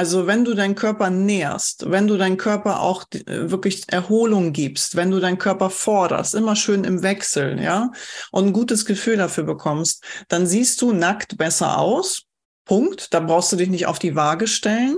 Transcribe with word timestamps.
Also 0.00 0.26
wenn 0.26 0.46
du 0.46 0.54
deinen 0.54 0.76
Körper 0.76 1.10
nährst, 1.10 1.90
wenn 1.90 2.06
du 2.06 2.16
deinen 2.16 2.38
Körper 2.38 2.80
auch 2.80 3.04
äh, 3.12 3.50
wirklich 3.50 3.82
Erholung 3.88 4.54
gibst, 4.54 4.96
wenn 4.96 5.10
du 5.10 5.20
deinen 5.20 5.36
Körper 5.36 5.68
forderst, 5.68 6.34
immer 6.34 6.56
schön 6.56 6.84
im 6.84 7.02
Wechsel, 7.02 7.60
ja, 7.60 7.90
und 8.30 8.46
ein 8.46 8.52
gutes 8.54 8.86
Gefühl 8.86 9.18
dafür 9.18 9.44
bekommst, 9.44 10.02
dann 10.28 10.46
siehst 10.46 10.80
du 10.80 10.94
nackt 10.94 11.36
besser 11.36 11.76
aus. 11.76 12.22
Punkt. 12.64 13.12
Da 13.12 13.20
brauchst 13.20 13.52
du 13.52 13.56
dich 13.56 13.68
nicht 13.68 13.84
auf 13.88 13.98
die 13.98 14.16
Waage 14.16 14.46
stellen. 14.46 14.96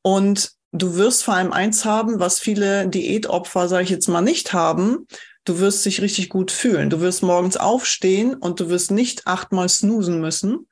Und 0.00 0.52
du 0.72 0.96
wirst 0.96 1.22
vor 1.22 1.34
allem 1.34 1.52
eins 1.52 1.84
haben, 1.84 2.18
was 2.18 2.38
viele 2.38 2.88
Diätopfer, 2.88 3.68
sage 3.68 3.84
ich 3.84 3.90
jetzt 3.90 4.08
mal, 4.08 4.22
nicht 4.22 4.54
haben. 4.54 5.06
Du 5.44 5.58
wirst 5.58 5.84
dich 5.84 6.00
richtig 6.00 6.30
gut 6.30 6.50
fühlen. 6.50 6.88
Du 6.88 7.02
wirst 7.02 7.22
morgens 7.22 7.58
aufstehen 7.58 8.32
und 8.32 8.58
du 8.58 8.70
wirst 8.70 8.90
nicht 8.90 9.26
achtmal 9.26 9.68
snoosen 9.68 10.18
müssen, 10.18 10.66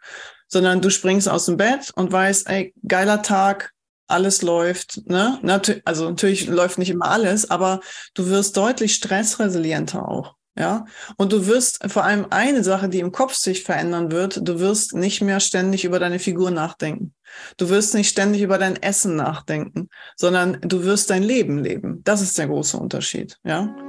sondern 0.49 0.81
du 0.81 0.91
springst 0.91 1.29
aus 1.29 1.47
dem 1.47 1.57
Bett 1.57 1.93
und 1.95 2.11
weißt, 2.11 2.49
ey, 2.49 2.75
geiler 2.87 3.23
Tag, 3.23 3.73
alles 4.09 4.43
läuft, 4.43 5.07
ne? 5.07 5.39
Also 5.85 6.09
natürlich 6.09 6.47
läuft 6.47 6.79
nicht 6.79 6.91
immer 6.91 7.11
alles, 7.11 7.51
aber 7.51 7.81
du 8.15 8.27
wirst 8.29 8.57
deutlich 8.57 8.95
stressresilienter 8.95 10.09
auch. 10.09 10.35
Ja, 10.59 10.87
und 11.17 11.33
du 11.33 11.47
wirst 11.47 11.89
vor 11.89 12.03
allem 12.03 12.27
eine 12.31 12.65
Sache, 12.65 12.89
die 12.89 12.99
im 12.99 13.13
Kopf 13.13 13.35
sich 13.35 13.63
verändern 13.63 14.11
wird, 14.11 14.41
du 14.43 14.59
wirst 14.59 14.93
nicht 14.93 15.21
mehr 15.21 15.39
ständig 15.39 15.85
über 15.85 16.01
deine 16.01 16.19
Figur 16.19 16.51
nachdenken. 16.51 17.15
Du 17.59 17.69
wirst 17.69 17.95
nicht 17.95 18.09
ständig 18.09 18.43
über 18.43 18.59
dein 18.59 18.75
Essen 18.75 19.15
nachdenken, 19.15 19.89
sondern 20.17 20.61
du 20.63 20.83
wirst 20.83 21.11
dein 21.11 21.23
Leben 21.23 21.63
leben. 21.63 22.03
Das 22.03 22.23
ist 22.23 22.39
der 22.39 22.49
große 22.49 22.77
Unterschied, 22.77 23.39
ja. 23.45 23.88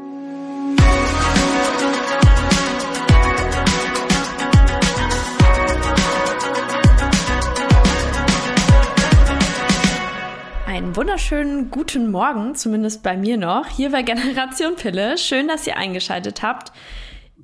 Einen 10.89 10.95
wunderschönen 10.95 11.69
guten 11.69 12.09
Morgen, 12.09 12.55
zumindest 12.55 13.03
bei 13.03 13.15
mir 13.15 13.37
noch, 13.37 13.67
hier 13.67 13.91
bei 13.91 14.01
Generation 14.01 14.75
Pille. 14.75 15.19
Schön, 15.19 15.47
dass 15.47 15.67
ihr 15.67 15.77
eingeschaltet 15.77 16.41
habt. 16.41 16.71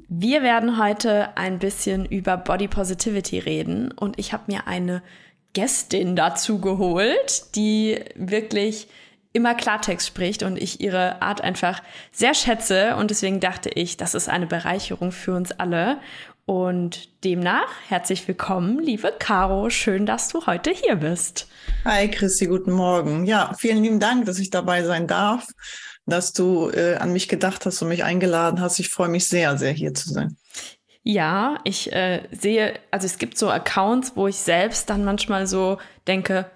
Wir 0.09 0.41
werden 0.41 0.79
heute 0.83 1.37
ein 1.37 1.59
bisschen 1.59 2.07
über 2.07 2.37
Body 2.37 2.67
Positivity 2.67 3.37
reden 3.37 3.91
und 3.91 4.17
ich 4.17 4.33
habe 4.33 4.51
mir 4.51 4.65
eine 4.65 5.03
Gästin 5.53 6.15
dazu 6.15 6.59
geholt, 6.59 7.55
die 7.55 7.99
wirklich 8.15 8.87
immer 9.31 9.53
Klartext 9.53 10.07
spricht 10.07 10.41
und 10.41 10.57
ich 10.57 10.81
ihre 10.81 11.21
Art 11.21 11.41
einfach 11.41 11.83
sehr 12.11 12.33
schätze 12.33 12.95
und 12.95 13.11
deswegen 13.11 13.41
dachte 13.41 13.69
ich, 13.69 13.95
das 13.95 14.15
ist 14.15 14.27
eine 14.27 14.47
Bereicherung 14.47 15.11
für 15.11 15.35
uns 15.35 15.51
alle 15.51 15.99
und 16.45 17.23
demnach 17.23 17.69
herzlich 17.87 18.27
willkommen, 18.27 18.79
liebe 18.79 19.13
Caro. 19.17 19.69
Schön, 19.69 20.05
dass 20.05 20.29
du 20.29 20.45
heute 20.45 20.71
hier 20.71 20.97
bist. 20.97 21.47
Hi, 21.83 22.09
Christi, 22.09 22.45
guten 22.45 22.71
Morgen. 22.71 23.25
Ja, 23.25 23.53
vielen 23.57 23.81
lieben 23.81 23.99
Dank, 23.99 24.25
dass 24.25 24.37
ich 24.37 24.51
dabei 24.51 24.83
sein 24.83 25.07
darf, 25.07 25.47
dass 26.05 26.33
du 26.33 26.69
äh, 26.69 26.95
an 26.97 27.13
mich 27.13 27.27
gedacht 27.27 27.65
hast 27.65 27.81
und 27.81 27.89
mich 27.89 28.03
eingeladen 28.03 28.61
hast. 28.61 28.79
Ich 28.79 28.89
freue 28.89 29.09
mich 29.09 29.27
sehr, 29.27 29.57
sehr 29.57 29.71
hier 29.71 29.93
zu 29.93 30.09
sein. 30.09 30.37
Ja, 31.01 31.59
ich 31.63 31.91
äh, 31.93 32.23
sehe, 32.31 32.79
also 32.91 33.05
es 33.05 33.17
gibt 33.17 33.37
so 33.37 33.49
Accounts, 33.49 34.13
wo 34.15 34.27
ich 34.27 34.37
selbst 34.37 34.89
dann 34.89 35.03
manchmal 35.03 35.47
so 35.47 35.77
denke, 36.07 36.49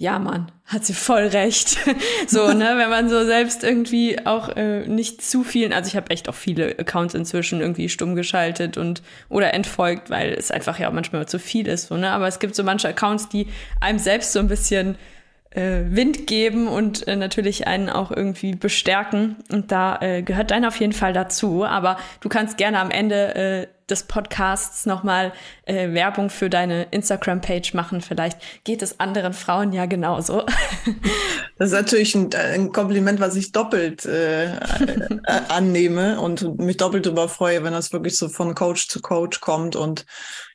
ja, 0.00 0.18
Mann, 0.18 0.50
hat 0.64 0.86
sie 0.86 0.94
voll 0.94 1.26
recht. 1.26 1.76
so, 2.26 2.54
ne, 2.54 2.72
wenn 2.76 2.88
man 2.88 3.10
so 3.10 3.22
selbst 3.26 3.62
irgendwie 3.62 4.24
auch 4.24 4.48
äh, 4.56 4.88
nicht 4.88 5.20
zu 5.20 5.44
vielen, 5.44 5.74
also 5.74 5.88
ich 5.88 5.94
habe 5.94 6.08
echt 6.08 6.26
auch 6.30 6.34
viele 6.34 6.78
Accounts 6.78 7.12
inzwischen 7.12 7.60
irgendwie 7.60 7.90
stumm 7.90 8.14
geschaltet 8.16 8.78
und 8.78 9.02
oder 9.28 9.52
entfolgt, 9.52 10.08
weil 10.08 10.32
es 10.32 10.50
einfach 10.50 10.78
ja 10.78 10.90
manchmal 10.90 11.26
zu 11.26 11.38
viel 11.38 11.68
ist, 11.68 11.88
so, 11.88 11.98
ne, 11.98 12.12
aber 12.12 12.26
es 12.28 12.38
gibt 12.38 12.54
so 12.54 12.64
manche 12.64 12.88
Accounts, 12.88 13.28
die 13.28 13.48
einem 13.78 13.98
selbst 13.98 14.32
so 14.32 14.38
ein 14.38 14.48
bisschen 14.48 14.96
äh, 15.50 15.82
Wind 15.86 16.26
geben 16.26 16.68
und 16.68 17.06
äh, 17.08 17.16
natürlich 17.16 17.66
einen 17.66 17.88
auch 17.88 18.10
irgendwie 18.10 18.54
bestärken 18.54 19.36
und 19.50 19.72
da 19.72 19.98
äh, 20.00 20.22
gehört 20.22 20.50
dein 20.50 20.64
auf 20.64 20.76
jeden 20.76 20.92
Fall 20.92 21.12
dazu, 21.12 21.64
aber 21.64 21.98
du 22.20 22.28
kannst 22.28 22.56
gerne 22.56 22.78
am 22.78 22.90
Ende 22.90 23.34
äh, 23.34 23.66
des 23.90 24.04
Podcasts 24.04 24.86
nochmal 24.86 25.32
äh, 25.64 25.92
Werbung 25.92 26.30
für 26.30 26.48
deine 26.48 26.84
Instagram-Page 26.92 27.74
machen. 27.74 28.00
Vielleicht 28.00 28.38
geht 28.64 28.82
es 28.82 29.00
anderen 29.00 29.32
Frauen 29.32 29.72
ja 29.72 29.86
genauso. 29.86 30.44
Das 31.58 31.72
ist 31.72 31.74
natürlich 31.74 32.14
ein, 32.14 32.32
ein 32.34 32.72
Kompliment, 32.72 33.20
was 33.20 33.36
ich 33.36 33.52
doppelt 33.52 34.06
äh, 34.06 34.54
äh, 34.54 34.58
annehme 35.48 36.18
und 36.18 36.58
mich 36.58 36.78
doppelt 36.78 37.04
darüber 37.04 37.28
freue, 37.28 37.62
wenn 37.62 37.74
das 37.74 37.92
wirklich 37.92 38.16
so 38.16 38.30
von 38.30 38.54
Coach 38.54 38.88
zu 38.88 39.02
Coach 39.02 39.40
kommt. 39.40 39.76
Und 39.76 40.06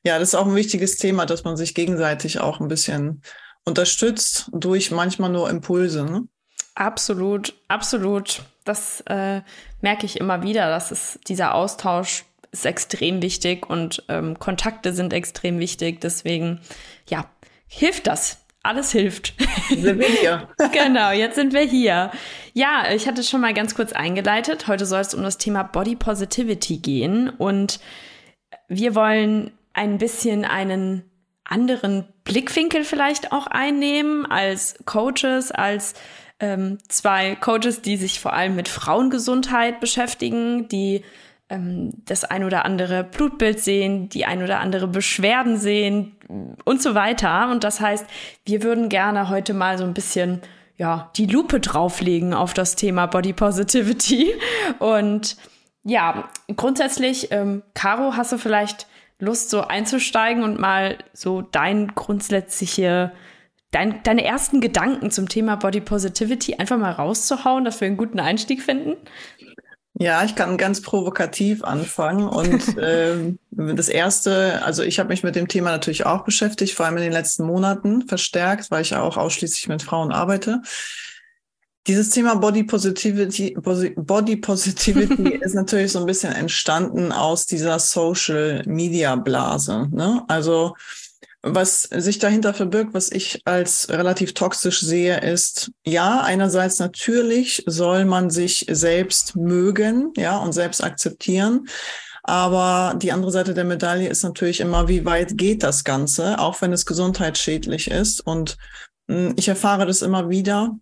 ja, 0.04 0.18
das 0.18 0.30
ist 0.30 0.36
auch 0.36 0.48
ein 0.48 0.56
wichtiges 0.56 0.98
Thema, 0.98 1.28
dass 1.28 1.44
man 1.44 1.58
sich 1.58 1.76
gegenseitig 1.76 2.40
auch 2.40 2.60
ein 2.60 2.70
bisschen 2.70 3.22
unterstützt 3.66 4.50
durch 4.54 4.92
manchmal 4.92 5.32
nur 5.32 5.50
Impulse. 5.50 6.06
Ne? 6.06 6.28
Absolut, 6.76 7.54
absolut. 7.68 8.44
Das 8.64 9.02
äh, 9.08 9.42
merke 9.82 10.06
ich 10.06 10.20
immer 10.20 10.44
wieder, 10.44 10.70
dass 10.70 10.92
es 10.92 11.20
dieser 11.28 11.54
Austausch 11.56 12.26
ist 12.52 12.66
extrem 12.66 13.22
wichtig 13.22 13.70
und 13.70 14.04
ähm, 14.08 14.40
Kontakte 14.40 14.94
sind 14.94 15.14
extrem 15.14 15.60
wichtig. 15.60 16.02
Deswegen, 16.02 16.62
ja, 17.10 17.30
hilft 17.68 18.08
das. 18.08 18.46
Alles 18.64 18.92
hilft. 18.92 19.36
Sind 19.70 20.00
wir 20.00 20.08
hier. 20.08 20.48
genau, 20.72 21.12
jetzt 21.12 21.36
sind 21.36 21.54
wir 21.54 21.62
hier. 21.62 22.10
Ja, 22.54 22.92
ich 22.92 23.08
hatte 23.08 23.22
schon 23.24 23.42
mal 23.42 23.54
ganz 23.54 23.76
kurz 23.76 23.94
eingeleitet. 23.94 24.68
Heute 24.68 24.88
soll 24.88 25.02
es 25.02 25.14
um 25.14 25.22
das 25.22 25.38
Thema 25.38 25.64
Body 25.64 25.96
Positivity 25.96 26.78
gehen 26.78 27.30
und 27.30 27.80
wir 28.68 28.96
wollen 28.96 29.52
ein 29.74 30.00
bisschen 30.00 30.46
einen 30.46 31.04
anderen 31.46 32.06
Blickwinkel 32.24 32.84
vielleicht 32.84 33.32
auch 33.32 33.48
einnehmen 33.48 34.26
als 34.26 34.76
Coaches, 34.86 35.52
als 35.52 35.94
ähm, 36.40 36.78
zwei 36.90 37.36
Coaches, 37.36 37.82
die 37.82 37.98
sich 37.98 38.20
vor 38.20 38.34
allem 38.34 38.56
mit 38.56 38.68
Frauengesundheit 38.68 39.80
beschäftigen, 39.80 40.68
die 40.68 41.04
ähm, 41.50 41.92
das 42.06 42.24
ein 42.24 42.44
oder 42.44 42.66
andere 42.66 43.04
Blutbild 43.04 43.60
sehen, 43.60 44.10
die 44.10 44.26
ein 44.26 44.44
oder 44.44 44.60
andere 44.60 44.88
Beschwerden 44.88 45.58
sehen 45.58 46.16
und 46.66 46.82
so 46.82 46.96
weiter. 46.96 47.50
Und 47.52 47.64
das 47.64 47.80
heißt, 47.80 48.06
wir 48.46 48.64
würden 48.64 48.90
gerne 48.90 49.30
heute 49.30 49.54
mal 49.54 49.78
so 49.78 49.84
ein 49.84 49.94
bisschen 49.94 50.42
ja, 50.78 51.10
die 51.16 51.26
Lupe 51.26 51.60
drauflegen 51.60 52.34
auf 52.34 52.54
das 52.54 52.76
Thema 52.76 53.06
Body 53.06 53.34
Positivity. 53.34 54.34
Und 54.80 55.38
ja, 55.84 56.28
grundsätzlich, 56.56 57.32
ähm, 57.32 57.64
Caro, 57.76 58.18
hast 58.18 58.32
du 58.32 58.38
vielleicht 58.38 58.88
Lust, 59.20 59.50
so 59.50 59.62
einzusteigen 59.62 60.44
und 60.44 60.60
mal 60.60 60.98
so 61.14 61.42
dein 61.42 61.90
grundsätzliche, 61.96 63.12
dein, 63.72 64.04
deine 64.04 64.26
ersten 64.26 64.62
Gedanken 64.62 65.12
zum 65.12 65.30
Thema 65.30 65.56
Body 65.56 65.82
Positivity 65.82 66.56
einfach 66.56 66.78
mal 66.78 66.92
rauszuhauen, 66.92 67.64
dass 67.64 67.80
wir 67.80 67.88
einen 67.88 67.98
guten 67.98 68.20
Einstieg 68.20 68.62
finden? 68.62 68.96
Ja, 69.98 70.26
ich 70.26 70.36
kann 70.36 70.58
ganz 70.58 70.82
provokativ 70.82 71.64
anfangen. 71.64 72.28
Und 72.28 72.78
äh, 72.78 73.34
das 73.52 73.88
Erste, 73.88 74.62
also 74.66 74.84
ich 74.84 75.00
habe 75.00 75.10
mich 75.10 75.24
mit 75.24 75.36
dem 75.36 75.48
Thema 75.48 75.72
natürlich 75.72 76.06
auch 76.06 76.26
beschäftigt, 76.26 76.74
vor 76.74 76.86
allem 76.86 76.98
in 76.98 77.04
den 77.04 77.14
letzten 77.14 77.46
Monaten 77.46 78.06
verstärkt, 78.08 78.72
weil 78.72 78.82
ich 78.82 78.96
auch 78.96 79.16
ausschließlich 79.16 79.70
mit 79.70 79.82
Frauen 79.82 80.12
arbeite. 80.12 80.62
Dieses 81.88 82.10
Thema 82.10 82.36
Body 82.36 82.64
Positivity, 82.64 83.56
Body 83.96 84.38
Positivity 84.38 85.36
ist 85.42 85.54
natürlich 85.54 85.92
so 85.92 86.00
ein 86.00 86.08
bisschen 86.08 86.34
entstanden 86.34 87.12
aus 87.12 87.46
dieser 87.46 87.78
Social 87.78 88.64
Media 88.66 89.16
Blase. 89.16 89.88
Ne? 89.92 90.24
Also 90.28 90.74
was 91.48 91.84
sich 91.84 92.18
dahinter 92.18 92.56
verbirgt, 92.56 92.96
was 92.96 93.12
ich 93.12 93.42
als 93.46 93.88
relativ 93.90 94.34
toxisch 94.34 94.82
sehe, 94.82 95.20
ist, 95.22 95.72
ja, 95.86 96.22
einerseits 96.22 96.80
natürlich 96.80 97.64
soll 97.68 98.06
man 98.06 98.32
sich 98.32 98.66
selbst 98.68 99.36
mögen, 99.36 100.12
ja, 100.18 100.38
und 100.38 100.54
selbst 100.54 100.84
akzeptieren. 100.84 101.68
Aber 102.24 102.96
die 102.98 103.12
andere 103.12 103.32
Seite 103.32 103.54
der 103.54 103.64
Medaille 103.64 104.10
ist 104.10 104.24
natürlich 104.24 104.60
immer, 104.60 104.88
wie 104.88 105.06
weit 105.06 105.38
geht 105.38 105.62
das 105.62 105.84
Ganze, 105.84 106.40
auch 106.40 106.60
wenn 106.64 106.74
es 106.74 106.88
gesundheitsschädlich 106.88 107.92
ist. 107.92 108.22
Und 108.26 108.58
hm, 109.08 109.34
ich 109.36 109.48
erfahre 109.48 109.86
das 109.86 110.02
immer 110.02 110.30
wieder, 110.30 110.76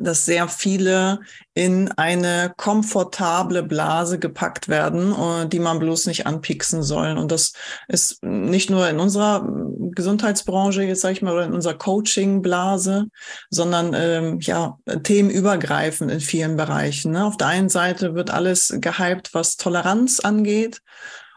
dass 0.00 0.24
sehr 0.24 0.48
viele 0.48 1.20
in 1.54 1.90
eine 1.92 2.52
komfortable 2.56 3.62
Blase 3.62 4.18
gepackt 4.18 4.68
werden, 4.68 5.12
äh, 5.12 5.48
die 5.48 5.58
man 5.58 5.78
bloß 5.78 6.06
nicht 6.06 6.26
anpixen 6.26 6.82
soll. 6.82 7.18
Und 7.18 7.30
das 7.30 7.52
ist 7.88 8.22
nicht 8.22 8.70
nur 8.70 8.88
in 8.88 8.98
unserer 8.98 9.46
Gesundheitsbranche, 9.92 10.82
jetzt 10.82 11.02
sage 11.02 11.14
ich 11.14 11.22
mal, 11.22 11.34
oder 11.34 11.44
in 11.44 11.52
unserer 11.52 11.74
Coaching-Blase, 11.74 13.06
sondern 13.50 13.94
ähm, 13.94 14.40
ja, 14.40 14.78
themenübergreifend 15.02 16.10
in 16.10 16.20
vielen 16.20 16.56
Bereichen. 16.56 17.12
Ne? 17.12 17.24
Auf 17.24 17.36
der 17.36 17.48
einen 17.48 17.68
Seite 17.68 18.14
wird 18.14 18.30
alles 18.30 18.74
gehypt, 18.80 19.34
was 19.34 19.56
Toleranz 19.56 20.20
angeht. 20.20 20.80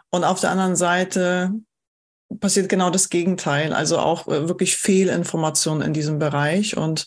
Und 0.09 0.23
auf 0.23 0.39
der 0.39 0.51
anderen 0.51 0.75
Seite 0.75 1.51
passiert 2.39 2.69
genau 2.69 2.89
das 2.89 3.09
Gegenteil, 3.09 3.73
also 3.73 3.99
auch 3.99 4.27
äh, 4.27 4.47
wirklich 4.47 4.77
Fehlinformationen 4.77 5.83
in 5.83 5.93
diesem 5.93 6.19
Bereich. 6.19 6.77
Und 6.77 7.05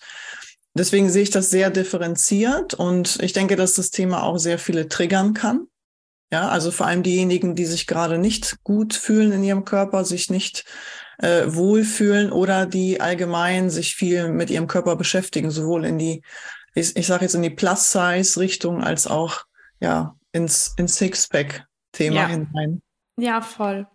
Deswegen 0.78 1.10
sehe 1.10 1.22
ich 1.22 1.30
das 1.30 1.50
sehr 1.50 1.70
differenziert 1.70 2.74
und 2.74 3.18
ich 3.22 3.32
denke, 3.32 3.56
dass 3.56 3.74
das 3.74 3.90
Thema 3.90 4.22
auch 4.22 4.38
sehr 4.38 4.58
viele 4.58 4.88
triggern 4.88 5.34
kann. 5.34 5.66
Ja, 6.32 6.48
also 6.48 6.70
vor 6.70 6.86
allem 6.86 7.02
diejenigen, 7.02 7.54
die 7.54 7.66
sich 7.66 7.86
gerade 7.86 8.18
nicht 8.18 8.62
gut 8.64 8.94
fühlen 8.94 9.32
in 9.32 9.44
ihrem 9.44 9.64
Körper, 9.64 10.04
sich 10.04 10.28
nicht 10.28 10.64
äh, 11.18 11.44
wohlfühlen 11.46 12.32
oder 12.32 12.66
die 12.66 13.00
allgemein 13.00 13.70
sich 13.70 13.94
viel 13.94 14.28
mit 14.28 14.50
ihrem 14.50 14.66
Körper 14.66 14.96
beschäftigen, 14.96 15.50
sowohl 15.50 15.84
in 15.84 15.98
die, 15.98 16.22
ich, 16.74 16.96
ich 16.96 17.06
sage 17.06 17.24
jetzt 17.24 17.34
in 17.34 17.42
die 17.42 17.50
Plus-Size-Richtung 17.50 18.82
als 18.82 19.06
auch 19.06 19.44
ja 19.80 20.16
ins, 20.32 20.74
ins 20.76 20.96
Sixpack-Thema 20.96 22.16
ja. 22.16 22.26
hinein. 22.26 22.82
Ja, 23.18 23.40
voll. 23.40 23.86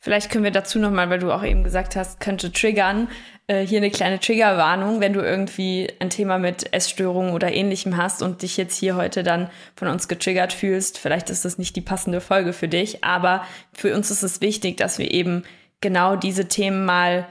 Vielleicht 0.00 0.30
können 0.30 0.44
wir 0.44 0.50
dazu 0.50 0.78
nochmal, 0.78 1.10
weil 1.10 1.18
du 1.18 1.32
auch 1.32 1.42
eben 1.42 1.64
gesagt 1.64 1.96
hast, 1.96 2.20
könnte 2.20 2.52
triggern, 2.52 3.08
äh, 3.48 3.64
hier 3.64 3.78
eine 3.78 3.90
kleine 3.90 4.18
Triggerwarnung, 4.18 5.00
wenn 5.00 5.12
du 5.12 5.20
irgendwie 5.20 5.88
ein 6.00 6.10
Thema 6.10 6.38
mit 6.38 6.72
Essstörungen 6.72 7.32
oder 7.32 7.52
ähnlichem 7.52 7.96
hast 7.96 8.22
und 8.22 8.42
dich 8.42 8.56
jetzt 8.56 8.76
hier 8.76 8.96
heute 8.96 9.22
dann 9.22 9.50
von 9.76 9.88
uns 9.88 10.08
getriggert 10.08 10.52
fühlst. 10.52 10.98
Vielleicht 10.98 11.30
ist 11.30 11.44
das 11.44 11.58
nicht 11.58 11.76
die 11.76 11.80
passende 11.80 12.20
Folge 12.20 12.52
für 12.52 12.68
dich, 12.68 13.04
aber 13.04 13.44
für 13.72 13.94
uns 13.94 14.10
ist 14.10 14.22
es 14.22 14.40
wichtig, 14.40 14.76
dass 14.76 14.98
wir 14.98 15.12
eben 15.12 15.44
genau 15.80 16.16
diese 16.16 16.48
Themen 16.48 16.84
mal 16.84 17.26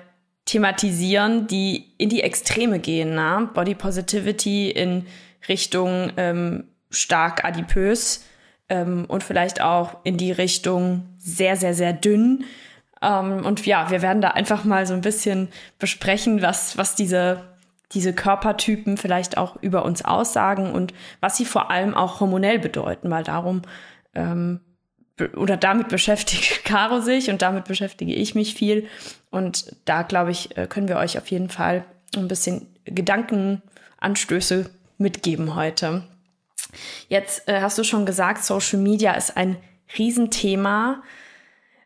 thematisieren, 0.46 1.48
die 1.48 1.92
in 1.98 2.10
die 2.10 2.22
Extreme 2.22 2.80
gehen. 2.80 3.16
Na? 3.16 3.50
Body 3.54 3.76
Positivity 3.76 4.70
in 4.70 5.06
Richtung 5.50 6.12
ähm, 6.18 6.66
stark 6.92 7.44
adipös 7.44 8.24
ähm, 8.70 9.06
und 9.08 9.24
vielleicht 9.24 9.62
auch 9.62 9.98
in 10.04 10.18
die 10.18 10.32
Richtung 10.32 11.06
sehr, 11.18 11.56
sehr, 11.58 11.74
sehr 11.74 11.94
dünn 11.94 12.46
ähm, 13.06 13.46
und 13.46 13.66
ja, 13.66 13.92
wir 13.92 14.02
werden 14.02 14.22
da 14.22 14.30
einfach 14.30 14.64
mal 14.64 14.88
so 14.88 14.94
ein 14.94 15.02
bisschen 15.02 15.50
besprechen, 15.78 16.42
was, 16.42 16.78
was 16.78 16.96
diese, 16.96 17.44
diese 17.92 18.14
Körpertypen 18.14 18.98
vielleicht 18.98 19.38
auch 19.38 19.62
über 19.62 19.86
uns 19.86 20.04
aussagen 20.04 20.72
und 20.72 20.94
was 21.20 21.38
sie 21.38 21.46
vor 21.46 21.70
allem 21.70 21.94
auch 21.94 22.20
hormonell 22.20 22.58
bedeuten, 22.58 23.12
weil 23.12 23.24
darum 23.24 23.62
ähm, 24.16 24.62
oder 25.38 25.56
damit 25.56 25.88
beschäftigt 25.90 26.66
Caro 26.66 27.00
sich 27.00 27.30
und 27.30 27.42
damit 27.42 27.66
beschäftige 27.66 28.14
ich 28.14 28.36
mich 28.36 28.56
viel. 28.56 28.88
Und 29.30 29.76
da, 29.86 30.02
glaube 30.02 30.32
ich, 30.32 30.58
äh, 30.58 30.68
können 30.68 30.88
wir 30.88 30.98
euch 30.98 31.18
auf 31.18 31.28
jeden 31.28 31.50
Fall 31.50 31.86
ein 32.16 32.28
bisschen 32.28 32.68
Gedankenanstöße 32.86 34.70
mitgeben 34.98 35.56
heute. 35.56 36.04
Jetzt 37.08 37.48
äh, 37.48 37.62
hast 37.62 37.78
du 37.78 37.84
schon 37.84 38.06
gesagt, 38.06 38.44
Social 38.44 38.80
Media 38.80 39.14
ist 39.14 39.38
ein 39.38 39.58
Riesenthema. 39.98 41.04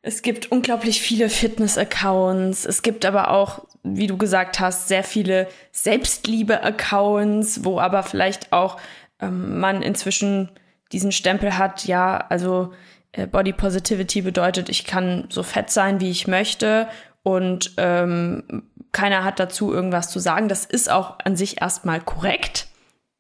Es 0.02 0.22
gibt 0.22 0.52
unglaublich 0.52 1.02
viele 1.02 1.30
Fitness-Accounts. 1.30 2.66
Es 2.66 2.82
gibt 2.82 3.06
aber 3.06 3.32
auch, 3.32 3.66
wie 3.84 4.08
du 4.08 4.18
gesagt 4.18 4.60
hast, 4.60 4.88
sehr 4.88 5.04
viele 5.04 5.48
Selbstliebe-Accounts, 5.72 7.66
wo 7.66 7.80
aber 7.80 8.04
vielleicht 8.04 8.54
auch 8.54 8.80
ähm, 9.20 9.60
man 9.60 9.82
inzwischen 9.82 10.50
diesen 10.94 11.12
Stempel 11.12 11.58
hat, 11.58 11.86
ja, 11.86 12.18
also 12.30 12.74
äh, 13.12 13.28
Body 13.28 13.52
Positivity 13.52 14.22
bedeutet, 14.22 14.70
ich 14.70 14.86
kann 14.86 15.28
so 15.30 15.44
fett 15.44 15.70
sein, 15.70 16.00
wie 16.00 16.10
ich 16.10 16.28
möchte 16.28 16.88
und 17.22 17.74
ähm, 17.78 18.64
keiner 18.92 19.24
hat 19.24 19.40
dazu 19.40 19.72
irgendwas 19.72 20.10
zu 20.10 20.20
sagen. 20.20 20.48
Das 20.48 20.66
ist 20.66 20.90
auch 20.90 21.20
an 21.24 21.36
sich 21.36 21.62
erstmal 21.62 22.00
korrekt 22.00 22.70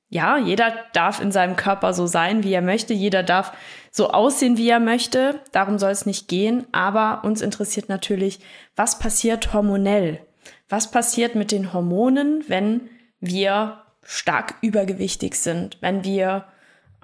ja, 0.09 0.37
jeder 0.37 0.73
darf 0.93 1.21
in 1.21 1.31
seinem 1.31 1.55
Körper 1.55 1.93
so 1.93 2.07
sein, 2.07 2.43
wie 2.43 2.51
er 2.51 2.63
möchte. 2.63 2.93
Jeder 2.93 3.21
darf 3.21 3.53
so 3.91 4.09
aussehen, 4.09 4.57
wie 4.57 4.69
er 4.69 4.79
möchte. 4.79 5.39
Darum 5.51 5.79
soll 5.79 5.91
es 5.91 6.05
nicht 6.05 6.27
gehen. 6.27 6.65
Aber 6.71 7.23
uns 7.23 7.41
interessiert 7.41 7.89
natürlich, 7.89 8.39
was 8.75 8.99
passiert 8.99 9.53
hormonell? 9.53 10.21
Was 10.67 10.91
passiert 10.91 11.35
mit 11.35 11.51
den 11.51 11.73
Hormonen, 11.73 12.43
wenn 12.47 12.89
wir 13.19 13.81
stark 14.03 14.55
übergewichtig 14.61 15.35
sind, 15.35 15.77
wenn 15.81 16.03
wir 16.03 16.45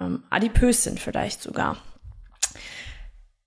ähm, 0.00 0.22
adipös 0.30 0.84
sind 0.84 1.00
vielleicht 1.00 1.42
sogar? 1.42 1.76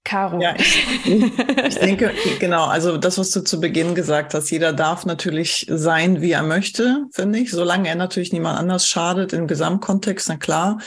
Caro. 0.03 0.41
Ja, 0.41 0.55
ich, 0.57 0.87
ich, 1.05 1.75
denke, 1.75 2.11
genau, 2.39 2.65
also 2.65 2.97
das, 2.97 3.17
was 3.19 3.29
du 3.31 3.41
zu 3.41 3.59
Beginn 3.59 3.93
gesagt 3.93 4.33
hast, 4.33 4.49
jeder 4.49 4.73
darf 4.73 5.05
natürlich 5.05 5.67
sein, 5.69 6.21
wie 6.21 6.31
er 6.31 6.41
möchte, 6.41 7.05
finde 7.11 7.39
ich, 7.39 7.51
solange 7.51 7.89
er 7.89 7.95
natürlich 7.95 8.33
niemand 8.33 8.57
anders 8.57 8.87
schadet 8.87 9.33
im 9.33 9.45
Gesamtkontext, 9.45 10.29
na 10.29 10.37
klar. 10.37 10.79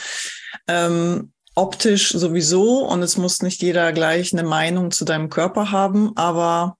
Ähm, 0.67 1.31
optisch 1.55 2.11
sowieso 2.11 2.85
und 2.85 3.01
es 3.03 3.17
muss 3.17 3.41
nicht 3.41 3.61
jeder 3.61 3.93
gleich 3.93 4.33
eine 4.33 4.43
Meinung 4.43 4.91
zu 4.91 5.05
deinem 5.05 5.29
Körper 5.29 5.71
haben, 5.71 6.11
aber 6.15 6.77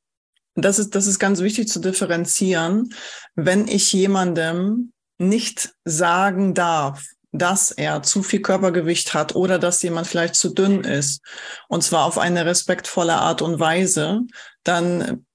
das 0.56 0.80
ist, 0.80 0.96
das 0.96 1.08
ist 1.08 1.20
ganz 1.20 1.42
wichtig 1.42 1.68
zu 1.68 1.80
differenzieren. 1.80 2.94
Wenn 3.36 3.68
ich 3.68 3.92
jemandem 3.94 4.92
nicht 5.18 5.74
sagen 5.86 6.54
darf, 6.54 7.04
dass 7.32 7.72
er 7.72 8.04
zu 8.04 8.22
viel 8.22 8.42
Körpergewicht 8.42 9.16
hat 9.16 9.36
oder 9.36 9.58
dass 9.58 9.82
jemand 9.82 10.06
vielleicht 10.06 10.36
zu 10.36 10.50
dünn 10.50 10.84
ist, 10.84 11.22
und 11.68 11.84
zwar 11.84 12.06
auf 12.06 12.20
eine 12.20 12.46
respektvolle 12.46 13.16
Art 13.16 13.42
und 13.42 13.60
Weise, 13.60 14.22
dann 14.64 15.26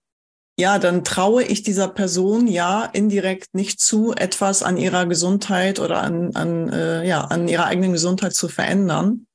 ja, 0.60 0.80
dann 0.80 1.04
traue 1.04 1.44
ich 1.44 1.62
dieser 1.62 1.86
Person 1.86 2.48
ja 2.48 2.84
indirekt 2.84 3.54
nicht 3.54 3.78
zu, 3.78 4.12
etwas 4.12 4.64
an 4.64 4.76
ihrer 4.76 5.06
Gesundheit 5.06 5.78
oder 5.78 6.02
an, 6.02 6.34
an, 6.34 6.68
äh, 6.70 7.06
ja, 7.06 7.20
an 7.20 7.46
ihrer 7.46 7.66
eigenen 7.66 7.92
Gesundheit 7.92 8.34
zu 8.34 8.48
verändern. 8.48 9.27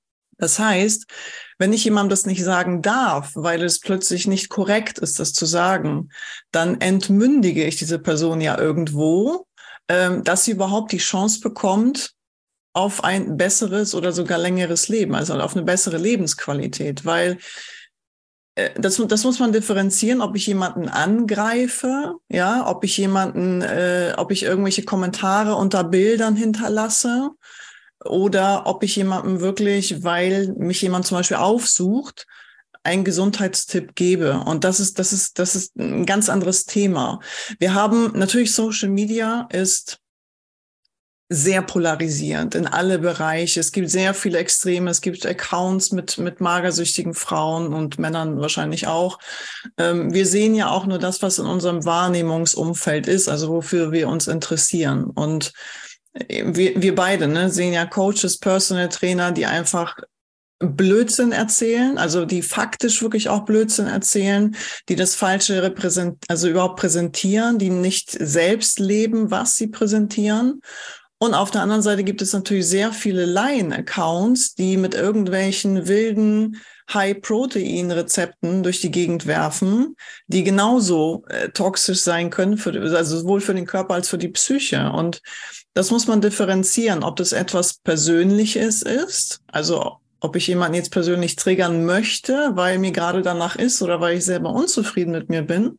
Das 0.43 0.59
heißt, 0.59 1.05
wenn 1.57 1.71
ich 1.71 1.85
jemandem 1.85 2.09
das 2.09 2.25
nicht 2.25 2.43
sagen 2.43 2.81
darf, 2.81 3.31
weil 3.33 3.63
es 3.63 3.79
plötzlich 3.79 4.27
nicht 4.27 4.49
korrekt 4.49 4.99
ist, 4.99 5.17
das 5.21 5.31
zu 5.31 5.45
sagen, 5.45 6.09
dann 6.51 6.81
entmündige 6.81 7.63
ich 7.63 7.77
diese 7.77 7.97
Person 7.97 8.41
ja 8.41 8.59
irgendwo, 8.59 9.47
ähm, 9.87 10.21
dass 10.25 10.43
sie 10.43 10.51
überhaupt 10.51 10.91
die 10.91 10.97
Chance 10.97 11.39
bekommt, 11.39 12.11
auf 12.73 13.05
ein 13.05 13.37
besseres 13.37 13.95
oder 13.95 14.11
sogar 14.11 14.37
längeres 14.37 14.89
Leben, 14.89 15.15
also 15.15 15.33
auf 15.39 15.55
eine 15.55 15.63
bessere 15.63 15.97
Lebensqualität, 15.97 17.05
weil 17.05 17.37
äh, 18.55 18.71
das, 18.75 18.97
das 19.07 19.23
muss 19.23 19.39
man 19.39 19.53
differenzieren, 19.53 20.19
ob 20.19 20.35
ich 20.35 20.47
jemanden 20.47 20.89
angreife, 20.89 22.15
ja, 22.27 22.67
ob 22.67 22.83
ich 22.83 22.97
jemanden, 22.97 23.61
äh, 23.61 24.13
ob 24.17 24.31
ich 24.31 24.43
irgendwelche 24.43 24.83
Kommentare 24.83 25.55
unter 25.55 25.85
Bildern 25.85 26.35
hinterlasse 26.35 27.29
oder 28.05 28.65
ob 28.65 28.83
ich 28.83 28.95
jemandem 28.95 29.39
wirklich, 29.39 30.03
weil 30.03 30.53
mich 30.57 30.81
jemand 30.81 31.05
zum 31.05 31.17
Beispiel 31.17 31.37
aufsucht, 31.37 32.25
einen 32.83 33.05
Gesundheitstipp 33.05 33.95
gebe. 33.95 34.39
Und 34.45 34.63
das 34.63 34.79
ist, 34.79 34.99
das 34.99 35.13
ist, 35.13 35.39
das 35.39 35.55
ist 35.55 35.75
ein 35.77 36.05
ganz 36.05 36.29
anderes 36.29 36.65
Thema. 36.65 37.19
Wir 37.59 37.73
haben 37.73 38.11
natürlich 38.13 38.53
Social 38.53 38.89
Media 38.89 39.47
ist 39.51 39.99
sehr 41.29 41.61
polarisierend 41.61 42.53
in 42.53 42.67
alle 42.67 42.99
Bereiche. 42.99 43.59
Es 43.59 43.71
gibt 43.71 43.89
sehr 43.89 44.13
viele 44.13 44.37
Extreme. 44.37 44.89
Es 44.91 45.01
gibt 45.01 45.25
Accounts 45.25 45.91
mit, 45.91 46.17
mit 46.17 46.41
magersüchtigen 46.41 47.13
Frauen 47.13 47.73
und 47.73 47.97
Männern 47.97 48.39
wahrscheinlich 48.39 48.87
auch. 48.87 49.17
Ähm, 49.77 50.13
wir 50.13 50.27
sehen 50.27 50.53
ja 50.53 50.69
auch 50.69 50.85
nur 50.85 50.99
das, 50.99 51.21
was 51.21 51.39
in 51.39 51.45
unserem 51.45 51.85
Wahrnehmungsumfeld 51.85 53.07
ist, 53.07 53.29
also 53.29 53.49
wofür 53.49 53.91
wir 53.91 54.09
uns 54.09 54.27
interessieren. 54.27 55.05
Und 55.05 55.53
wir, 56.13 56.81
wir 56.81 56.95
beide 56.95 57.27
ne, 57.27 57.49
sehen 57.49 57.73
ja 57.73 57.85
Coaches, 57.85 58.37
Personal 58.37 58.89
Trainer, 58.89 59.31
die 59.31 59.45
einfach 59.45 59.97
Blödsinn 60.59 61.31
erzählen, 61.31 61.97
also 61.97 62.25
die 62.25 62.41
faktisch 62.41 63.01
wirklich 63.01 63.27
auch 63.27 63.43
Blödsinn 63.43 63.87
erzählen, 63.87 64.55
die 64.87 64.95
das 64.95 65.15
Falsche 65.15 65.61
repräsent, 65.61 66.23
also 66.29 66.47
überhaupt 66.47 66.79
präsentieren, 66.79 67.57
die 67.59 67.69
nicht 67.69 68.11
selbst 68.11 68.79
leben, 68.79 69.29
was 69.29 69.57
sie 69.57 69.67
präsentieren 69.67 70.61
und 71.23 71.35
auf 71.35 71.51
der 71.51 71.61
anderen 71.61 71.81
Seite 71.81 72.03
gibt 72.03 72.21
es 72.21 72.33
natürlich 72.33 72.67
sehr 72.67 72.91
viele 72.91 73.23
Laien-Accounts, 73.23 74.55
die 74.55 74.75
mit 74.75 74.93
irgendwelchen 74.93 75.87
wilden 75.87 76.61
High-Protein-Rezepten 76.93 78.61
durch 78.61 78.81
die 78.81 78.91
Gegend 78.91 79.25
werfen, 79.25 79.95
die 80.27 80.43
genauso 80.43 81.23
äh, 81.29 81.47
toxisch 81.47 82.01
sein 82.01 82.29
können, 82.29 82.57
für, 82.57 82.73
also 82.93 83.19
sowohl 83.19 83.39
für 83.39 83.53
den 83.53 83.65
Körper 83.65 83.93
als 83.93 84.09
für 84.09 84.17
die 84.17 84.27
Psyche. 84.27 84.91
Und 84.91 85.21
das 85.73 85.91
muss 85.91 86.07
man 86.07 86.19
differenzieren, 86.19 87.05
ob 87.05 87.15
das 87.15 87.31
etwas 87.31 87.75
Persönliches 87.75 88.81
ist, 88.81 89.39
also 89.47 89.99
ob 90.19 90.35
ich 90.35 90.47
jemanden 90.47 90.75
jetzt 90.75 90.91
persönlich 90.91 91.37
triggern 91.37 91.85
möchte, 91.85 92.51
weil 92.55 92.79
mir 92.79 92.91
gerade 92.91 93.21
danach 93.21 93.55
ist 93.55 93.81
oder 93.81 94.01
weil 94.01 94.17
ich 94.17 94.25
selber 94.25 94.49
unzufrieden 94.49 95.11
mit 95.11 95.29
mir 95.29 95.43
bin 95.43 95.77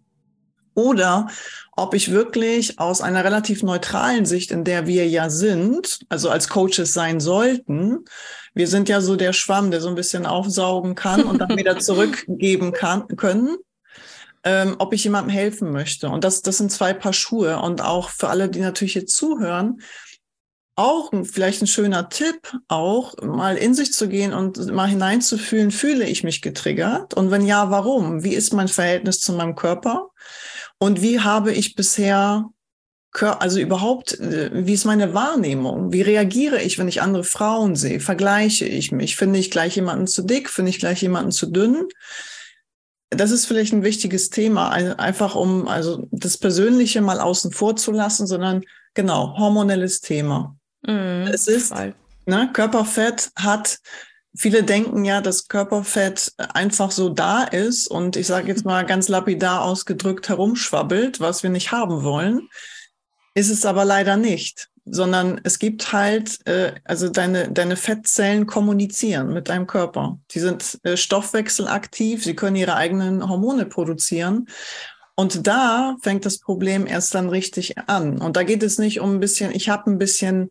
oder 0.75 1.29
ob 1.77 1.95
ich 1.95 2.11
wirklich 2.11 2.79
aus 2.79 3.01
einer 3.01 3.25
relativ 3.25 3.63
neutralen 3.63 4.27
Sicht, 4.27 4.51
in 4.51 4.65
der 4.65 4.87
wir 4.87 5.09
ja 5.09 5.31
sind, 5.31 6.01
also 6.09 6.31
als 6.31 6.49
Coaches 6.49 6.93
sein 6.93 7.21
sollten, 7.21 8.05
wir 8.55 8.69
sind 8.69 8.89
ja 8.89 9.01
so 9.01 9.17
der 9.17 9.33
Schwamm, 9.33 9.71
der 9.71 9.81
so 9.81 9.89
ein 9.89 9.97
bisschen 9.97 10.27
aufsaugen 10.27 10.95
kann 10.95 11.25
und 11.25 11.39
dann 11.39 11.57
wieder 11.57 11.79
zurückgeben 11.81 12.73
kann, 12.73 13.09
können, 13.17 13.57
ähm, 14.45 14.77
ob 14.79 14.93
ich 14.93 15.05
jemandem 15.05 15.31
helfen 15.31 15.73
möchte. 15.73 16.09
Und 16.09 16.23
das, 16.23 16.43
das 16.43 16.59
sind 16.59 16.71
zwei 16.71 16.93
Paar 16.93 17.13
Schuhe. 17.13 17.59
Und 17.59 17.83
auch 17.83 18.11
für 18.11 18.29
alle, 18.29 18.49
die 18.49 18.61
natürlich 18.61 18.93
hier 18.93 19.07
zuhören, 19.07 19.81
auch 20.77 21.13
vielleicht 21.23 21.63
ein 21.63 21.69
schöner 21.69 22.09
Tipp, 22.09 22.53
auch 22.69 23.15
mal 23.23 23.57
in 23.57 23.75
sich 23.75 23.93
zu 23.93 24.09
gehen 24.09 24.33
und 24.33 24.73
mal 24.73 24.89
hineinzufühlen, 24.89 25.71
fühle 25.71 26.05
ich 26.05 26.25
mich 26.25 26.43
getriggert? 26.43 27.15
Und 27.15 27.31
wenn 27.31 27.47
ja, 27.47 27.71
warum? 27.71 28.25
Wie 28.25 28.35
ist 28.35 28.53
mein 28.53 28.69
Verhältnis 28.69 29.21
zu 29.21 29.33
meinem 29.33 29.55
Körper? 29.55 30.09
Und 30.85 31.01
wie 31.01 31.21
habe 31.21 31.51
ich 31.51 31.77
bisher, 31.77 32.51
also 33.15 33.59
überhaupt, 33.59 34.21
äh, 34.21 34.51
wie 34.53 34.75
ist 34.75 34.85
meine 34.85 35.15
Wahrnehmung? 35.15 35.95
Wie 35.95 36.03
reagiere 36.03 36.61
ich, 36.61 36.79
wenn 36.79 36.89
ich 36.89 37.01
andere 37.01 37.25
Frauen 37.25 37.75
sehe? 37.75 38.01
Vergleiche 38.01 38.67
ich 38.67 38.93
mich? 38.93 39.17
Finde 39.17 39.39
ich 39.39 39.51
gleich 39.51 39.77
jemanden 39.77 40.07
zu 40.07 40.21
dick? 40.21 40.51
Finde 40.51 40.69
ich 40.69 40.79
gleich 40.79 41.01
jemanden 41.01 41.33
zu 41.33 41.47
dünn? 41.47 41.89
das 43.11 43.31
ist 43.31 43.47
vielleicht 43.47 43.73
ein 43.73 43.85
wichtiges 43.85 44.29
Thema, 44.31 44.71
einfach 44.71 45.37
um 45.37 45.69
also 45.69 46.09
das 46.11 46.37
Persönliche 46.37 47.01
mal 47.01 47.21
außen 47.21 47.53
vor 47.53 47.77
zu 47.77 47.93
lassen, 47.93 48.27
sondern 48.27 48.65
genau, 48.95 49.39
hormonelles 49.39 50.01
Thema. 50.01 50.57
Mm, 50.83 51.29
es 51.33 51.47
ist, 51.47 51.73
ne, 52.27 52.51
Körperfett 52.53 53.31
hat, 53.37 53.79
viele 54.37 54.63
denken 54.63 55.05
ja, 55.05 55.21
dass 55.21 55.49
Körperfett 55.49 56.33
einfach 56.37 56.91
so 56.91 57.09
da 57.09 57.45
ist 57.45 57.89
und 57.89 58.17
ich 58.17 58.27
sage 58.27 58.49
jetzt 58.49 58.65
mal 58.65 58.85
ganz 58.85 59.09
lapidar 59.09 59.63
ausgedrückt 59.63 60.29
herumschwabbelt, 60.29 61.21
was 61.21 61.43
wir 61.43 61.51
nicht 61.51 61.73
haben 61.73 62.03
wollen. 62.03 62.49
Ist 63.35 63.51
es 63.51 63.67
aber 63.67 63.85
leider 63.85 64.17
nicht 64.17 64.71
sondern 64.87 65.41
es 65.45 65.59
gibt 65.59 65.93
halt, 65.93 66.47
äh, 66.47 66.75
also 66.85 67.09
deine, 67.09 67.51
deine 67.51 67.77
Fettzellen 67.77 68.47
kommunizieren 68.47 69.33
mit 69.33 69.49
deinem 69.49 69.67
Körper. 69.67 70.19
Die 70.33 70.41
sind 70.41 70.79
äh, 70.83 70.97
stoffwechselaktiv, 70.97 72.23
sie 72.23 72.37
können 72.37 72.57
ihre 72.57 72.77
eigenen 72.77 73.27
Hormone 73.29 73.67
produzieren. 73.67 74.47
Und 75.17 75.47
da 75.47 75.97
fängt 76.03 76.27
das 76.27 76.39
Problem 76.39 76.87
erst 76.87 77.15
dann 77.15 77.29
richtig 77.29 77.79
an. 77.79 78.21
Und 78.21 78.37
da 78.37 78.43
geht 78.43 78.63
es 78.63 78.79
nicht 78.79 79.01
um 79.01 79.15
ein 79.15 79.21
bisschen, 79.21 79.55
ich 79.55 79.69
habe 79.69 79.91
ein 79.91 79.99
bisschen 79.99 80.51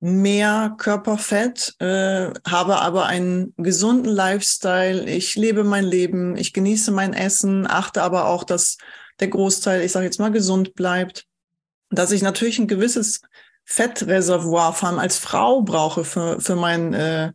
mehr 0.00 0.74
Körperfett, 0.78 1.74
äh, 1.78 2.30
habe 2.48 2.80
aber 2.80 3.06
einen 3.06 3.54
gesunden 3.58 4.10
Lifestyle, 4.10 5.04
ich 5.04 5.36
lebe 5.36 5.62
mein 5.62 5.84
Leben, 5.84 6.36
ich 6.36 6.52
genieße 6.52 6.90
mein 6.90 7.12
Essen, 7.12 7.66
achte 7.66 8.02
aber 8.02 8.26
auch, 8.26 8.44
dass 8.44 8.78
der 9.20 9.28
Großteil, 9.28 9.82
ich 9.82 9.92
sage 9.92 10.06
jetzt 10.06 10.18
mal, 10.18 10.32
gesund 10.32 10.74
bleibt, 10.74 11.26
dass 11.90 12.12
ich 12.12 12.22
natürlich 12.22 12.58
ein 12.58 12.68
gewisses 12.68 13.20
Fettreservoir 13.64 14.72
vor 14.72 14.88
allem 14.88 14.98
als 14.98 15.18
Frau 15.18 15.62
brauche 15.62 16.04
für, 16.04 16.40
für 16.40 16.56
mein 16.56 16.94
äh, 16.94 17.32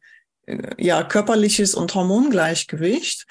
ja, 0.77 1.03
körperliches 1.03 1.75
und 1.75 1.93
Hormongleichgewicht, 1.93 3.25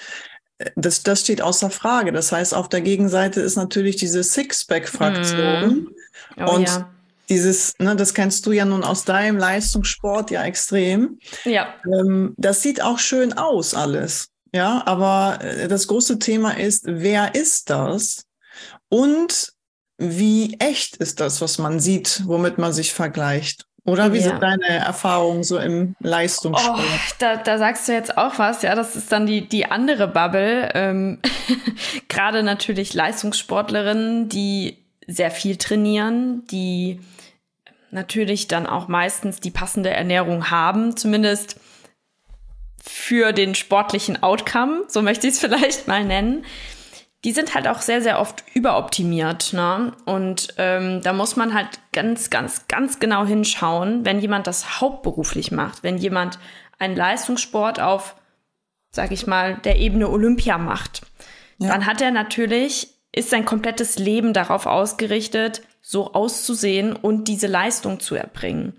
das, 0.75 1.03
das 1.03 1.21
steht 1.21 1.41
außer 1.41 1.69
Frage. 1.69 2.11
Das 2.11 2.31
heißt, 2.31 2.53
auf 2.53 2.69
der 2.69 2.81
Gegenseite 2.81 3.41
ist 3.41 3.57
natürlich 3.57 3.97
diese 3.97 4.23
Sixpack-Fraktion. 4.23 5.75
Mm. 5.75 5.87
Oh, 6.37 6.55
und 6.55 6.67
ja. 6.67 6.94
Dieses, 7.29 7.73
ne, 7.79 7.95
das 7.95 8.13
kennst 8.13 8.45
du 8.45 8.51
ja 8.51 8.65
nun 8.65 8.83
aus 8.83 9.05
deinem 9.05 9.37
Leistungssport 9.37 10.31
ja 10.31 10.43
extrem. 10.43 11.19
Ja. 11.43 11.73
Ähm, 11.85 12.33
das 12.37 12.61
sieht 12.61 12.81
auch 12.81 12.99
schön 12.99 13.33
aus, 13.33 13.73
alles. 13.73 14.29
Ja, 14.53 14.83
aber 14.85 15.39
äh, 15.41 15.67
das 15.67 15.87
große 15.87 16.19
Thema 16.19 16.57
ist, 16.57 16.83
wer 16.85 17.35
ist 17.35 17.69
das? 17.69 18.25
Und 18.89 19.53
wie 19.97 20.55
echt 20.59 20.97
ist 20.97 21.19
das, 21.19 21.41
was 21.41 21.57
man 21.57 21.79
sieht, 21.79 22.21
womit 22.25 22.57
man 22.57 22.73
sich 22.73 22.93
vergleicht? 22.93 23.65
Oder 23.85 24.13
wie 24.13 24.17
ja. 24.17 24.23
sind 24.23 24.41
deine 24.41 24.67
Erfahrungen 24.67 25.43
so 25.43 25.59
im 25.59 25.95
Leistungssport? 25.99 26.79
Oh, 26.79 26.99
da, 27.19 27.37
da 27.37 27.59
sagst 27.59 27.87
du 27.87 27.93
jetzt 27.93 28.17
auch 28.17 28.39
was, 28.39 28.63
ja, 28.63 28.73
das 28.73 28.95
ist 28.95 29.11
dann 29.11 29.27
die, 29.27 29.47
die 29.47 29.67
andere 29.67 30.07
Bubble. 30.07 30.71
Ähm, 30.73 31.19
Gerade 32.07 32.41
natürlich 32.41 32.95
Leistungssportlerinnen, 32.95 34.27
die 34.27 34.77
sehr 35.07 35.29
viel 35.29 35.57
trainieren, 35.57 36.47
die 36.47 36.99
natürlich 37.95 38.47
dann 38.47 38.67
auch 38.67 38.87
meistens 38.87 39.39
die 39.39 39.51
passende 39.51 39.89
Ernährung 39.89 40.51
haben, 40.51 40.95
zumindest 40.95 41.59
für 42.79 43.33
den 43.33 43.55
sportlichen 43.55 44.21
Outcome, 44.21 44.83
so 44.87 45.01
möchte 45.01 45.25
ich 45.25 45.33
es 45.33 45.39
vielleicht 45.41 45.87
mal 45.87 46.05
nennen 46.05 46.45
die 47.25 47.31
sind 47.31 47.55
halt 47.55 47.67
auch 47.67 47.81
sehr, 47.81 48.01
sehr 48.01 48.19
oft 48.19 48.43
überoptimiert. 48.53 49.51
Ne? 49.51 49.93
Und 50.05 50.53
ähm, 50.57 51.01
da 51.01 51.11
muss 51.11 51.35
man 51.35 51.55
halt 51.55 51.79
ganz, 51.91 52.29
ganz, 52.29 52.67
ganz 52.67 52.99
genau 52.99 53.25
hinschauen, 53.25 54.05
wenn 54.05 54.19
jemand 54.19 54.45
das 54.45 54.79
hauptberuflich 54.79 55.51
macht, 55.51 55.81
wenn 55.81 55.97
jemand 55.97 56.37
einen 56.77 56.95
Leistungssport 56.95 57.79
auf, 57.79 58.15
sag 58.91 59.11
ich 59.11 59.25
mal, 59.25 59.55
der 59.55 59.77
Ebene 59.79 60.07
Olympia 60.07 60.59
macht, 60.59 61.01
ja. 61.57 61.69
dann 61.69 61.87
hat 61.87 61.99
er 61.99 62.11
natürlich, 62.11 62.89
ist 63.11 63.31
sein 63.31 63.43
komplettes 63.43 63.97
Leben 63.97 64.31
darauf 64.31 64.67
ausgerichtet, 64.67 65.63
so 65.87 66.13
auszusehen 66.13 66.95
und 66.95 67.27
diese 67.27 67.45
Leistung 67.45 67.99
zu 67.99 68.15
erbringen. 68.15 68.73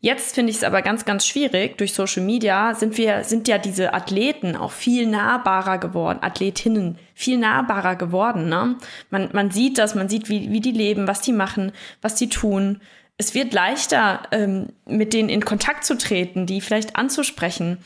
Jetzt 0.00 0.34
finde 0.34 0.50
ich 0.50 0.56
es 0.56 0.64
aber 0.64 0.80
ganz, 0.80 1.04
ganz 1.04 1.26
schwierig. 1.26 1.76
Durch 1.76 1.92
Social 1.92 2.22
Media 2.22 2.74
sind 2.74 2.96
wir, 2.96 3.24
sind 3.24 3.46
ja 3.46 3.58
diese 3.58 3.92
Athleten 3.92 4.56
auch 4.56 4.72
viel 4.72 5.06
nahbarer 5.06 5.76
geworden, 5.76 6.20
Athletinnen 6.22 6.98
viel 7.14 7.36
nahbarer 7.36 7.96
geworden. 7.96 8.48
Ne? 8.48 8.76
Man, 9.10 9.28
man 9.34 9.50
sieht 9.50 9.76
das, 9.76 9.94
man 9.94 10.08
sieht, 10.08 10.30
wie, 10.30 10.50
wie 10.50 10.62
die 10.62 10.72
leben, 10.72 11.06
was 11.06 11.20
die 11.20 11.34
machen, 11.34 11.72
was 12.00 12.14
die 12.14 12.30
tun. 12.30 12.80
Es 13.18 13.34
wird 13.34 13.52
leichter, 13.52 14.22
ähm, 14.32 14.68
mit 14.86 15.12
denen 15.12 15.28
in 15.28 15.44
Kontakt 15.44 15.84
zu 15.84 15.98
treten, 15.98 16.46
die 16.46 16.62
vielleicht 16.62 16.96
anzusprechen. 16.96 17.78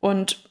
Und 0.00 0.44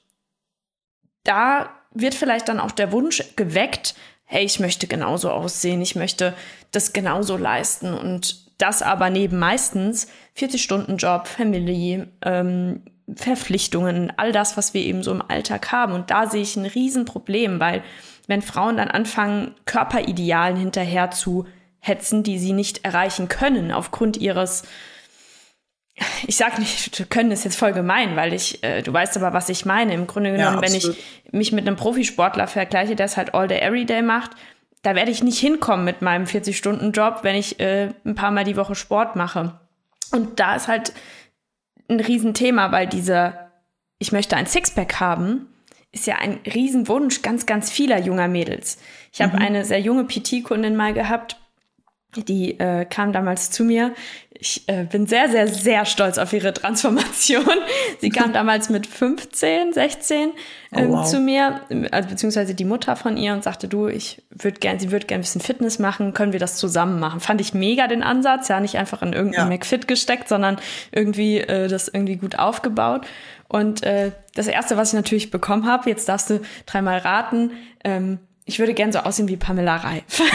da 1.24 1.70
wird 1.94 2.16
vielleicht 2.16 2.50
dann 2.50 2.60
auch 2.60 2.72
der 2.72 2.92
Wunsch 2.92 3.24
geweckt, 3.36 3.94
hey, 4.32 4.46
ich 4.46 4.60
möchte 4.60 4.86
genauso 4.86 5.32
aussehen, 5.32 5.82
ich 5.82 5.96
möchte 5.96 6.36
das 6.70 6.94
genauso 6.94 7.36
leisten. 7.36 7.96
Und 7.96 8.48
das 8.60 8.84
aber 8.84 9.10
neben 9.10 9.40
meistens 9.40 10.08
40-Stunden-Job, 10.38 11.28
Family, 11.28 12.06
ähm, 12.22 12.84
Verpflichtungen, 13.16 14.14
all 14.18 14.32
das, 14.32 14.56
was 14.56 14.76
wir 14.76 14.82
eben 14.82 15.02
so 15.02 15.12
im 15.12 15.24
Alltag 15.28 15.72
haben. 15.72 15.94
Und 15.94 16.12
da 16.12 16.28
sehe 16.28 16.44
ich 16.44 16.56
ein 16.56 16.68
Riesenproblem, 16.68 17.60
weil 17.60 17.82
wenn 18.28 18.44
Frauen 18.44 18.78
dann 18.78 18.90
anfangen, 18.90 19.56
Körperidealen 19.66 20.58
hinterher 20.58 21.10
zu 21.10 21.48
hetzen, 21.80 22.22
die 22.22 22.38
sie 22.38 22.54
nicht 22.54 22.86
erreichen 22.86 23.30
können 23.30 23.72
aufgrund 23.72 24.16
ihres 24.16 24.62
ich 26.28 26.36
sag 26.36 26.60
nicht, 26.60 27.10
können 27.10 27.32
ist 27.32 27.46
jetzt 27.46 27.58
voll 27.58 27.74
gemein, 27.74 28.16
weil 28.16 28.34
ich, 28.34 28.64
äh, 28.64 28.82
du 28.82 28.94
weißt 28.94 29.18
aber, 29.18 29.34
was 29.34 29.50
ich 29.50 29.66
meine. 29.66 29.94
Im 29.94 30.08
Grunde 30.08 30.32
genommen, 30.32 30.56
ja, 30.56 30.62
wenn 30.62 30.74
ich 30.74 30.90
mich 31.32 31.52
mit 31.52 31.68
einem 31.68 31.76
Profisportler 31.76 32.48
vergleiche, 32.48 32.96
der 32.96 33.06
es 33.06 33.18
halt 33.18 33.34
all 33.34 33.48
day, 33.48 33.60
every 33.60 33.86
day 33.86 34.02
macht, 34.02 34.32
da 34.82 34.96
werde 34.96 35.12
ich 35.12 35.24
nicht 35.24 35.40
hinkommen 35.40 35.86
mit 35.86 36.02
meinem 36.02 36.26
40-Stunden-Job, 36.26 37.20
wenn 37.24 37.36
ich 37.36 37.60
äh, 37.60 37.90
ein 38.06 38.16
paar 38.16 38.32
Mal 38.32 38.46
die 38.46 38.56
Woche 38.56 38.76
Sport 38.76 39.16
mache. 39.16 39.60
Und 40.12 40.40
da 40.40 40.56
ist 40.56 40.68
halt 40.68 40.94
ein 41.90 42.00
Riesenthema, 42.00 42.72
weil 42.72 42.88
dieser, 42.88 43.52
ich 43.98 44.12
möchte 44.12 44.38
ein 44.38 44.46
Sixpack 44.46 45.00
haben, 45.00 45.48
ist 45.92 46.08
ja 46.08 46.16
ein 46.16 46.40
Riesenwunsch 46.46 47.22
ganz, 47.22 47.46
ganz 47.46 47.72
vieler 47.72 48.00
junger 48.00 48.28
Mädels. 48.28 48.80
Ich 49.12 49.22
habe 49.22 49.38
mhm. 49.38 49.42
eine 49.42 49.66
sehr 49.66 49.82
junge 49.82 50.06
PT-Kundin 50.06 50.76
mal 50.76 50.94
gehabt, 50.94 51.38
die 52.16 52.60
äh, 52.60 52.86
kam 52.86 53.12
damals 53.12 53.52
zu 53.52 53.64
mir. 53.64 53.94
Ich 54.42 54.64
äh, 54.68 54.86
bin 54.86 55.06
sehr, 55.06 55.28
sehr, 55.28 55.50
sehr 55.50 55.84
stolz 55.84 56.18
auf 56.18 56.32
ihre 56.32 56.54
Transformation. 56.54 57.44
Sie 58.00 58.10
kam 58.10 58.32
damals 58.34 58.70
mit 58.70 58.88
15, 58.88 59.74
16 59.74 60.32
ähm, 60.72 60.92
oh, 60.92 60.94
wow. 60.94 61.06
zu 61.06 61.20
mir, 61.20 61.60
also 61.92 62.08
beziehungsweise 62.08 62.56
die 62.56 62.64
Mutter 62.64 62.96
von 62.96 63.18
ihr 63.18 63.34
und 63.34 63.44
sagte, 63.44 63.68
du, 63.68 63.88
ich 63.88 64.24
würde 64.30 64.62
gern, 64.62 64.80
sie 64.80 64.92
würde 64.92 65.08
gern 65.08 65.20
ein 65.20 65.24
bisschen 65.24 65.42
Fitness 65.42 65.78
machen, 65.78 66.14
können 66.14 66.32
wir 66.32 66.40
das 66.40 66.56
zusammen 66.56 67.02
machen? 67.02 67.20
Fand 67.20 67.42
ich 67.42 67.54
mega 67.54 67.88
den 67.88 68.02
Ansatz, 68.02 68.48
ja, 68.48 68.62
nicht 68.62 68.78
einfach 68.78 69.02
in 69.02 69.12
irgendein 69.12 69.50
ja. 69.52 69.58
McFit 69.58 69.90
gesteckt, 69.90 70.30
sondern 70.30 70.56
irgendwie 70.94 71.40
äh, 71.40 71.68
das 71.68 71.90
irgendwie 71.90 72.16
gut 72.16 72.40
aufgebaut. 72.40 73.06
Und 73.50 73.84
äh, 73.84 74.14
das 74.36 74.48
erste, 74.48 74.78
was 74.78 74.90
ich 74.90 74.94
natürlich 74.94 75.32
bekommen 75.32 75.66
habe, 75.66 75.90
jetzt 75.90 76.08
darfst 76.08 76.30
du 76.30 76.40
dreimal 76.66 77.00
raten, 77.00 77.52
ähm, 77.84 78.20
ich 78.50 78.60
würde 78.60 78.74
gern 78.74 78.92
so 78.92 79.00
aussehen 79.00 79.28
wie 79.28 79.38
Pamela 79.38 79.78
Reif. 79.78 80.04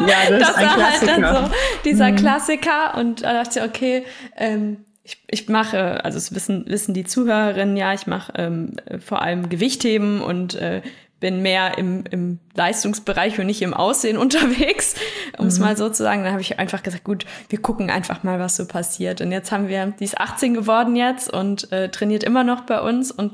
Ja, 0.00 0.06
ja 0.06 0.30
das, 0.30 0.40
das 0.40 0.50
ist 0.50 0.56
ein 0.56 0.66
war 0.66 0.74
Klassiker. 0.74 1.12
halt 1.12 1.22
dann 1.22 1.44
so 1.44 1.54
dieser 1.84 2.12
mhm. 2.12 2.16
Klassiker 2.16 2.94
und 2.96 3.22
da 3.22 3.32
dachte 3.32 3.58
ich, 3.58 3.64
okay, 3.64 4.04
ähm, 4.36 4.78
ich, 5.02 5.22
ich 5.28 5.48
mache, 5.48 6.04
also 6.04 6.18
es 6.18 6.34
wissen, 6.34 6.64
wissen 6.66 6.94
die 6.94 7.04
Zuhörerinnen 7.04 7.76
ja, 7.76 7.94
ich 7.94 8.06
mache 8.06 8.32
ähm, 8.36 8.76
vor 9.04 9.22
allem 9.22 9.48
Gewichtheben 9.48 10.20
und 10.20 10.54
äh, 10.54 10.82
bin 11.18 11.42
mehr 11.42 11.78
im, 11.78 12.04
im 12.10 12.38
Leistungsbereich 12.54 13.38
und 13.38 13.46
nicht 13.46 13.62
im 13.62 13.74
Aussehen 13.74 14.18
unterwegs, 14.18 14.94
um 15.38 15.46
es 15.46 15.58
mhm. 15.58 15.64
mal 15.64 15.76
so 15.76 15.88
zu 15.88 16.02
sagen. 16.02 16.22
Dann 16.22 16.32
habe 16.32 16.42
ich 16.42 16.58
einfach 16.58 16.82
gesagt, 16.82 17.04
gut, 17.04 17.24
wir 17.48 17.60
gucken 17.60 17.90
einfach 17.90 18.22
mal, 18.22 18.38
was 18.38 18.56
so 18.56 18.66
passiert. 18.66 19.20
Und 19.20 19.32
jetzt 19.32 19.50
haben 19.50 19.68
wir, 19.68 19.94
die 19.98 20.04
ist 20.04 20.20
18 20.20 20.54
geworden 20.54 20.94
jetzt 20.94 21.32
und 21.32 21.72
äh, 21.72 21.88
trainiert 21.88 22.22
immer 22.22 22.44
noch 22.44 22.62
bei 22.62 22.80
uns 22.80 23.10
und 23.10 23.32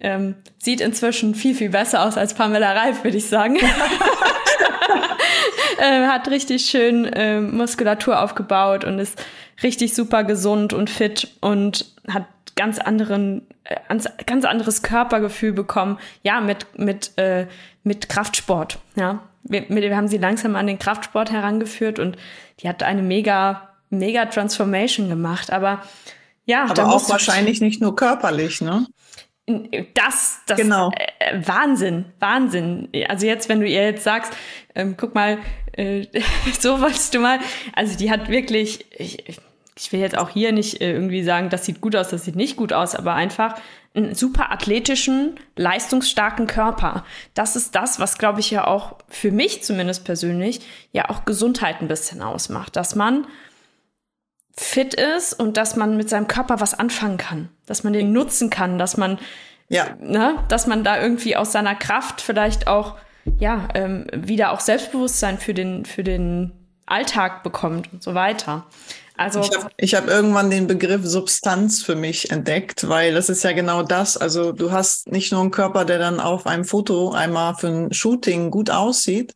ähm, 0.00 0.34
sieht 0.58 0.80
inzwischen 0.80 1.34
viel, 1.34 1.54
viel 1.54 1.70
besser 1.70 2.04
aus 2.04 2.16
als 2.16 2.34
Pamela 2.34 2.72
Reif, 2.72 3.04
würde 3.04 3.16
ich 3.16 3.26
sagen. 3.26 3.58
äh, 5.78 6.06
hat 6.06 6.28
richtig 6.28 6.66
schön 6.66 7.04
äh, 7.04 7.40
Muskulatur 7.40 8.22
aufgebaut 8.22 8.84
und 8.84 8.98
ist 8.98 9.22
richtig 9.62 9.94
super 9.94 10.24
gesund 10.24 10.72
und 10.72 10.90
fit 10.90 11.28
und 11.40 11.86
hat 12.08 12.26
ganz 12.56 12.78
anderen, 12.78 13.46
äh, 13.64 13.76
ganz 14.26 14.44
anderes 14.44 14.82
Körpergefühl 14.82 15.52
bekommen. 15.52 15.98
Ja, 16.22 16.40
mit, 16.40 16.66
mit, 16.78 17.12
äh, 17.16 17.46
mit 17.82 18.08
Kraftsport. 18.08 18.78
Ja, 18.96 19.20
wir, 19.44 19.68
wir 19.68 19.96
haben 19.96 20.08
sie 20.08 20.18
langsam 20.18 20.56
an 20.56 20.66
den 20.66 20.78
Kraftsport 20.78 21.30
herangeführt 21.30 21.98
und 21.98 22.16
die 22.60 22.68
hat 22.68 22.82
eine 22.82 23.02
mega, 23.02 23.68
mega 23.90 24.26
Transformation 24.26 25.08
gemacht. 25.08 25.52
Aber 25.52 25.82
ja, 26.44 26.64
aber 26.64 26.88
auch 26.88 27.08
wahrscheinlich 27.10 27.60
nicht 27.60 27.80
nur 27.80 27.94
körperlich, 27.94 28.60
ne? 28.60 28.86
Das, 29.94 30.40
das 30.46 30.58
genau. 30.58 30.90
Äh, 31.18 31.40
Wahnsinn, 31.46 32.06
Wahnsinn. 32.20 32.88
Also 33.08 33.26
jetzt, 33.26 33.48
wenn 33.48 33.60
du 33.60 33.66
ihr 33.66 33.82
jetzt 33.82 34.04
sagst, 34.04 34.32
ähm, 34.74 34.96
guck 34.96 35.14
mal, 35.14 35.38
äh, 35.72 36.06
so 36.60 36.80
wolltest 36.80 37.14
du 37.14 37.20
mal, 37.20 37.38
also 37.74 37.96
die 37.96 38.10
hat 38.10 38.28
wirklich, 38.28 38.86
ich, 38.96 39.24
ich 39.76 39.92
will 39.92 40.00
jetzt 40.00 40.18
auch 40.18 40.30
hier 40.30 40.52
nicht 40.52 40.80
äh, 40.80 40.92
irgendwie 40.92 41.22
sagen, 41.22 41.50
das 41.50 41.64
sieht 41.64 41.80
gut 41.80 41.96
aus, 41.96 42.08
das 42.08 42.24
sieht 42.24 42.36
nicht 42.36 42.56
gut 42.56 42.72
aus, 42.72 42.94
aber 42.94 43.14
einfach 43.14 43.54
einen 43.94 44.14
super 44.14 44.52
athletischen, 44.52 45.40
leistungsstarken 45.56 46.46
Körper. 46.46 47.04
Das 47.34 47.56
ist 47.56 47.74
das, 47.74 47.98
was, 47.98 48.18
glaube 48.18 48.40
ich, 48.40 48.50
ja 48.50 48.66
auch 48.66 48.96
für 49.08 49.30
mich 49.30 49.62
zumindest 49.62 50.04
persönlich 50.04 50.60
ja 50.92 51.08
auch 51.08 51.24
Gesundheit 51.24 51.80
ein 51.80 51.88
bisschen 51.88 52.22
ausmacht, 52.22 52.76
dass 52.76 52.94
man 52.94 53.26
fit 54.58 54.94
ist 54.94 55.34
und 55.34 55.56
dass 55.56 55.76
man 55.76 55.96
mit 55.96 56.08
seinem 56.08 56.26
Körper 56.26 56.60
was 56.60 56.74
anfangen 56.74 57.16
kann, 57.16 57.48
dass 57.66 57.84
man 57.84 57.92
den 57.92 58.12
nutzen 58.12 58.50
kann, 58.50 58.76
dass 58.76 58.96
man, 58.96 59.18
ja. 59.68 59.86
ne, 60.00 60.44
dass 60.48 60.66
man 60.66 60.82
da 60.82 61.00
irgendwie 61.00 61.36
aus 61.36 61.52
seiner 61.52 61.76
Kraft 61.76 62.20
vielleicht 62.20 62.66
auch, 62.66 62.96
ja, 63.38 63.68
ähm, 63.74 64.06
wieder 64.12 64.50
auch 64.50 64.60
Selbstbewusstsein 64.60 65.38
für 65.38 65.54
den, 65.54 65.84
für 65.84 66.02
den 66.02 66.52
Alltag 66.86 67.44
bekommt 67.44 67.92
und 67.92 68.02
so 68.02 68.14
weiter. 68.14 68.66
Also 69.18 69.40
ich 69.40 69.50
habe 69.50 69.70
ich 69.76 69.94
hab 69.96 70.06
irgendwann 70.06 70.48
den 70.48 70.68
Begriff 70.68 71.04
Substanz 71.04 71.82
für 71.82 71.96
mich 71.96 72.30
entdeckt, 72.30 72.88
weil 72.88 73.12
das 73.12 73.28
ist 73.28 73.42
ja 73.42 73.50
genau 73.50 73.82
das. 73.82 74.16
Also 74.16 74.52
du 74.52 74.70
hast 74.70 75.10
nicht 75.10 75.32
nur 75.32 75.40
einen 75.40 75.50
Körper, 75.50 75.84
der 75.84 75.98
dann 75.98 76.20
auf 76.20 76.46
einem 76.46 76.64
Foto 76.64 77.10
einmal 77.10 77.56
für 77.56 77.66
ein 77.66 77.92
Shooting 77.92 78.52
gut 78.52 78.70
aussieht, 78.70 79.34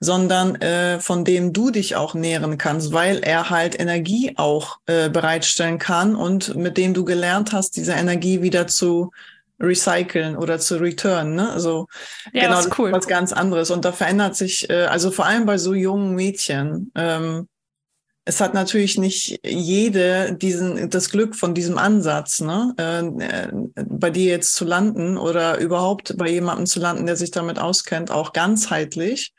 sondern 0.00 0.56
äh, 0.56 1.00
von 1.00 1.24
dem 1.24 1.54
du 1.54 1.70
dich 1.70 1.96
auch 1.96 2.12
nähren 2.12 2.58
kannst, 2.58 2.92
weil 2.92 3.20
er 3.20 3.48
halt 3.48 3.80
Energie 3.80 4.34
auch 4.36 4.76
äh, 4.84 5.08
bereitstellen 5.08 5.78
kann 5.78 6.14
und 6.14 6.54
mit 6.54 6.76
dem 6.76 6.92
du 6.92 7.06
gelernt 7.06 7.54
hast, 7.54 7.76
diese 7.76 7.92
Energie 7.92 8.42
wieder 8.42 8.66
zu 8.66 9.12
recyceln 9.58 10.36
oder 10.36 10.58
zu 10.58 10.76
return. 10.76 11.36
Ne? 11.36 11.50
Also 11.50 11.86
ja, 12.34 12.42
genau, 12.42 12.56
das 12.56 12.66
ist 12.66 12.78
cool. 12.78 12.92
was 12.92 13.06
ganz 13.06 13.32
anderes. 13.32 13.70
Und 13.70 13.86
da 13.86 13.92
verändert 13.92 14.36
sich, 14.36 14.68
äh, 14.68 14.84
also 14.84 15.10
vor 15.10 15.24
allem 15.24 15.46
bei 15.46 15.56
so 15.56 15.72
jungen 15.72 16.14
Mädchen. 16.14 16.92
Ähm, 16.94 17.48
es 18.24 18.40
hat 18.40 18.54
natürlich 18.54 18.98
nicht 18.98 19.40
jede 19.44 20.34
diesen 20.34 20.90
das 20.90 21.10
Glück 21.10 21.34
von 21.34 21.54
diesem 21.54 21.76
Ansatz, 21.76 22.40
ne, 22.40 22.74
äh, 22.78 23.48
bei 23.84 24.10
dir 24.10 24.26
jetzt 24.26 24.54
zu 24.54 24.64
landen 24.64 25.16
oder 25.16 25.58
überhaupt 25.58 26.16
bei 26.16 26.28
jemandem 26.28 26.66
zu 26.66 26.78
landen, 26.78 27.06
der 27.06 27.16
sich 27.16 27.32
damit 27.32 27.58
auskennt, 27.58 28.10
auch 28.10 28.32
ganzheitlich. 28.32 29.32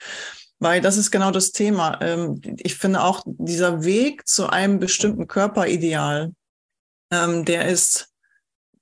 Weil 0.59 0.81
das 0.81 0.97
ist 0.97 1.11
genau 1.11 1.31
das 1.31 1.51
Thema. 1.51 1.99
Ähm, 2.01 2.41
ich 2.57 2.75
finde 2.75 3.03
auch 3.03 3.23
dieser 3.25 3.83
Weg 3.83 4.27
zu 4.27 4.49
einem 4.49 4.79
bestimmten 4.79 5.27
Körperideal, 5.27 6.33
ähm, 7.11 7.45
der 7.45 7.67
ist 7.67 8.09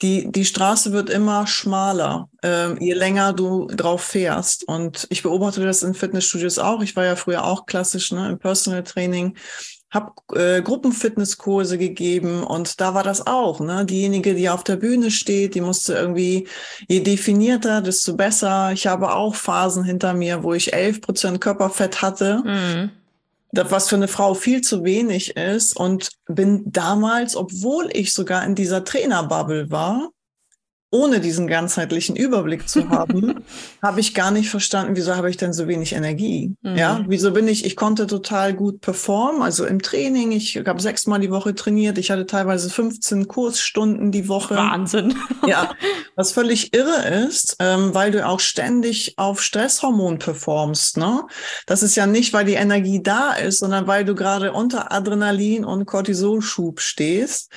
die, 0.01 0.31
die 0.31 0.45
Straße 0.45 0.93
wird 0.93 1.11
immer 1.11 1.45
schmaler, 1.45 2.27
ähm, 2.41 2.77
je 2.79 2.93
länger 2.93 3.33
du 3.33 3.67
drauf 3.67 4.01
fährst. 4.01 4.67
Und 4.67 5.05
ich 5.11 5.21
beobachte 5.21 5.63
das 5.63 5.83
in 5.83 5.93
Fitnessstudios 5.93 6.57
auch. 6.57 6.81
Ich 6.81 6.95
war 6.95 7.05
ja 7.05 7.15
früher 7.15 7.43
auch 7.43 7.67
klassisch 7.67 8.11
ne, 8.11 8.29
im 8.29 8.39
Personal 8.39 8.83
Training 8.83 9.37
habe 9.91 10.13
äh, 10.33 10.61
Gruppenfitnesskurse 10.61 11.77
gegeben 11.77 12.43
und 12.43 12.79
da 12.79 12.93
war 12.93 13.03
das 13.03 13.27
auch. 13.27 13.59
Ne? 13.59 13.85
Diejenige, 13.85 14.33
die 14.33 14.49
auf 14.49 14.63
der 14.63 14.77
Bühne 14.77 15.11
steht, 15.11 15.53
die 15.53 15.61
musste 15.61 15.93
irgendwie, 15.93 16.47
je 16.87 17.01
definierter, 17.01 17.81
desto 17.81 18.15
besser. 18.15 18.71
Ich 18.71 18.87
habe 18.87 19.13
auch 19.13 19.35
Phasen 19.35 19.83
hinter 19.83 20.13
mir, 20.13 20.43
wo 20.43 20.53
ich 20.53 20.73
11 20.73 21.01
Prozent 21.01 21.41
Körperfett 21.41 22.01
hatte. 22.01 22.41
Mhm. 22.43 22.91
Das, 23.51 23.69
was 23.69 23.89
für 23.89 23.97
eine 23.97 24.07
Frau 24.07 24.33
viel 24.33 24.61
zu 24.61 24.85
wenig 24.85 25.35
ist 25.35 25.75
und 25.75 26.11
bin 26.25 26.63
damals, 26.71 27.35
obwohl 27.35 27.89
ich 27.91 28.13
sogar 28.13 28.45
in 28.45 28.55
dieser 28.55 28.85
Trainerbubble 28.85 29.69
war, 29.71 30.09
ohne 30.91 31.21
diesen 31.21 31.47
ganzheitlichen 31.47 32.17
Überblick 32.17 32.67
zu 32.67 32.89
haben, 32.89 33.45
habe 33.81 34.01
ich 34.01 34.13
gar 34.13 34.29
nicht 34.29 34.49
verstanden, 34.49 34.95
wieso 34.95 35.15
habe 35.15 35.29
ich 35.29 35.37
denn 35.37 35.53
so 35.53 35.69
wenig 35.69 35.93
Energie? 35.93 36.53
Mhm. 36.61 36.75
Ja, 36.75 37.03
wieso 37.07 37.31
bin 37.31 37.47
ich, 37.47 37.65
ich 37.65 37.77
konnte 37.77 38.07
total 38.07 38.53
gut 38.53 38.81
performen, 38.81 39.41
also 39.41 39.65
im 39.65 39.81
Training, 39.81 40.33
ich 40.33 40.57
habe 40.57 40.81
sechsmal 40.81 41.21
die 41.21 41.31
Woche 41.31 41.55
trainiert, 41.55 41.97
ich 41.97 42.11
hatte 42.11 42.25
teilweise 42.25 42.69
15 42.69 43.29
Kursstunden 43.29 44.11
die 44.11 44.27
Woche. 44.27 44.55
Wahnsinn. 44.55 45.15
ja, 45.47 45.71
was 46.17 46.33
völlig 46.33 46.75
irre 46.75 47.07
ist, 47.25 47.55
ähm, 47.59 47.93
weil 47.93 48.11
du 48.11 48.27
auch 48.27 48.41
ständig 48.41 49.13
auf 49.17 49.41
Stresshormon 49.41 50.19
performst, 50.19 50.97
ne? 50.97 51.23
Das 51.65 51.83
ist 51.83 51.95
ja 51.95 52.05
nicht, 52.05 52.33
weil 52.33 52.45
die 52.45 52.53
Energie 52.53 53.01
da 53.01 53.31
ist, 53.31 53.59
sondern 53.59 53.87
weil 53.87 54.03
du 54.03 54.13
gerade 54.13 54.51
unter 54.51 54.91
Adrenalin 54.91 55.63
und 55.63 55.85
Cortisolschub 55.85 56.81
stehst. 56.81 57.49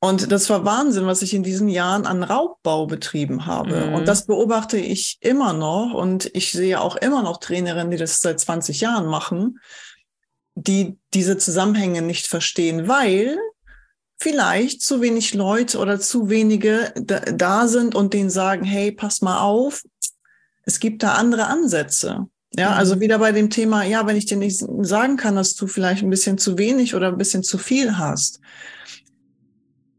Und 0.00 0.30
das 0.30 0.50
war 0.50 0.64
Wahnsinn, 0.64 1.06
was 1.06 1.22
ich 1.22 1.32
in 1.32 1.42
diesen 1.42 1.68
Jahren 1.68 2.06
an 2.06 2.22
Raubbau 2.22 2.86
betrieben 2.86 3.46
habe. 3.46 3.86
Mhm. 3.86 3.94
Und 3.94 4.08
das 4.08 4.26
beobachte 4.26 4.76
ich 4.76 5.16
immer 5.20 5.52
noch. 5.52 5.94
Und 5.94 6.30
ich 6.34 6.52
sehe 6.52 6.80
auch 6.80 6.96
immer 6.96 7.22
noch 7.22 7.38
Trainerinnen, 7.38 7.90
die 7.90 7.96
das 7.96 8.20
seit 8.20 8.38
20 8.38 8.80
Jahren 8.80 9.06
machen, 9.06 9.58
die 10.54 10.98
diese 11.14 11.38
Zusammenhänge 11.38 12.02
nicht 12.02 12.26
verstehen, 12.26 12.88
weil 12.88 13.38
vielleicht 14.18 14.82
zu 14.82 15.00
wenig 15.00 15.34
Leute 15.34 15.78
oder 15.78 15.98
zu 16.00 16.28
wenige 16.28 16.92
da 16.96 17.68
sind 17.68 17.94
und 17.94 18.14
denen 18.14 18.30
sagen, 18.30 18.64
hey, 18.64 18.92
pass 18.92 19.22
mal 19.22 19.40
auf, 19.40 19.82
es 20.62 20.80
gibt 20.80 21.02
da 21.02 21.14
andere 21.14 21.46
Ansätze. 21.46 22.26
Ja, 22.54 22.72
also 22.72 22.96
mhm. 22.96 23.00
wieder 23.00 23.18
bei 23.18 23.32
dem 23.32 23.50
Thema, 23.50 23.84
ja, 23.84 24.06
wenn 24.06 24.16
ich 24.16 24.26
dir 24.26 24.36
nicht 24.36 24.64
sagen 24.80 25.16
kann, 25.16 25.36
dass 25.36 25.54
du 25.54 25.66
vielleicht 25.66 26.02
ein 26.02 26.10
bisschen 26.10 26.38
zu 26.38 26.56
wenig 26.58 26.94
oder 26.94 27.08
ein 27.08 27.18
bisschen 27.18 27.42
zu 27.42 27.58
viel 27.58 27.98
hast, 27.98 28.40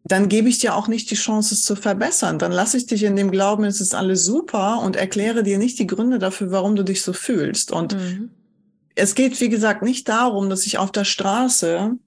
dann 0.08 0.30
gebe 0.30 0.50
ich 0.50 0.60
dir 0.60 0.76
auch 0.76 0.88
nicht 0.88 1.12
die 1.12 1.16
Chance, 1.16 1.54
es 1.54 1.64
zu 1.64 1.76
verbessern. 1.76 2.40
Dann 2.40 2.52
lasse 2.52 2.78
ich 2.78 2.86
dich 2.86 3.04
in 3.04 3.16
dem 3.16 3.32
Glauben, 3.32 3.64
es 3.64 3.82
ist 3.82 3.94
alles 3.94 4.26
super 4.26 4.80
und 4.82 4.96
erkläre 4.96 5.44
dir 5.44 5.58
nicht 5.58 5.80
die 5.80 5.88
Gründe 5.88 6.20
dafür, 6.20 6.52
warum 6.52 6.76
du 6.76 6.84
dich 6.84 7.02
so 7.02 7.14
fühlst. 7.14 7.72
Und 7.72 7.96
mhm. 7.96 8.30
es 8.96 9.16
geht, 9.16 9.40
wie 9.42 9.50
gesagt, 9.50 9.82
nicht 9.82 10.08
darum, 10.08 10.50
dass 10.50 10.66
ich 10.66 10.78
auf 10.78 10.92
der 10.92 11.06
Straße 11.06 11.98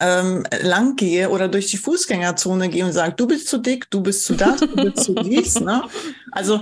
ähm, 0.00 0.44
lang 0.62 0.96
gehe 0.96 1.30
oder 1.30 1.48
durch 1.48 1.68
die 1.68 1.76
Fußgängerzone 1.76 2.68
gehe 2.68 2.84
und 2.84 2.92
sage, 2.92 3.14
du 3.14 3.26
bist 3.26 3.48
zu 3.48 3.58
dick, 3.58 3.90
du 3.90 4.02
bist 4.02 4.24
zu 4.24 4.34
das, 4.34 4.60
du 4.60 4.74
bist 4.74 5.04
zu 5.04 5.14
dies. 5.14 5.60
Ne? 5.64 5.82
Also 6.32 6.60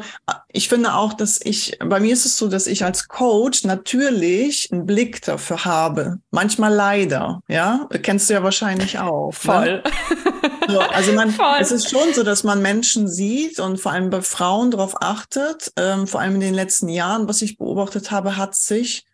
ich 0.52 0.68
finde 0.68 0.94
auch, 0.94 1.14
dass 1.14 1.40
ich, 1.42 1.78
bei 1.85 1.98
mir 1.98 2.12
ist 2.12 2.24
es 2.24 2.37
so, 2.37 2.46
dass 2.46 2.68
ich 2.68 2.85
als 2.85 3.08
Coach 3.08 3.64
natürlich 3.64 4.68
einen 4.70 4.87
Blick 4.87 5.22
dafür 5.22 5.64
habe. 5.64 6.18
Manchmal 6.30 6.72
leider, 6.72 7.40
ja, 7.48 7.88
kennst 8.02 8.30
du 8.30 8.35
ja 8.35 8.42
wahrscheinlich 8.44 8.98
auch. 9.00 9.32
Ne? 9.32 9.32
Voll. 9.32 9.82
Ne? 9.82 9.82
So, 10.68 10.81
also 10.81 11.12
man, 11.12 11.31
Voll. 11.33 11.59
es 11.61 11.70
ist 11.70 11.90
schon 11.90 12.14
so, 12.14 12.22
dass 12.22 12.44
man 12.44 12.62
Menschen 12.62 13.09
sieht 13.09 13.59
und 13.61 13.79
vor 13.79 13.92
allem 13.92 14.11
bei 14.11 14.22
Frauen 14.22 14.70
darauf 14.70 15.01
achtet. 15.01 15.72
Ähm, 15.77 16.07
vor 16.07 16.20
allem 16.20 16.35
in 16.37 16.40
den 16.40 16.55
letzten 16.55 16.88
Jahren, 16.88 17.29
was 17.29 17.42
ich 17.42 17.59
beobachtet 17.59 18.11
habe, 18.11 18.37
hat 18.37 18.55
sich 18.55 19.05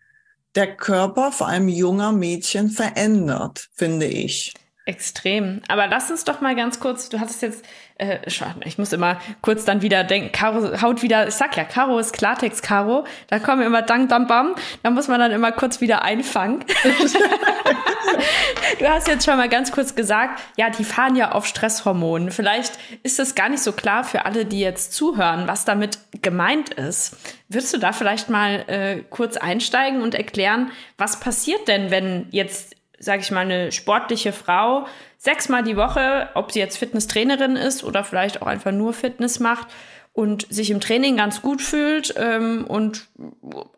der 0.55 0.75
Körper 0.75 1.31
vor 1.31 1.47
allem 1.47 1.67
junger 1.67 2.11
Mädchen 2.11 2.69
verändert, 2.69 3.69
finde 3.73 4.07
ich. 4.07 4.53
Extrem. 4.89 5.61
Aber 5.67 5.85
lass 5.85 6.09
uns 6.09 6.23
doch 6.23 6.41
mal 6.41 6.55
ganz 6.55 6.79
kurz, 6.79 7.09
du 7.09 7.19
hattest 7.19 7.43
jetzt, 7.43 7.63
äh, 7.99 8.17
ich 8.65 8.79
muss 8.79 8.91
immer 8.91 9.21
kurz 9.43 9.63
dann 9.63 9.83
wieder 9.83 10.03
denken, 10.03 10.31
Caro 10.31 10.81
haut 10.81 11.03
wieder, 11.03 11.27
ich 11.27 11.35
sag 11.35 11.55
ja, 11.57 11.63
Caro 11.63 11.99
ist 11.99 12.11
Klartext 12.11 12.63
Caro, 12.63 13.05
da 13.27 13.37
kommen 13.37 13.61
immer 13.61 13.83
Dang, 13.83 14.07
Bam, 14.07 14.25
Bam, 14.25 14.55
da 14.81 14.89
muss 14.89 15.07
man 15.07 15.19
dann 15.19 15.31
immer 15.31 15.51
kurz 15.51 15.79
wieder 15.79 16.01
einfangen. 16.01 16.65
du 18.79 18.89
hast 18.89 19.07
jetzt 19.07 19.25
schon 19.25 19.37
mal 19.37 19.47
ganz 19.47 19.71
kurz 19.71 19.93
gesagt, 19.93 20.41
ja, 20.57 20.71
die 20.71 20.83
fahren 20.83 21.15
ja 21.15 21.33
auf 21.33 21.45
Stresshormonen. 21.45 22.31
Vielleicht 22.31 22.79
ist 23.03 23.19
das 23.19 23.35
gar 23.35 23.49
nicht 23.49 23.61
so 23.61 23.73
klar 23.73 24.03
für 24.03 24.25
alle, 24.25 24.43
die 24.45 24.59
jetzt 24.59 24.93
zuhören, 24.93 25.47
was 25.47 25.65
damit 25.65 25.99
gemeint 26.23 26.69
ist. 26.69 27.15
Würdest 27.47 27.75
du 27.75 27.77
da 27.77 27.91
vielleicht 27.91 28.31
mal 28.31 28.63
äh, 28.65 29.03
kurz 29.11 29.37
einsteigen 29.37 30.01
und 30.01 30.15
erklären, 30.15 30.71
was 30.97 31.19
passiert 31.19 31.67
denn, 31.67 31.91
wenn 31.91 32.25
jetzt 32.31 32.78
sage 32.99 33.21
ich 33.21 33.31
mal, 33.31 33.41
eine 33.41 33.71
sportliche 33.71 34.33
Frau 34.33 34.87
sechsmal 35.17 35.63
die 35.63 35.77
Woche, 35.77 36.29
ob 36.33 36.51
sie 36.51 36.59
jetzt 36.59 36.77
Fitnesstrainerin 36.77 37.55
ist 37.55 37.83
oder 37.83 38.03
vielleicht 38.03 38.41
auch 38.41 38.47
einfach 38.47 38.71
nur 38.71 38.93
Fitness 38.93 39.39
macht 39.39 39.67
und 40.13 40.47
sich 40.49 40.69
im 40.71 40.79
Training 40.79 41.17
ganz 41.17 41.41
gut 41.41 41.61
fühlt 41.61 42.13
ähm, 42.17 42.65
und 42.67 43.07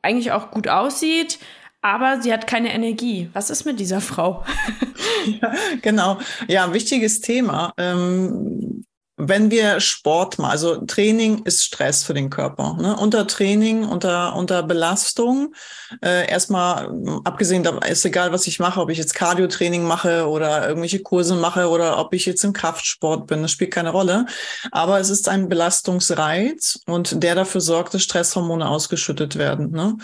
eigentlich 0.01 0.31
auch 0.31 0.51
gut 0.51 0.67
aussieht, 0.67 1.39
aber 1.81 2.21
sie 2.21 2.31
hat 2.31 2.47
keine 2.47 2.73
Energie. 2.73 3.29
Was 3.33 3.49
ist 3.49 3.65
mit 3.65 3.79
dieser 3.79 4.01
Frau? 4.01 4.45
ja, 5.41 5.53
genau. 5.81 6.19
Ja, 6.47 6.73
wichtiges 6.73 7.21
Thema. 7.21 7.73
Ähm, 7.77 8.85
wenn 9.23 9.51
wir 9.51 9.79
Sport 9.79 10.39
machen, 10.39 10.51
also 10.51 10.77
Training 10.85 11.43
ist 11.43 11.63
Stress 11.63 12.03
für 12.03 12.15
den 12.15 12.31
Körper. 12.31 12.75
Ne? 12.81 12.95
Unter 12.95 13.27
Training, 13.27 13.83
unter, 13.83 14.35
unter 14.35 14.63
Belastung, 14.63 15.53
äh, 16.01 16.27
erstmal 16.27 16.89
abgesehen, 17.23 17.61
da 17.61 17.77
ist 17.79 18.03
egal, 18.03 18.31
was 18.31 18.47
ich 18.47 18.59
mache, 18.59 18.81
ob 18.81 18.89
ich 18.89 18.97
jetzt 18.97 19.13
Cardio-Training 19.13 19.83
mache 19.83 20.27
oder 20.27 20.67
irgendwelche 20.67 21.03
Kurse 21.03 21.35
mache 21.35 21.69
oder 21.69 21.99
ob 21.99 22.15
ich 22.15 22.25
jetzt 22.25 22.43
im 22.43 22.53
Kraftsport 22.53 23.27
bin, 23.27 23.43
das 23.43 23.51
spielt 23.51 23.71
keine 23.71 23.91
Rolle. 23.91 24.25
Aber 24.71 24.99
es 24.99 25.11
ist 25.11 25.29
ein 25.29 25.49
Belastungsreiz 25.49 26.79
und 26.87 27.21
der 27.21 27.35
dafür 27.35 27.61
sorgt, 27.61 27.93
dass 27.93 28.01
Stresshormone 28.01 28.67
ausgeschüttet 28.67 29.37
werden. 29.37 29.69
Ne? 29.69 29.97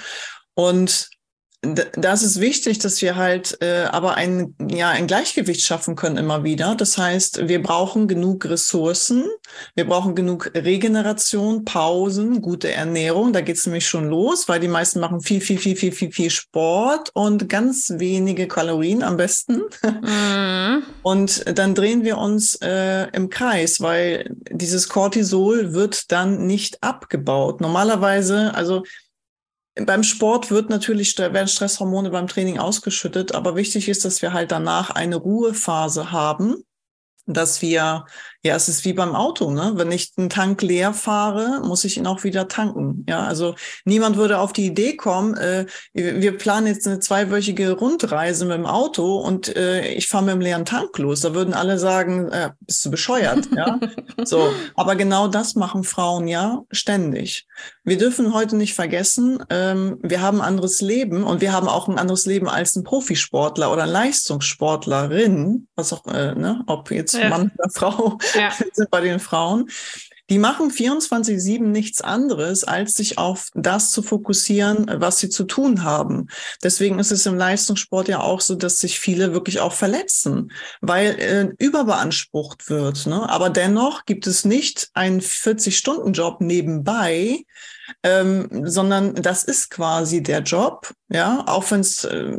Und 0.53 1.09
das 1.61 2.21
ist 2.21 2.39
wichtig, 2.39 2.77
dass 2.79 3.01
wir 3.01 3.15
halt 3.15 3.57
äh, 3.61 3.85
aber 3.85 4.15
ein, 4.15 4.55
ja, 4.69 4.91
ein 4.91 5.07
Gleichgewicht 5.07 5.61
schaffen 5.61 5.95
können 5.95 6.17
immer 6.17 6.43
wieder. 6.43 6.75
Das 6.75 6.99
heißt, 6.99 7.47
wir 7.47 7.63
brauchen 7.63 8.07
genug 8.07 8.45
Ressourcen, 8.45 9.25
wir 9.75 9.87
brauchen 9.87 10.13
genug 10.13 10.51
Regeneration, 10.53 11.65
Pausen, 11.65 12.43
gute 12.43 12.71
Ernährung. 12.71 13.33
Da 13.33 13.41
geht 13.41 13.57
es 13.57 13.65
nämlich 13.65 13.87
schon 13.87 14.07
los, 14.07 14.47
weil 14.47 14.59
die 14.59 14.67
meisten 14.67 14.99
machen 14.99 15.21
viel, 15.21 15.41
viel, 15.41 15.57
viel, 15.57 15.75
viel, 15.75 15.91
viel, 15.91 16.11
viel 16.11 16.29
Sport 16.29 17.09
und 17.15 17.49
ganz 17.49 17.91
wenige 17.97 18.47
Kalorien 18.47 19.01
am 19.01 19.17
besten. 19.17 19.63
Mhm. 19.83 20.83
Und 21.01 21.57
dann 21.57 21.73
drehen 21.73 22.03
wir 22.03 22.19
uns 22.19 22.55
äh, 22.61 23.07
im 23.13 23.29
Kreis, 23.29 23.81
weil 23.81 24.35
dieses 24.51 24.89
Cortisol 24.89 25.73
wird 25.73 26.11
dann 26.11 26.45
nicht 26.45 26.83
abgebaut. 26.83 27.61
Normalerweise, 27.61 28.53
also 28.53 28.83
beim 29.85 30.03
Sport 30.03 30.49
wird 30.51 30.69
natürlich, 30.69 31.17
werden 31.17 31.47
Stresshormone 31.47 32.09
beim 32.09 32.27
Training 32.27 32.57
ausgeschüttet, 32.59 33.35
aber 33.35 33.55
wichtig 33.55 33.89
ist, 33.89 34.05
dass 34.05 34.21
wir 34.21 34.33
halt 34.33 34.51
danach 34.51 34.89
eine 34.89 35.17
Ruhephase 35.17 36.11
haben, 36.11 36.63
dass 37.25 37.61
wir 37.61 38.05
ja, 38.43 38.55
es 38.55 38.69
ist 38.69 38.85
wie 38.85 38.93
beim 38.93 39.15
Auto, 39.15 39.51
ne? 39.51 39.73
Wenn 39.75 39.91
ich 39.91 40.13
einen 40.15 40.29
Tank 40.29 40.61
leer 40.61 40.93
fahre, 40.93 41.61
muss 41.65 41.83
ich 41.83 41.97
ihn 41.97 42.07
auch 42.07 42.23
wieder 42.23 42.47
tanken. 42.47 43.05
Ja, 43.09 43.25
also 43.25 43.55
niemand 43.83 44.15
würde 44.15 44.39
auf 44.39 44.53
die 44.53 44.65
Idee 44.65 44.95
kommen, 44.95 45.35
äh, 45.35 45.65
wir 45.93 46.37
planen 46.37 46.67
jetzt 46.67 46.87
eine 46.87 46.99
zweiwöchige 46.99 47.71
Rundreise 47.71 48.45
mit 48.45 48.57
dem 48.57 48.65
Auto 48.65 49.17
und 49.17 49.55
äh, 49.55 49.87
ich 49.89 50.07
fahre 50.07 50.25
mit 50.25 50.33
einem 50.33 50.41
leeren 50.41 50.65
Tank 50.65 50.97
los. 50.97 51.21
Da 51.21 51.33
würden 51.33 51.53
alle 51.53 51.79
sagen, 51.79 52.29
äh, 52.29 52.51
bist 52.61 52.85
du 52.85 52.91
bescheuert, 52.91 53.49
ja? 53.55 53.79
So, 54.23 54.51
aber 54.75 54.95
genau 54.95 55.27
das 55.27 55.55
machen 55.55 55.83
Frauen 55.83 56.27
ja 56.27 56.63
ständig. 56.71 57.45
Wir 57.83 57.97
dürfen 57.97 58.33
heute 58.33 58.55
nicht 58.55 58.73
vergessen, 58.73 59.43
ähm, 59.49 59.99
wir 60.01 60.21
haben 60.21 60.41
ein 60.41 60.47
anderes 60.47 60.81
Leben 60.81 61.23
und 61.23 61.39
wir 61.41 61.53
haben 61.53 61.67
auch 61.67 61.87
ein 61.87 61.99
anderes 61.99 62.25
Leben 62.25 62.49
als 62.49 62.75
ein 62.75 62.83
Profisportler 62.83 63.71
oder 63.71 63.85
Leistungssportlerin, 63.85 65.67
was 65.75 65.93
auch, 65.93 66.05
äh, 66.07 66.33
ne, 66.35 66.63
ob 66.67 66.91
jetzt 66.91 67.13
ja. 67.13 67.29
Mann 67.29 67.51
oder 67.57 67.69
Frau 67.69 68.17
ja. 68.33 68.51
bei 68.91 69.01
den 69.01 69.19
Frauen. 69.19 69.69
Die 70.29 70.39
machen 70.39 70.71
24-7 70.71 71.61
nichts 71.61 72.01
anderes, 72.01 72.65
als 72.65 72.95
sich 72.95 73.17
auf 73.17 73.47
das 73.53 73.91
zu 73.91 74.03
fokussieren, 74.03 74.85
was 74.95 75.19
sie 75.19 75.29
zu 75.29 75.45
tun 75.45 75.83
haben. 75.83 76.27
Deswegen 76.63 76.99
ist 76.99 77.11
es 77.11 77.25
im 77.25 77.37
Leistungssport 77.37 78.09
ja 78.09 78.19
auch 78.19 78.41
so, 78.41 78.55
dass 78.55 78.79
sich 78.79 78.99
viele 78.99 79.31
wirklich 79.31 79.61
auch 79.61 79.71
verletzen, 79.71 80.51
weil 80.81 81.19
äh, 81.19 81.63
überbeansprucht 81.63 82.69
wird. 82.69 83.07
Ne? 83.07 83.29
Aber 83.29 83.49
dennoch 83.49 84.05
gibt 84.05 84.27
es 84.27 84.43
nicht 84.43 84.89
einen 84.93 85.21
40-Stunden-Job 85.21 86.41
nebenbei, 86.41 87.45
ähm, 88.03 88.63
sondern 88.65 89.15
das 89.15 89.45
ist 89.45 89.69
quasi 89.69 90.21
der 90.21 90.41
Job. 90.41 90.91
Ja, 91.07 91.45
auch 91.47 91.71
wenn 91.71 91.79
es 91.79 92.03
äh, 92.03 92.37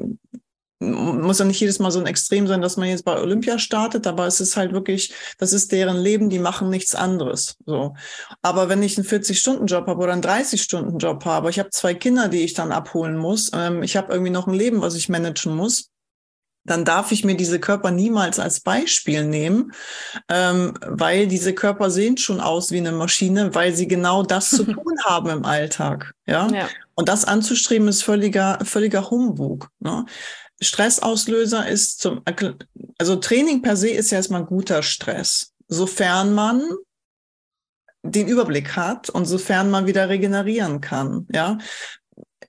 muss 0.80 1.38
ja 1.38 1.44
nicht 1.44 1.60
jedes 1.60 1.78
Mal 1.78 1.90
so 1.90 1.98
ein 1.98 2.06
Extrem 2.06 2.46
sein, 2.46 2.60
dass 2.60 2.76
man 2.76 2.88
jetzt 2.88 3.04
bei 3.04 3.20
Olympia 3.20 3.58
startet, 3.58 4.06
aber 4.06 4.26
es 4.26 4.40
ist 4.40 4.56
halt 4.56 4.72
wirklich, 4.72 5.12
das 5.38 5.52
ist 5.52 5.72
deren 5.72 5.96
Leben, 5.96 6.30
die 6.30 6.38
machen 6.38 6.70
nichts 6.70 6.94
anderes. 6.94 7.56
So. 7.66 7.94
Aber 8.42 8.68
wenn 8.68 8.82
ich 8.82 8.96
einen 8.96 9.06
40-Stunden-Job 9.06 9.86
habe 9.86 10.00
oder 10.00 10.12
einen 10.12 10.22
30-Stunden-Job 10.22 11.24
habe, 11.24 11.50
ich 11.50 11.58
habe 11.58 11.70
zwei 11.70 11.94
Kinder, 11.94 12.28
die 12.28 12.42
ich 12.42 12.54
dann 12.54 12.72
abholen 12.72 13.16
muss, 13.16 13.50
ähm, 13.54 13.82
ich 13.82 13.96
habe 13.96 14.12
irgendwie 14.12 14.30
noch 14.30 14.46
ein 14.46 14.54
Leben, 14.54 14.80
was 14.80 14.94
ich 14.94 15.08
managen 15.08 15.54
muss, 15.56 15.90
dann 16.68 16.84
darf 16.84 17.12
ich 17.12 17.24
mir 17.24 17.36
diese 17.36 17.58
Körper 17.58 17.90
niemals 17.90 18.38
als 18.38 18.60
Beispiel 18.60 19.24
nehmen, 19.24 19.72
ähm, 20.28 20.74
weil 20.82 21.26
diese 21.26 21.54
Körper 21.54 21.90
sehen 21.90 22.18
schon 22.18 22.40
aus 22.40 22.70
wie 22.70 22.78
eine 22.78 22.92
Maschine, 22.92 23.54
weil 23.54 23.74
sie 23.74 23.88
genau 23.88 24.22
das 24.22 24.50
zu 24.50 24.64
tun 24.64 24.94
haben 25.04 25.30
im 25.30 25.44
Alltag. 25.44 26.12
Ja? 26.26 26.48
ja. 26.48 26.68
Und 26.94 27.08
das 27.08 27.24
anzustreben 27.24 27.88
ist 27.88 28.02
völliger, 28.02 28.58
völliger 28.64 29.10
Humbug. 29.10 29.68
Ne? 29.80 30.04
Stressauslöser 30.60 31.68
ist 31.68 32.00
zum, 32.00 32.22
also 32.98 33.16
Training 33.16 33.62
per 33.62 33.76
se 33.76 33.90
ist 33.90 34.10
ja 34.10 34.18
erstmal 34.18 34.44
guter 34.44 34.82
Stress, 34.82 35.52
sofern 35.68 36.34
man 36.34 36.62
den 38.02 38.28
Überblick 38.28 38.76
hat 38.76 39.10
und 39.10 39.26
sofern 39.26 39.70
man 39.70 39.86
wieder 39.86 40.08
regenerieren 40.08 40.80
kann, 40.80 41.26
ja. 41.32 41.58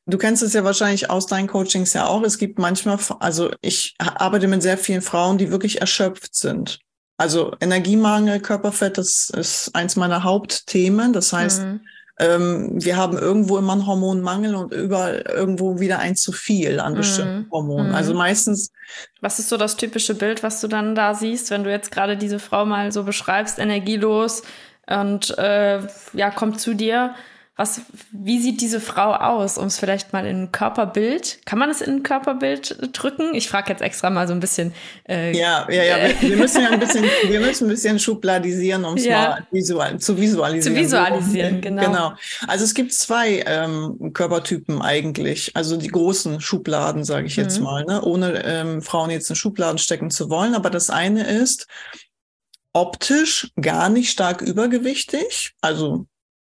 Du 0.05 0.17
kennst 0.17 0.41
es 0.41 0.53
ja 0.53 0.63
wahrscheinlich 0.63 1.11
aus 1.11 1.27
deinen 1.27 1.47
Coachings 1.47 1.93
ja 1.93 2.07
auch. 2.07 2.23
Es 2.23 2.39
gibt 2.39 2.57
manchmal, 2.57 2.97
also 3.19 3.51
ich 3.61 3.93
arbeite 3.99 4.47
mit 4.47 4.63
sehr 4.63 4.79
vielen 4.79 5.03
Frauen, 5.03 5.37
die 5.37 5.51
wirklich 5.51 5.81
erschöpft 5.81 6.33
sind. 6.33 6.79
Also 7.17 7.55
Energiemangel, 7.59 8.39
Körperfett, 8.39 8.97
das 8.97 9.29
ist 9.29 9.69
eins 9.75 9.97
meiner 9.97 10.23
Hauptthemen. 10.23 11.13
Das 11.13 11.31
heißt, 11.31 11.61
mhm 11.61 11.81
ähm, 12.19 12.69
wir 12.73 12.97
haben 12.97 13.17
irgendwo 13.17 13.57
immer 13.57 13.73
einen 13.73 13.87
Hormonmangel 13.87 14.53
und 14.53 14.73
überall 14.73 15.23
irgendwo 15.27 15.79
wieder 15.79 15.99
ein 15.99 16.15
zu 16.17 16.33
viel 16.33 16.79
an 16.81 16.95
bestimmten 16.95 17.39
mhm. 17.39 17.51
Hormonen. 17.51 17.95
Also 17.95 18.11
mhm. 18.11 18.17
meistens. 18.19 18.71
Was 19.21 19.39
ist 19.39 19.49
so 19.49 19.55
das 19.55 19.77
typische 19.77 20.15
Bild, 20.15 20.43
was 20.43 20.59
du 20.59 20.67
dann 20.67 20.95
da 20.95 21.13
siehst, 21.13 21.49
wenn 21.49 21.63
du 21.63 21.71
jetzt 21.71 21.91
gerade 21.91 22.17
diese 22.17 22.39
Frau 22.39 22.65
mal 22.65 22.91
so 22.91 23.03
beschreibst, 23.03 23.57
energielos 23.57 24.43
und 24.85 25.37
äh, 25.37 25.79
ja, 26.13 26.29
kommt 26.31 26.59
zu 26.59 26.73
dir? 26.73 27.15
Was, 27.59 27.81
wie 28.13 28.39
sieht 28.39 28.61
diese 28.61 28.79
Frau 28.79 29.13
aus, 29.13 29.57
um 29.57 29.65
es 29.65 29.77
vielleicht 29.77 30.13
mal 30.13 30.25
in 30.25 30.43
ein 30.43 30.51
Körperbild, 30.53 31.39
kann 31.43 31.59
man 31.59 31.69
es 31.69 31.81
in 31.81 31.95
ein 31.95 32.03
Körperbild 32.03 32.77
drücken? 32.93 33.35
Ich 33.35 33.49
frage 33.49 33.69
jetzt 33.69 33.81
extra 33.81 34.09
mal 34.09 34.29
so 34.29 34.33
ein 34.33 34.39
bisschen. 34.39 34.73
Äh, 35.09 35.37
ja, 35.37 35.67
ja, 35.69 35.83
ja, 35.83 35.97
wir, 35.97 36.29
wir, 36.29 36.37
müssen 36.37 36.61
ja 36.61 36.69
ein 36.69 36.79
bisschen, 36.79 37.03
wir 37.03 37.41
müssen 37.41 37.65
ein 37.65 37.71
bisschen 37.71 37.99
schubladisieren, 37.99 38.85
um 38.85 38.95
es 38.95 39.03
ja. 39.03 39.29
mal 39.31 39.47
visual, 39.51 39.99
zu 39.99 40.17
visualisieren. 40.17 40.73
Zu 40.73 40.81
visualisieren, 40.81 41.59
genau. 41.59 41.83
Genau. 41.83 42.13
Also 42.47 42.63
es 42.63 42.73
gibt 42.73 42.93
zwei 42.93 43.43
ähm, 43.45 44.13
Körpertypen 44.13 44.81
eigentlich, 44.81 45.51
also 45.53 45.75
die 45.75 45.89
großen 45.89 46.39
Schubladen, 46.39 47.03
sage 47.03 47.27
ich 47.27 47.35
jetzt 47.35 47.57
mhm. 47.57 47.65
mal, 47.65 47.83
ne? 47.83 48.01
ohne 48.03 48.41
ähm, 48.45 48.81
Frauen 48.81 49.09
jetzt 49.09 49.29
in 49.29 49.35
Schubladen 49.35 49.79
stecken 49.79 50.11
zu 50.11 50.29
wollen. 50.29 50.55
Aber 50.55 50.69
das 50.69 50.89
eine 50.89 51.27
ist, 51.27 51.67
optisch 52.71 53.51
gar 53.59 53.89
nicht 53.89 54.11
stark 54.11 54.41
übergewichtig, 54.41 55.55
also 55.59 56.05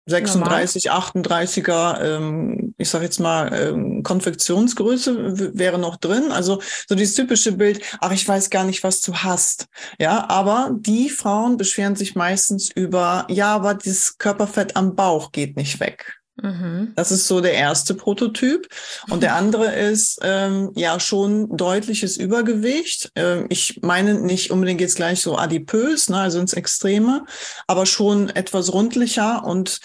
36, 0.07 0.85
Normal. 0.85 1.01
38er, 1.01 2.01
ähm, 2.01 2.73
ich 2.77 2.89
sage 2.89 3.05
jetzt 3.05 3.19
mal, 3.19 3.53
ähm, 3.53 4.03
Konfektionsgröße 4.03 5.53
wäre 5.55 5.77
noch 5.77 5.97
drin. 5.97 6.31
Also 6.31 6.61
so 6.87 6.95
dieses 6.95 7.15
typische 7.15 7.51
Bild, 7.51 7.81
ach, 7.99 8.11
ich 8.11 8.27
weiß 8.27 8.49
gar 8.49 8.63
nicht, 8.63 8.83
was 8.83 9.01
du 9.01 9.13
hast. 9.13 9.67
Ja, 9.99 10.27
aber 10.29 10.71
die 10.73 11.09
Frauen 11.09 11.57
beschweren 11.57 11.95
sich 11.95 12.15
meistens 12.15 12.69
über, 12.71 13.25
ja, 13.29 13.53
aber 13.53 13.75
das 13.75 14.17
Körperfett 14.17 14.75
am 14.75 14.95
Bauch 14.95 15.31
geht 15.31 15.55
nicht 15.55 15.79
weg. 15.79 16.20
Mhm. 16.41 16.93
Das 16.95 17.11
ist 17.11 17.27
so 17.27 17.41
der 17.41 17.53
erste 17.53 17.93
Prototyp. 17.93 18.67
Und 19.09 19.23
der 19.23 19.35
andere 19.37 19.73
ist 19.73 20.19
ähm, 20.23 20.71
ja 20.75 20.99
schon 20.99 21.55
deutliches 21.55 22.17
Übergewicht. 22.17 23.11
Ähm, 23.15 23.45
ich 23.49 23.79
meine 23.81 24.15
nicht 24.15 24.51
unbedingt 24.51 24.81
jetzt 24.81 24.95
gleich 24.95 25.21
so 25.21 25.37
adipös, 25.37 26.09
ne, 26.09 26.17
also 26.17 26.39
ins 26.39 26.53
Extreme, 26.53 27.25
aber 27.67 27.85
schon 27.85 28.29
etwas 28.29 28.73
rundlicher 28.73 29.43
und 29.45 29.79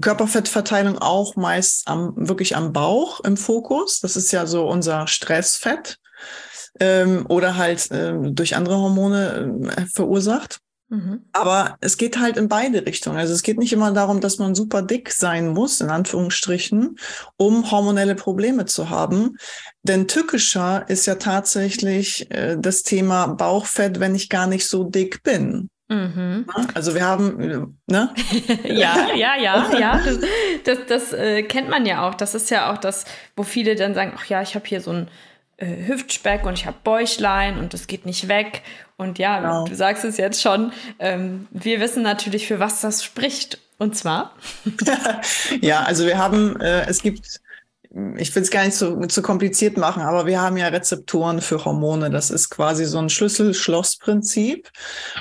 Körperfettverteilung 0.00 0.98
auch 0.98 1.36
meist 1.36 1.88
am, 1.88 2.12
wirklich 2.16 2.56
am 2.56 2.72
Bauch 2.72 3.20
im 3.20 3.36
Fokus. 3.36 4.00
Das 4.00 4.16
ist 4.16 4.32
ja 4.32 4.46
so 4.46 4.68
unser 4.68 5.06
Stressfett 5.06 5.98
ähm, 6.78 7.26
oder 7.28 7.56
halt 7.56 7.88
ähm, 7.90 8.34
durch 8.34 8.56
andere 8.56 8.76
Hormone 8.76 9.70
äh, 9.76 9.86
verursacht. 9.86 10.60
Mhm. 10.90 11.24
Aber 11.32 11.76
es 11.80 11.96
geht 11.96 12.18
halt 12.18 12.36
in 12.36 12.48
beide 12.48 12.84
Richtungen. 12.84 13.16
Also 13.16 13.32
es 13.32 13.44
geht 13.44 13.58
nicht 13.58 13.72
immer 13.72 13.92
darum, 13.92 14.20
dass 14.20 14.38
man 14.38 14.56
super 14.56 14.82
dick 14.82 15.12
sein 15.12 15.48
muss, 15.48 15.80
in 15.80 15.88
Anführungsstrichen, 15.88 16.98
um 17.36 17.70
hormonelle 17.70 18.16
Probleme 18.16 18.66
zu 18.66 18.90
haben. 18.90 19.36
Denn 19.84 20.08
tückischer 20.08 20.84
ist 20.88 21.06
ja 21.06 21.14
tatsächlich 21.14 22.28
äh, 22.32 22.56
das 22.58 22.82
Thema 22.82 23.28
Bauchfett, 23.28 24.00
wenn 24.00 24.16
ich 24.16 24.28
gar 24.28 24.48
nicht 24.48 24.66
so 24.66 24.82
dick 24.82 25.22
bin. 25.22 25.70
Mhm. 25.88 26.46
Also 26.74 26.94
wir 26.94 27.04
haben, 27.04 27.78
ne? 27.86 28.14
ja, 28.64 29.12
ja, 29.14 29.36
ja, 29.36 29.78
ja. 29.78 30.00
Das, 30.04 30.18
das, 30.64 30.78
das 30.88 31.12
äh, 31.12 31.44
kennt 31.44 31.68
man 31.68 31.86
ja 31.86 32.08
auch. 32.08 32.14
Das 32.14 32.34
ist 32.34 32.50
ja 32.50 32.72
auch 32.72 32.78
das, 32.78 33.04
wo 33.36 33.44
viele 33.44 33.76
dann 33.76 33.94
sagen, 33.94 34.12
ach 34.16 34.24
ja, 34.26 34.42
ich 34.42 34.56
habe 34.56 34.66
hier 34.66 34.80
so 34.80 34.90
ein 34.90 35.08
äh, 35.56 35.86
Hüftspeck 35.86 36.46
und 36.46 36.54
ich 36.54 36.66
habe 36.66 36.76
Bäuchlein 36.82 37.58
und 37.58 37.74
das 37.74 37.86
geht 37.86 38.06
nicht 38.06 38.28
weg. 38.28 38.62
Und 39.00 39.18
ja, 39.18 39.40
genau. 39.40 39.64
du 39.64 39.74
sagst 39.74 40.04
es 40.04 40.18
jetzt 40.18 40.42
schon, 40.42 40.72
ähm, 40.98 41.48
wir 41.52 41.80
wissen 41.80 42.02
natürlich, 42.02 42.46
für 42.46 42.60
was 42.60 42.82
das 42.82 43.02
spricht. 43.02 43.58
Und 43.78 43.96
zwar? 43.96 44.34
ja, 45.62 45.84
also 45.84 46.04
wir 46.04 46.18
haben, 46.18 46.60
äh, 46.60 46.82
es 46.86 47.00
gibt 47.00 47.40
ich 48.16 48.34
will 48.34 48.42
es 48.42 48.50
gar 48.50 48.64
nicht 48.64 48.76
so, 48.76 49.04
zu 49.06 49.20
kompliziert 49.20 49.76
machen, 49.76 50.02
aber 50.02 50.26
wir 50.26 50.40
haben 50.40 50.56
ja 50.56 50.68
Rezeptoren 50.68 51.40
für 51.40 51.64
Hormone. 51.64 52.10
Das 52.10 52.30
ist 52.30 52.48
quasi 52.48 52.84
so 52.84 52.98
ein 52.98 53.10
Schlüssel-Schloss-Prinzip. 53.10 54.70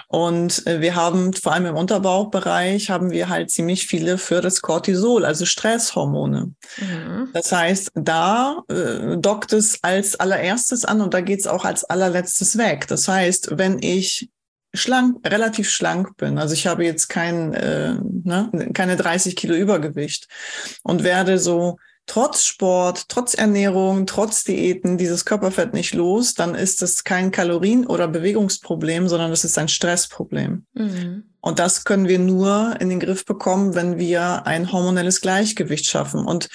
Und 0.08 0.67
äh, 0.67 0.79
wir 0.79 0.95
haben 0.95 1.34
vor 1.34 1.53
allem 1.53 1.65
im 1.65 1.75
Unterbauchbereich 1.75 2.91
haben 2.91 3.10
wir 3.10 3.29
halt 3.29 3.49
ziemlich 3.49 3.88
viele 3.88 4.19
für 4.19 4.41
das 4.41 4.62
Cortisol, 4.62 5.25
also 5.25 5.45
Stresshormone. 5.45 6.53
Mhm. 6.77 7.29
Das 7.34 7.51
heißt, 7.51 7.91
da 7.95 8.62
äh, 8.69 9.17
dockt 9.17 9.51
es 9.53 9.79
als 9.84 10.19
allererstes 10.19 10.86
an 10.86 11.01
und 11.01 11.15
da 11.15 11.21
geht 11.21 11.39
es 11.39 11.47
auch 11.47 11.65
als 11.65 11.86
allerletztes 11.86 12.58
weg. 12.60 12.86
Das 12.88 13.08
heißt, 13.08 13.58
wenn 13.58 13.79
ich 13.82 14.29
schlank, 14.75 15.27
relativ 15.27 15.69
schlank 15.71 16.17
bin. 16.17 16.38
Also 16.38 16.53
ich 16.53 16.67
habe 16.67 16.86
jetzt 16.86 17.08
kein, 17.08 17.55
äh, 17.55 17.95
ne, 17.95 18.69
keine 18.75 18.95
30 18.95 19.36
Kilo 19.36 19.55
Übergewicht 19.55 20.27
und 20.84 21.03
werde 21.03 21.39
so 21.39 21.77
trotz 22.10 22.43
Sport, 22.43 23.08
trotz 23.08 23.36
Ernährung, 23.36 24.08
trotz 24.08 24.43
Diäten 24.43 24.98
dieses 24.98 25.26
Körperfett 25.26 25.74
nicht 25.74 25.93
los, 25.93 26.34
dann 26.34 26.56
ist 26.56 26.82
das 26.82 27.04
kein 27.04 27.32
Kalorien- 27.32 27.86
oder 27.86 28.08
Bewegungsproblem, 28.08 29.08
sondern 29.08 29.30
das 29.30 29.45
ist 29.45 29.58
ein 29.60 29.67
Stressproblem. 29.67 30.65
Mhm. 30.74 31.24
Und 31.39 31.60
das 31.60 31.84
können 31.84 32.08
wir 32.08 32.17
nur 32.17 32.76
in 32.80 32.89
den 32.89 33.00
Griff 33.00 33.26
bekommen, 33.26 33.76
wenn 33.76 34.00
wir 34.00 34.48
ein 34.48 34.72
hormonelles 34.72 35.22
Gleichgewicht 35.22 35.86
schaffen. 35.86 36.26
Und 36.26 36.50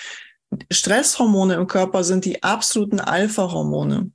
Stresshormone 0.71 1.55
im 1.55 1.69
Körper 1.69 2.03
sind 2.03 2.25
die 2.25 2.43
absoluten 2.43 2.99
Alpha-Hormone. 2.99 4.11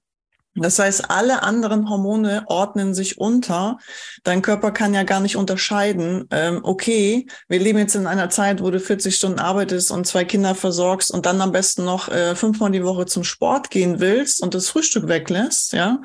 Das 0.61 0.77
heißt, 0.77 1.09
alle 1.09 1.43
anderen 1.43 1.89
Hormone 1.89 2.43
ordnen 2.47 2.93
sich 2.93 3.17
unter. 3.17 3.77
Dein 4.23 4.41
Körper 4.41 4.71
kann 4.71 4.93
ja 4.93 5.03
gar 5.03 5.19
nicht 5.19 5.37
unterscheiden, 5.37 6.27
ähm, 6.31 6.59
okay, 6.63 7.27
wir 7.47 7.59
leben 7.59 7.79
jetzt 7.79 7.95
in 7.95 8.07
einer 8.07 8.29
Zeit, 8.29 8.61
wo 8.61 8.69
du 8.69 8.79
40 8.79 9.15
Stunden 9.15 9.39
arbeitest 9.39 9.91
und 9.91 10.05
zwei 10.05 10.25
Kinder 10.25 10.55
versorgst 10.55 11.11
und 11.11 11.25
dann 11.25 11.41
am 11.41 11.51
besten 11.51 11.85
noch 11.85 12.09
äh, 12.09 12.35
fünfmal 12.35 12.71
die 12.71 12.83
Woche 12.83 13.05
zum 13.05 13.23
Sport 13.23 13.69
gehen 13.69 13.99
willst 13.99 14.41
und 14.41 14.53
das 14.53 14.69
Frühstück 14.69 15.07
weglässt, 15.07 15.73
ja. 15.73 16.01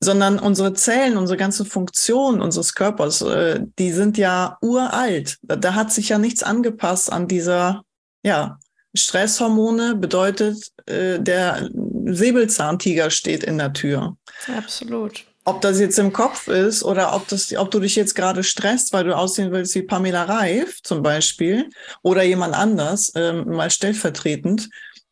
Sondern 0.00 0.38
unsere 0.38 0.74
Zellen, 0.74 1.16
unsere 1.16 1.36
ganze 1.36 1.64
Funktion 1.64 2.40
unseres 2.40 2.74
Körpers, 2.74 3.22
äh, 3.22 3.60
die 3.78 3.92
sind 3.92 4.18
ja 4.18 4.58
uralt. 4.60 5.38
Da, 5.42 5.56
da 5.56 5.74
hat 5.74 5.92
sich 5.92 6.10
ja 6.10 6.18
nichts 6.18 6.42
angepasst 6.42 7.12
an 7.12 7.26
dieser, 7.26 7.82
ja, 8.22 8.58
Stresshormone 8.96 9.96
bedeutet, 9.96 10.70
äh, 10.86 11.18
der 11.18 11.68
Säbelzahntiger 12.04 13.10
steht 13.10 13.44
in 13.44 13.58
der 13.58 13.72
Tür. 13.72 14.16
Absolut. 14.56 15.24
Ob 15.46 15.60
das 15.60 15.78
jetzt 15.78 15.98
im 15.98 16.12
Kopf 16.12 16.48
ist 16.48 16.82
oder 16.82 17.14
ob, 17.14 17.28
das, 17.28 17.54
ob 17.54 17.70
du 17.70 17.80
dich 17.80 17.96
jetzt 17.96 18.14
gerade 18.14 18.42
stresst, 18.42 18.92
weil 18.92 19.04
du 19.04 19.16
aussehen 19.16 19.52
willst 19.52 19.74
wie 19.74 19.82
Pamela 19.82 20.24
Reif 20.24 20.80
zum 20.82 21.02
Beispiel 21.02 21.68
oder 22.02 22.22
jemand 22.22 22.54
anders, 22.54 23.12
ähm, 23.14 23.44
mal 23.48 23.70
stellvertretend, 23.70 24.70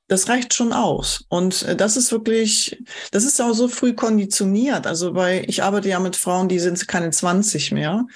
das 0.08 0.28
reicht 0.28 0.54
schon 0.54 0.72
aus. 0.72 1.24
Und 1.28 1.62
äh, 1.62 1.76
das 1.76 1.96
ist 1.96 2.12
wirklich, 2.12 2.82
das 3.10 3.24
ist 3.24 3.40
auch 3.40 3.52
so 3.52 3.68
früh 3.68 3.94
konditioniert. 3.94 4.86
Also 4.86 5.14
weil 5.14 5.44
ich 5.48 5.62
arbeite 5.62 5.88
ja 5.88 6.00
mit 6.00 6.16
Frauen, 6.16 6.48
die 6.48 6.58
sind 6.58 6.86
keine 6.88 7.10
20 7.10 7.72
mehr. 7.72 8.06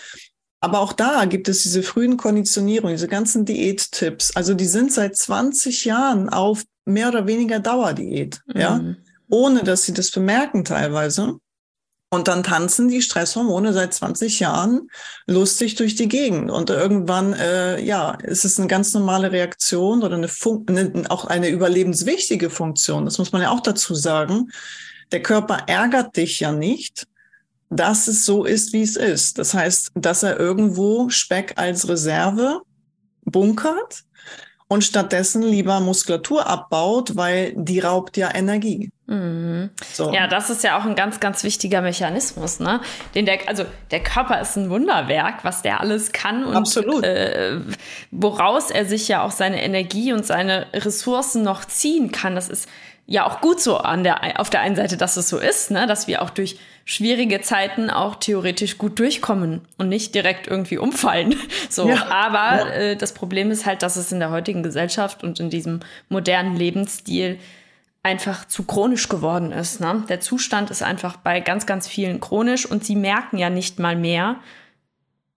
Aber 0.61 0.81
auch 0.81 0.93
da 0.93 1.27
gibt 1.27 1.49
es 1.49 1.63
diese 1.63 1.83
frühen 1.83 2.17
Konditionierungen, 2.17 2.95
diese 2.95 3.09
ganzen 3.09 3.45
Diättipps. 3.45 4.35
Also 4.37 4.55
die 4.55 4.67
sind 4.67 4.93
seit 4.93 5.17
20 5.17 5.85
Jahren 5.85 6.29
auf 6.29 6.65
mehr 6.87 7.09
oder 7.09 7.27
weniger 7.27 7.61
Dauerdiät, 7.61 8.41
mhm. 8.47 8.61
ja, 8.61 8.81
ohne 9.29 9.65
dass 9.65 9.83
sie 9.83 9.93
das 9.93 10.11
bemerken 10.11 10.65
teilweise. 10.65 11.39
Und 12.09 12.29
dann 12.29 12.45
tanzen 12.45 12.89
die 12.89 13.03
Stresshormone 13.03 13.73
seit 13.73 13.93
20 13.93 14.39
Jahren 14.39 14.89
lustig 15.27 15.75
durch 15.75 15.97
die 15.97 16.09
Gegend. 16.09 16.53
Und 16.53 16.71
irgendwann, 16.71 17.33
äh, 17.33 17.81
ja, 17.83 18.13
ist 18.23 18.45
es 18.45 18.59
eine 18.59 18.69
ganz 18.69 18.95
normale 18.95 19.33
Reaktion 19.33 20.05
oder 20.05 20.17
eine, 20.17 20.29
Fun 20.29 20.65
eine, 20.69 21.11
auch 21.11 21.25
eine 21.25 21.49
überlebenswichtige 21.49 22.49
Funktion. 22.49 23.05
Das 23.05 23.19
muss 23.19 23.33
man 23.33 23.43
ja 23.43 23.51
auch 23.51 23.61
dazu 23.61 23.95
sagen. 23.97 24.51
Der 25.11 25.23
Körper 25.23 25.65
ärgert 25.67 26.17
dich 26.17 26.39
ja 26.39 26.53
nicht, 26.53 27.09
dass 27.71 28.07
es 28.07 28.25
so 28.25 28.45
ist, 28.45 28.73
wie 28.73 28.83
es 28.83 28.95
ist. 28.95 29.39
Das 29.39 29.53
heißt, 29.53 29.91
dass 29.97 30.23
er 30.23 30.39
irgendwo 30.39 31.09
Speck 31.09 31.55
als 31.57 31.89
Reserve 31.89 32.63
bunkert 33.25 34.05
und 34.69 34.83
stattdessen 34.83 35.43
lieber 35.43 35.81
Muskulatur 35.81 36.47
abbaut, 36.47 37.17
weil 37.17 37.53
die 37.57 37.81
raubt 37.81 38.17
ja 38.17 38.35
Energie. 38.35 38.91
Mhm. 39.07 39.71
So. 39.93 40.13
Ja, 40.13 40.27
das 40.27 40.51
ist 40.51 40.65
ja 40.65 40.77
auch 40.79 40.85
ein 40.85 40.97
ganz, 40.97 41.21
ganz 41.21 41.45
wichtiger 41.45 41.81
Mechanismus, 41.81 42.59
ne? 42.59 42.81
Den 43.15 43.25
der, 43.25 43.39
also 43.47 43.65
der 43.93 44.03
Körper 44.03 44.41
ist 44.41 44.57
ein 44.57 44.69
Wunderwerk, 44.69 45.45
was 45.45 45.63
der 45.63 45.81
alles 45.81 46.11
kann 46.11 46.45
und 46.45 46.57
Absolut. 46.57 47.05
Äh, 47.05 47.61
woraus 48.11 48.73
er 48.73 48.85
sich 48.85 49.07
ja 49.07 49.23
auch 49.23 49.31
seine 49.31 49.63
Energie 49.63 50.13
und 50.13 50.27
seine 50.27 50.67
Ressourcen 50.73 51.45
noch 51.45 51.65
ziehen 51.65 52.11
kann. 52.11 52.35
Das 52.35 52.49
ist 52.49 52.69
ja 53.07 53.25
auch 53.27 53.41
gut 53.41 53.61
so 53.61 53.79
an 53.79 54.03
der, 54.03 54.41
auf 54.41 54.51
der 54.51 54.61
einen 54.61 54.77
Seite, 54.77 54.97
dass 54.97 55.17
es 55.17 55.29
so 55.29 55.39
ist, 55.39 55.71
ne? 55.71 55.87
dass 55.87 56.09
wir 56.09 56.23
auch 56.23 56.31
durch 56.31 56.59
schwierige 56.85 57.41
Zeiten 57.41 57.89
auch 57.89 58.17
theoretisch 58.17 58.79
gut 58.79 58.99
durchkommen 58.99 59.63
und 59.79 59.89
nicht 59.89 60.15
direkt 60.15 60.47
irgendwie 60.47 60.79
umfallen. 60.79 61.35
So, 61.69 61.89
ja, 61.89 62.07
aber 62.07 62.69
ja. 62.69 62.71
Äh, 62.71 62.97
das 62.97 63.13
Problem 63.13 63.51
ist 63.51 63.67
halt, 63.67 63.83
dass 63.83 63.97
es 63.97 64.13
in 64.13 64.21
der 64.21 64.31
heutigen 64.31 64.63
Gesellschaft 64.63 65.23
und 65.25 65.41
in 65.41 65.51
diesem 65.51 65.81
modernen 66.09 66.57
Lebensstil 66.57 67.39
einfach 68.03 68.47
zu 68.47 68.65
chronisch 68.65 69.09
geworden 69.09 69.53
ist. 69.53 69.81
Ne? 69.81 70.05
Der 70.09 70.21
Zustand 70.21 70.71
ist 70.71 70.83
einfach 70.83 71.17
bei 71.17 71.41
ganz, 71.41 71.67
ganz 71.67 71.89
vielen 71.89 72.21
chronisch 72.21 72.67
und 72.67 72.85
sie 72.85 72.95
merken 72.95 73.37
ja 73.37 73.51
nicht 73.51 73.79
mal 73.79 73.97
mehr, 73.97 74.37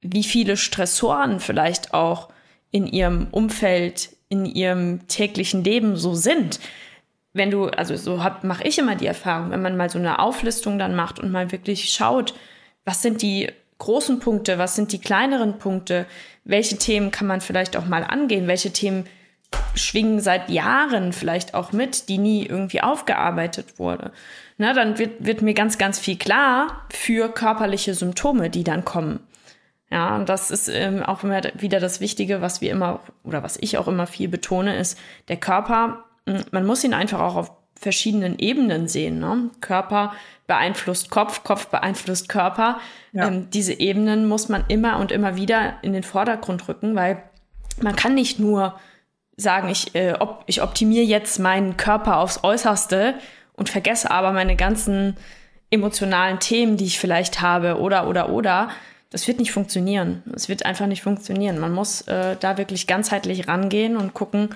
wie 0.01 0.23
viele 0.23 0.55
Stressoren 0.55 1.39
vielleicht 1.39 1.93
auch 1.93 2.29
in 2.71 2.86
ihrem 2.86 3.27
Umfeld, 3.32 4.10
in 4.29 4.45
ihrem 4.45 5.08
täglichen 5.08 5.63
Leben 5.63 5.97
so 5.97 6.13
sind 6.13 6.60
wenn 7.34 7.52
du, 7.52 7.65
also 7.65 7.96
so 7.96 8.18
mache 8.44 8.63
ich 8.63 8.80
immer 8.80 8.96
die 8.96 9.08
Erfahrung, 9.08 9.52
wenn 9.52 9.62
man 9.62 9.78
mal 9.78 9.89
so 9.89 10.00
eine 10.00 10.20
Auflistung 10.20 10.80
dann 10.80 10.96
macht 10.96 11.20
und 11.20 11.32
mal 11.32 11.52
wirklich 11.52 11.89
schaut, 11.92 12.34
was 12.86 13.02
sind 13.02 13.22
die 13.22 13.52
großen 13.78 14.20
Punkte, 14.20 14.58
was 14.58 14.76
sind 14.76 14.92
die 14.92 15.00
kleineren 15.00 15.58
Punkte, 15.58 16.06
welche 16.44 16.78
Themen 16.78 17.12
kann 17.12 17.28
man 17.28 17.42
vielleicht 17.42 17.78
auch 17.78 17.86
mal 17.86 18.04
angehen, 18.04 18.48
welche 18.48 18.72
Themen 18.72 19.06
schwingen 19.76 20.20
seit 20.20 20.50
Jahren 20.50 21.13
vielleicht 21.13 21.54
auch 21.54 21.72
mit, 21.72 22.10
die 22.10 22.18
nie 22.18 22.46
irgendwie 22.46 22.82
aufgearbeitet 22.82 23.80
wurde. 23.80 24.12
Na, 24.58 24.74
dann 24.74 25.00
wird, 25.00 25.26
wird 25.26 25.42
mir 25.42 25.54
ganz, 25.54 25.78
ganz 25.78 26.00
viel 26.00 26.18
klar 26.18 26.86
für 26.92 27.30
körperliche 27.30 27.94
Symptome, 27.94 28.50
die 28.50 28.63
dann 28.63 28.86
kommen. 28.86 29.22
Ja, 29.92 30.15
und 30.15 30.30
das 30.30 30.52
ist 30.52 30.68
ähm, 30.68 31.02
auch 31.02 31.24
immer 31.24 31.42
wieder 31.56 31.80
das 31.80 32.00
Wichtige, 32.00 32.42
was 32.42 32.62
wir 32.62 32.72
immer 32.72 33.00
oder 33.24 33.42
was 33.42 33.58
ich 33.60 33.78
auch 33.78 33.88
immer 33.88 34.06
viel 34.06 34.28
betone, 34.28 34.78
ist, 34.78 35.00
der 35.30 35.38
Körper 35.38 36.04
man 36.52 36.65
muss 36.65 36.84
ihn 36.84 36.94
einfach 36.94 37.20
auch 37.20 37.36
auf 37.36 37.52
verschiedenen 37.80 38.38
Ebenen 38.39 38.88
sehen. 38.88 39.20
Ne? 39.20 39.50
Körper 39.62 40.13
beeinflusst 40.48 41.10
Kopf, 41.10 41.44
Kopf 41.44 41.68
beeinflusst 41.68 42.28
Körper. 42.28 42.80
Ja. 43.13 43.28
Ähm, 43.28 43.50
diese 43.52 43.80
Ebenen 43.80 44.28
muss 44.28 44.50
man 44.50 44.65
immer 44.68 44.98
und 45.00 45.12
immer 45.12 45.36
wieder 45.36 45.76
in 45.82 45.94
den 45.94 46.04
Vordergrund 46.04 46.68
rücken, 46.68 46.96
weil 46.96 47.24
man 47.82 47.96
kann 47.96 48.15
nicht 48.15 48.39
nur 48.39 48.76
sagen, 49.38 49.70
ich, 49.70 49.96
äh, 49.96 50.15
ob, 50.20 50.44
ich 50.48 50.62
optimiere 50.62 51.06
jetzt 51.06 51.39
meinen 51.39 51.78
Körper 51.78 52.18
aufs 52.18 52.44
Äußerste 52.44 53.15
und 53.54 53.70
vergesse 53.70 54.12
aber 54.12 54.34
meine 54.34 54.58
ganzen 54.58 55.15
emotionalen 55.72 56.39
Themen, 56.39 56.78
die 56.78 56.86
ich 56.86 57.00
vielleicht 57.00 57.42
habe 57.42 57.80
oder 57.80 58.08
oder 58.08 58.30
oder. 58.30 58.70
Das 59.12 59.28
wird 59.28 59.39
nicht 59.39 59.52
funktionieren. 59.52 60.24
Es 60.36 60.50
wird 60.50 60.65
einfach 60.65 60.88
nicht 60.88 61.02
funktionieren. 61.02 61.60
Man 61.60 61.74
muss 61.74 62.02
äh, 62.02 62.36
da 62.39 62.58
wirklich 62.58 62.86
ganzheitlich 62.86 63.48
rangehen 63.48 63.98
und 63.98 64.13
gucken, 64.13 64.50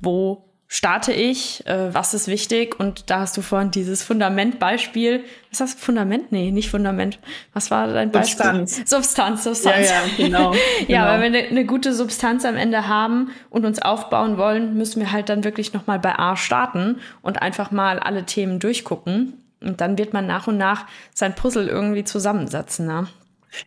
wo 0.00 0.44
starte 0.68 1.12
ich, 1.12 1.66
äh, 1.66 1.94
was 1.94 2.14
ist 2.14 2.26
wichtig 2.26 2.78
und 2.80 3.10
da 3.10 3.20
hast 3.20 3.36
du 3.36 3.42
vorhin 3.42 3.70
dieses 3.70 4.02
Fundamentbeispiel. 4.02 5.24
Was 5.50 5.60
heißt 5.60 5.80
Fundament? 5.80 6.32
Nee, 6.32 6.50
nicht 6.50 6.70
Fundament. 6.70 7.18
Was 7.52 7.70
war 7.70 7.86
dein 7.86 8.10
Beispiel? 8.10 8.36
Substanz. 8.36 8.90
Substanz, 8.90 9.44
Substanz. 9.44 9.88
Ja, 9.88 9.94
ja, 9.94 10.02
genau. 10.16 10.52
ja, 10.88 11.02
genau. 11.02 11.04
weil 11.04 11.20
wir 11.20 11.38
eine, 11.38 11.48
eine 11.48 11.64
gute 11.64 11.94
Substanz 11.94 12.44
am 12.44 12.56
Ende 12.56 12.88
haben 12.88 13.30
und 13.50 13.64
uns 13.64 13.80
aufbauen 13.80 14.36
wollen, 14.36 14.76
müssen 14.76 15.00
wir 15.00 15.12
halt 15.12 15.28
dann 15.28 15.44
wirklich 15.44 15.72
nochmal 15.72 15.98
bei 15.98 16.18
A 16.18 16.36
starten 16.36 17.00
und 17.22 17.40
einfach 17.42 17.70
mal 17.70 17.98
alle 17.98 18.24
Themen 18.24 18.58
durchgucken. 18.58 19.34
Und 19.60 19.80
dann 19.80 19.96
wird 19.96 20.12
man 20.12 20.26
nach 20.26 20.46
und 20.46 20.58
nach 20.58 20.86
sein 21.14 21.34
Puzzle 21.34 21.68
irgendwie 21.68 22.04
zusammensetzen. 22.04 22.86
Ne? 22.86 23.06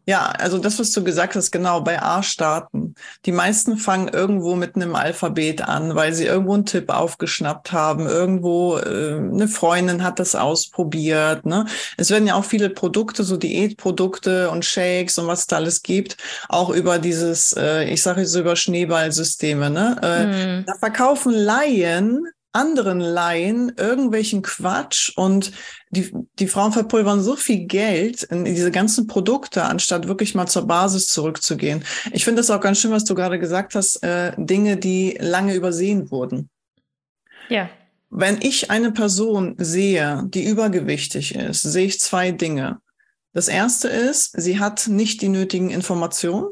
Ja, 0.06 0.26
also 0.26 0.58
das, 0.58 0.80
was 0.80 0.91
du 0.91 1.04
gesagt 1.04 1.36
hast, 1.36 1.52
genau, 1.52 1.82
bei 1.82 2.02
A-Staaten. 2.02 2.95
Die 3.26 3.32
meisten 3.32 3.78
fangen 3.78 4.08
irgendwo 4.08 4.56
mit 4.56 4.76
einem 4.76 4.95
Alphabet 4.95 5.62
an, 5.62 5.95
weil 5.95 6.13
sie 6.13 6.26
irgendwo 6.26 6.54
einen 6.54 6.65
Tipp 6.65 6.89
aufgeschnappt 6.89 7.71
haben. 7.71 8.08
Irgendwo 8.08 8.78
äh, 8.78 9.17
eine 9.17 9.47
Freundin 9.47 10.04
hat 10.04 10.19
das 10.19 10.36
ausprobiert. 10.36 11.45
Ne? 11.45 11.65
Es 11.97 12.10
werden 12.10 12.28
ja 12.28 12.36
auch 12.36 12.45
viele 12.45 12.69
Produkte, 12.69 13.23
so 13.23 13.38
Diätprodukte 13.38 14.50
und 14.50 14.65
Shakes 14.65 15.17
und 15.17 15.28
was 15.28 15.47
da 15.47 15.58
alles 15.58 15.84
gibt, 15.84 16.17
auch 16.50 16.69
über 16.69 17.00
dieses, 17.00 17.54
äh, 17.54 17.86
ich 17.86 18.02
sage 18.02 18.21
jetzt 18.21 18.36
über 18.36 18.56
Schneeballsysteme. 18.56 19.69
Ne? 19.69 19.95
Äh, 20.02 20.26
mhm. 20.26 20.65
Da 20.65 20.73
verkaufen 20.76 21.34
Laien 21.34 22.26
anderen 22.53 22.99
Laien 22.99 23.71
irgendwelchen 23.77 24.41
Quatsch 24.41 25.12
und 25.15 25.51
die, 25.89 26.12
die 26.39 26.47
Frauen 26.47 26.71
verpulvern 26.71 27.21
so 27.21 27.36
viel 27.36 27.65
Geld 27.65 28.23
in 28.23 28.45
diese 28.45 28.71
ganzen 28.71 29.07
Produkte, 29.07 29.63
anstatt 29.63 30.07
wirklich 30.07 30.33
mal 30.36 30.47
zur 30.47 30.67
Basis 30.67 31.07
zurückzugehen. 31.07 31.83
Ich 32.12 32.25
finde 32.25 32.41
das 32.41 32.49
auch 32.49 32.62
ganz 32.62 32.79
schön, 32.79 32.91
was 32.91 33.05
du 33.05 33.15
gerade 33.15 33.39
gesagt 33.39 33.75
hast, 33.75 34.03
äh, 34.03 34.33
Dinge, 34.38 34.77
die 34.77 35.17
lange 35.19 35.53
übersehen 35.53 36.10
wurden. 36.10 36.49
Ja. 37.49 37.69
Wenn 38.10 38.39
ich 38.41 38.71
eine 38.71 38.91
Person 38.91 39.55
sehe, 39.57 40.23
die 40.27 40.45
übergewichtig 40.45 41.36
ist, 41.36 41.62
sehe 41.62 41.86
ich 41.86 41.99
zwei 41.99 42.31
Dinge. 42.31 42.79
Das 43.33 43.49
erste 43.49 43.88
ist, 43.88 44.31
sie 44.41 44.60
hat 44.60 44.88
nicht 44.88 45.21
die 45.21 45.29
nötigen 45.29 45.69
Informationen. 45.69 46.47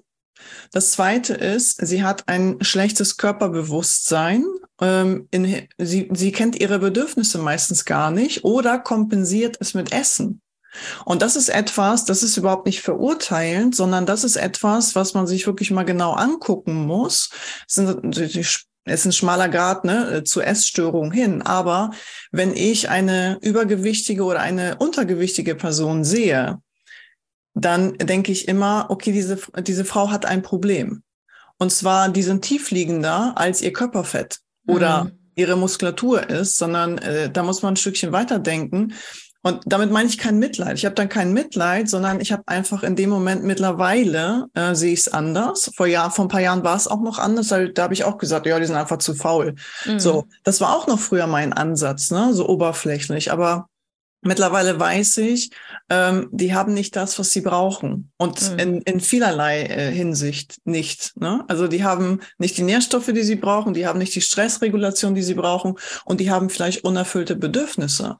Das 0.71 0.91
zweite 0.91 1.33
ist, 1.33 1.85
sie 1.85 2.03
hat 2.03 2.27
ein 2.27 2.57
schlechtes 2.61 3.17
Körperbewusstsein. 3.17 4.45
Ähm, 4.81 5.27
in, 5.31 5.67
sie, 5.77 6.09
sie 6.13 6.31
kennt 6.31 6.59
ihre 6.59 6.79
Bedürfnisse 6.79 7.37
meistens 7.37 7.85
gar 7.85 8.11
nicht 8.11 8.43
oder 8.43 8.79
kompensiert 8.79 9.57
es 9.59 9.73
mit 9.73 9.91
Essen. 9.93 10.41
Und 11.05 11.21
das 11.21 11.35
ist 11.37 11.49
etwas, 11.49 12.03
das 12.03 12.23
ist 12.23 12.35
überhaupt 12.35 12.65
nicht 12.65 12.81
verurteilend, 12.81 13.75
sondern 13.75 14.05
das 14.05 14.23
ist 14.25 14.35
etwas, 14.35 14.95
was 14.95 15.13
man 15.13 15.25
sich 15.25 15.47
wirklich 15.47 15.71
mal 15.71 15.83
genau 15.83 16.11
angucken 16.11 16.85
muss. 16.85 17.29
Das 17.67 17.75
sind 17.75 18.17
die 18.17 18.45
ist 18.87 19.05
ein 19.05 19.11
schmaler 19.11 19.49
Grad 19.49 19.83
ne, 19.83 20.23
zu 20.23 20.41
Essstörung 20.41 21.11
hin. 21.11 21.41
Aber 21.41 21.91
wenn 22.31 22.53
ich 22.53 22.89
eine 22.89 23.39
übergewichtige 23.41 24.23
oder 24.23 24.41
eine 24.41 24.77
untergewichtige 24.77 25.55
Person 25.55 26.03
sehe, 26.03 26.59
dann 27.55 27.97
denke 27.97 28.31
ich 28.31 28.47
immer, 28.47 28.87
okay, 28.89 29.11
diese, 29.11 29.39
diese 29.61 29.85
Frau 29.85 30.11
hat 30.11 30.25
ein 30.25 30.41
Problem. 30.41 31.01
Und 31.57 31.71
zwar, 31.71 32.09
die 32.09 32.23
sind 32.23 32.43
tiefliegender 32.43 33.33
als 33.35 33.61
ihr 33.61 33.71
Körperfett 33.71 34.39
oder 34.67 35.05
mhm. 35.05 35.11
ihre 35.35 35.55
Muskulatur 35.55 36.29
ist, 36.29 36.57
sondern 36.57 36.97
äh, 36.97 37.29
da 37.29 37.43
muss 37.43 37.61
man 37.61 37.73
ein 37.73 37.77
Stückchen 37.77 38.11
weiterdenken. 38.11 38.93
Und 39.41 39.61
damit 39.67 39.91
meine 39.91 40.09
ich 40.09 40.17
kein 40.17 40.39
Mitleid. 40.39 40.75
Ich 40.75 40.85
habe 40.85 40.95
dann 40.95 41.07
kein 41.07 41.31
Mitleid, 41.31 41.87
sondern 41.87 42.19
ich 42.19 42.31
habe 42.31 42.41
einfach 42.47 42.81
in 42.81 42.95
dem 42.95 43.11
Moment 43.11 43.43
mittlerweile 43.43 44.47
äh, 44.55 44.73
sehe 44.73 44.91
ich 44.91 45.01
es 45.01 45.07
anders. 45.07 45.71
Vor 45.77 45.85
Jahr, 45.85 46.09
vor 46.09 46.25
ein 46.25 46.29
paar 46.29 46.41
Jahren 46.41 46.63
war 46.63 46.75
es 46.75 46.87
auch 46.87 47.01
noch 47.01 47.19
anders, 47.19 47.51
weil 47.51 47.71
da 47.71 47.83
habe 47.83 47.93
ich 47.93 48.03
auch 48.03 48.17
gesagt, 48.17 48.47
ja, 48.47 48.59
die 48.59 48.65
sind 48.65 48.75
einfach 48.75 48.97
zu 48.97 49.13
faul. 49.13 49.53
Mhm. 49.85 49.99
So, 49.99 50.25
das 50.43 50.61
war 50.61 50.75
auch 50.75 50.87
noch 50.87 50.99
früher 50.99 51.27
mein 51.27 51.53
Ansatz, 51.53 52.09
ne, 52.09 52.33
so 52.33 52.49
oberflächlich. 52.49 53.31
Aber 53.31 53.67
Mittlerweile 54.25 54.79
weiß 54.79 55.19
ich, 55.19 55.51
ähm, 55.89 56.29
die 56.31 56.55
haben 56.55 56.73
nicht 56.73 56.95
das, 56.95 57.19
was 57.19 57.29
sie 57.29 57.41
brauchen. 57.41 58.11
Und 58.17 58.51
mhm. 58.51 58.59
in, 58.59 58.81
in 58.81 58.99
vielerlei 58.99 59.63
äh, 59.63 59.91
Hinsicht 59.91 60.57
nicht. 60.65 61.13
Ne? 61.15 61.45
Also 61.47 61.67
die 61.67 61.83
haben 61.83 62.21
nicht 62.39 62.57
die 62.57 62.63
Nährstoffe, 62.63 63.11
die 63.13 63.21
sie 63.21 63.35
brauchen, 63.35 63.75
die 63.75 63.85
haben 63.85 63.99
nicht 63.99 64.15
die 64.15 64.21
Stressregulation, 64.21 65.13
die 65.13 65.21
sie 65.21 65.35
brauchen 65.35 65.75
und 66.05 66.19
die 66.19 66.31
haben 66.31 66.49
vielleicht 66.49 66.83
unerfüllte 66.83 67.35
Bedürfnisse 67.35 68.17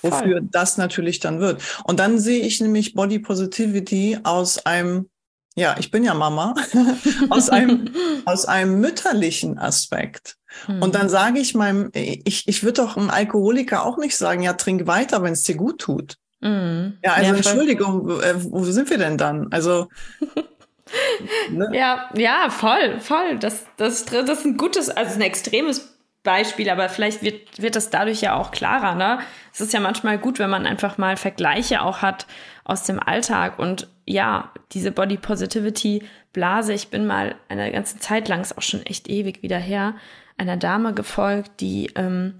wofür 0.00 0.38
Voll. 0.38 0.48
das 0.52 0.76
natürlich 0.76 1.18
dann 1.18 1.40
wird. 1.40 1.60
Und 1.84 1.98
dann 1.98 2.20
sehe 2.20 2.46
ich 2.46 2.60
nämlich 2.60 2.94
Body 2.94 3.18
Positivity 3.18 4.18
aus 4.22 4.64
einem, 4.64 5.10
ja, 5.56 5.76
ich 5.78 5.90
bin 5.90 6.04
ja 6.04 6.14
Mama, 6.14 6.54
aus 7.30 7.48
einem, 7.48 7.90
aus 8.24 8.44
einem 8.44 8.80
mütterlichen 8.80 9.58
Aspekt. 9.58 10.37
Hm. 10.66 10.82
Und 10.82 10.94
dann 10.94 11.08
sage 11.08 11.38
ich 11.38 11.54
meinem, 11.54 11.90
ich, 11.92 12.48
ich 12.48 12.62
würde 12.62 12.82
doch 12.82 12.96
einem 12.96 13.10
Alkoholiker 13.10 13.84
auch 13.84 13.98
nicht 13.98 14.16
sagen, 14.16 14.42
ja, 14.42 14.54
trink 14.54 14.86
weiter, 14.86 15.22
wenn 15.22 15.32
es 15.32 15.42
dir 15.42 15.56
gut 15.56 15.80
tut. 15.80 16.16
Mhm. 16.40 16.98
Ja, 17.02 17.14
also 17.14 17.30
ja, 17.30 17.36
Entschuldigung, 17.36 18.10
äh, 18.20 18.34
wo 18.36 18.62
sind 18.64 18.88
wir 18.90 18.98
denn 18.98 19.18
dann? 19.18 19.48
Also 19.50 19.88
ne? 21.50 21.68
ja, 21.72 22.08
ja, 22.14 22.48
voll, 22.50 23.00
voll. 23.00 23.38
Das, 23.38 23.64
das, 23.76 24.04
das 24.04 24.28
ist 24.28 24.44
ein 24.44 24.56
gutes, 24.56 24.88
also 24.88 25.14
ein 25.14 25.22
extremes 25.22 25.98
Beispiel, 26.22 26.68
aber 26.70 26.88
vielleicht 26.88 27.22
wird, 27.22 27.60
wird 27.60 27.74
das 27.74 27.90
dadurch 27.90 28.20
ja 28.20 28.36
auch 28.36 28.50
klarer. 28.50 28.94
Ne? 28.94 29.18
Es 29.52 29.60
ist 29.60 29.72
ja 29.72 29.80
manchmal 29.80 30.18
gut, 30.18 30.38
wenn 30.38 30.50
man 30.50 30.66
einfach 30.66 30.98
mal 30.98 31.16
Vergleiche 31.16 31.82
auch 31.82 32.02
hat 32.02 32.26
aus 32.64 32.84
dem 32.84 33.00
Alltag. 33.00 33.58
Und 33.58 33.88
ja, 34.04 34.52
diese 34.72 34.92
Body 34.92 35.16
Positivity 35.16 36.04
Blase, 36.32 36.72
ich 36.72 36.88
bin 36.88 37.06
mal 37.06 37.34
eine 37.48 37.72
ganze 37.72 37.98
Zeit 37.98 38.28
lang, 38.28 38.42
ist 38.42 38.56
auch 38.56 38.62
schon 38.62 38.84
echt 38.84 39.08
ewig 39.08 39.42
wieder 39.42 39.58
her, 39.58 39.94
einer 40.38 40.56
Dame 40.56 40.94
gefolgt, 40.94 41.60
die 41.60 41.90
ähm, 41.94 42.34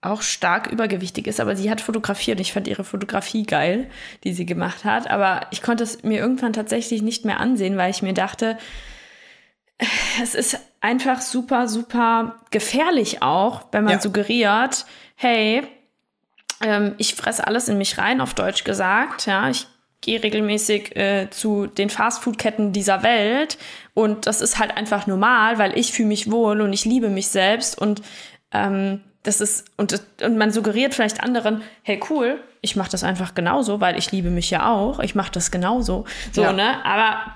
auch 0.00 0.22
stark 0.22 0.68
übergewichtig 0.68 1.26
ist, 1.26 1.40
aber 1.40 1.56
sie 1.56 1.70
hat 1.70 1.80
fotografiert. 1.80 2.38
Ich 2.40 2.52
fand 2.52 2.68
ihre 2.68 2.84
Fotografie 2.84 3.42
geil, 3.42 3.90
die 4.22 4.32
sie 4.32 4.46
gemacht 4.46 4.84
hat. 4.84 5.10
Aber 5.10 5.46
ich 5.50 5.60
konnte 5.60 5.82
es 5.82 6.02
mir 6.04 6.20
irgendwann 6.20 6.52
tatsächlich 6.52 7.02
nicht 7.02 7.24
mehr 7.24 7.40
ansehen, 7.40 7.76
weil 7.76 7.90
ich 7.90 8.02
mir 8.02 8.14
dachte, 8.14 8.58
es 10.22 10.34
ist 10.34 10.58
einfach 10.80 11.20
super, 11.20 11.68
super 11.68 12.36
gefährlich 12.50 13.22
auch, 13.22 13.66
wenn 13.72 13.84
man 13.84 13.94
ja. 13.94 14.00
suggeriert, 14.00 14.86
hey, 15.16 15.62
ähm, 16.60 16.94
ich 16.98 17.14
fresse 17.14 17.46
alles 17.46 17.68
in 17.68 17.78
mich 17.78 17.98
rein, 17.98 18.20
auf 18.20 18.34
Deutsch 18.34 18.64
gesagt, 18.64 19.26
ja, 19.26 19.48
ich 19.48 19.66
gehe 20.00 20.22
regelmäßig 20.22 20.96
äh, 20.96 21.28
zu 21.30 21.66
den 21.66 21.90
Fastfood-Ketten 21.90 22.72
dieser 22.72 23.02
Welt. 23.02 23.58
Und 23.94 24.26
das 24.26 24.40
ist 24.40 24.58
halt 24.58 24.76
einfach 24.76 25.06
normal, 25.06 25.58
weil 25.58 25.76
ich 25.76 25.92
fühle 25.92 26.08
mich 26.08 26.30
wohl 26.30 26.60
und 26.60 26.72
ich 26.72 26.84
liebe 26.84 27.08
mich 27.08 27.28
selbst. 27.28 27.78
Und 27.78 28.02
ähm, 28.52 29.00
das 29.22 29.40
ist 29.40 29.66
und, 29.76 30.00
und 30.22 30.38
man 30.38 30.52
suggeriert 30.52 30.94
vielleicht 30.94 31.22
anderen, 31.22 31.62
hey 31.82 32.00
cool, 32.08 32.42
ich 32.60 32.76
mache 32.76 32.90
das 32.90 33.04
einfach 33.04 33.34
genauso, 33.34 33.80
weil 33.80 33.98
ich 33.98 34.12
liebe 34.12 34.30
mich 34.30 34.50
ja 34.50 34.72
auch, 34.72 35.00
ich 35.00 35.14
mache 35.14 35.32
das 35.32 35.50
genauso, 35.50 36.04
so 36.32 36.42
ja. 36.42 36.52
ne, 36.52 36.84
aber 36.84 37.34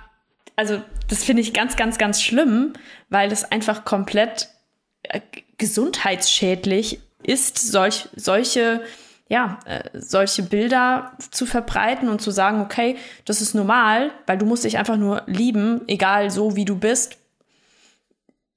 also 0.56 0.80
das 1.08 1.24
finde 1.24 1.42
ich 1.42 1.52
ganz, 1.52 1.76
ganz, 1.76 1.98
ganz 1.98 2.22
schlimm, 2.22 2.72
weil 3.08 3.28
das 3.28 3.50
einfach 3.50 3.84
komplett 3.84 4.48
äh, 5.02 5.20
gesundheitsschädlich 5.58 7.00
ist, 7.22 7.58
solch, 7.58 8.08
solche, 8.16 8.82
ja, 9.28 9.58
äh, 9.64 9.80
solche 9.94 10.42
Bilder 10.42 11.12
zu 11.30 11.46
verbreiten 11.46 12.08
und 12.08 12.20
zu 12.20 12.30
sagen, 12.30 12.60
okay, 12.60 12.96
das 13.24 13.40
ist 13.40 13.54
normal, 13.54 14.10
weil 14.26 14.38
du 14.38 14.46
musst 14.46 14.64
dich 14.64 14.78
einfach 14.78 14.96
nur 14.96 15.22
lieben, 15.26 15.82
egal 15.86 16.30
so 16.30 16.56
wie 16.56 16.64
du 16.64 16.76
bist, 16.76 17.16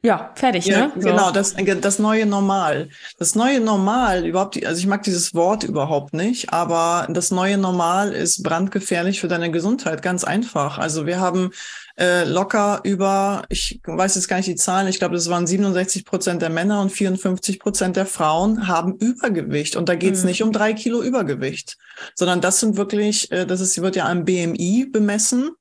ja, 0.06 0.32
fertig, 0.36 0.68
ja, 0.68 0.88
ne? 0.88 0.92
Genau, 0.96 1.32
das, 1.32 1.56
das 1.82 2.00
neue 2.00 2.28
Normal. 2.28 2.90
Das 3.18 3.34
neue 3.34 3.60
Normal, 3.60 4.26
überhaupt, 4.26 4.64
also 4.64 4.80
ich 4.80 4.86
mag 4.86 5.02
dieses 5.02 5.34
Wort 5.34 5.64
überhaupt 5.64 6.14
nicht, 6.14 6.54
aber 6.54 7.08
das 7.10 7.32
neue 7.32 7.58
Normal 7.58 8.14
ist 8.14 8.44
brandgefährlich 8.44 9.20
für 9.20 9.28
deine 9.28 9.50
Gesundheit, 9.50 10.04
ganz 10.04 10.24
einfach. 10.24 10.78
Also 10.78 11.08
wir 11.08 11.20
haben 11.20 11.50
äh, 11.98 12.24
locker 12.24 12.82
über, 12.84 13.46
ich 13.50 13.80
weiß 13.84 14.16
jetzt 14.16 14.28
gar 14.28 14.38
nicht 14.38 14.48
die 14.48 14.56
Zahlen, 14.56 14.88
ich 14.88 15.00
glaube, 15.00 15.16
das 15.16 15.30
waren 15.30 15.48
67 15.48 16.06
Prozent 16.06 16.42
der 16.42 16.50
Männer 16.50 16.82
und 16.82 16.92
54 16.92 17.60
Prozent 17.60 17.96
der 17.96 18.06
Frauen 18.06 18.68
haben 18.68 18.96
Übergewicht. 18.98 19.76
Und 19.76 19.90
da 19.90 19.96
geht 19.96 20.14
es 20.14 20.22
mhm. 20.22 20.28
nicht 20.28 20.44
um 20.44 20.52
drei 20.52 20.74
Kilo 20.74 21.02
Übergewicht, 21.02 21.78
sondern 22.14 22.42
das 22.42 22.60
sind 22.60 22.78
wirklich, 22.78 23.32
äh, 23.32 23.46
das 23.46 23.60
ist, 23.60 23.82
wird 23.82 23.96
ja 23.96 24.06
am 24.06 24.24
BMI 24.24 24.88
bemessen. 24.92 25.52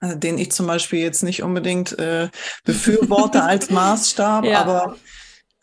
Äh, 0.00 0.16
den 0.16 0.38
ich 0.38 0.52
zum 0.52 0.66
Beispiel 0.66 1.00
jetzt 1.00 1.22
nicht 1.22 1.42
unbedingt 1.42 1.98
äh, 1.98 2.28
befürworte 2.64 3.42
als 3.42 3.70
Maßstab, 3.70 4.44
ja. 4.44 4.60
aber 4.60 4.96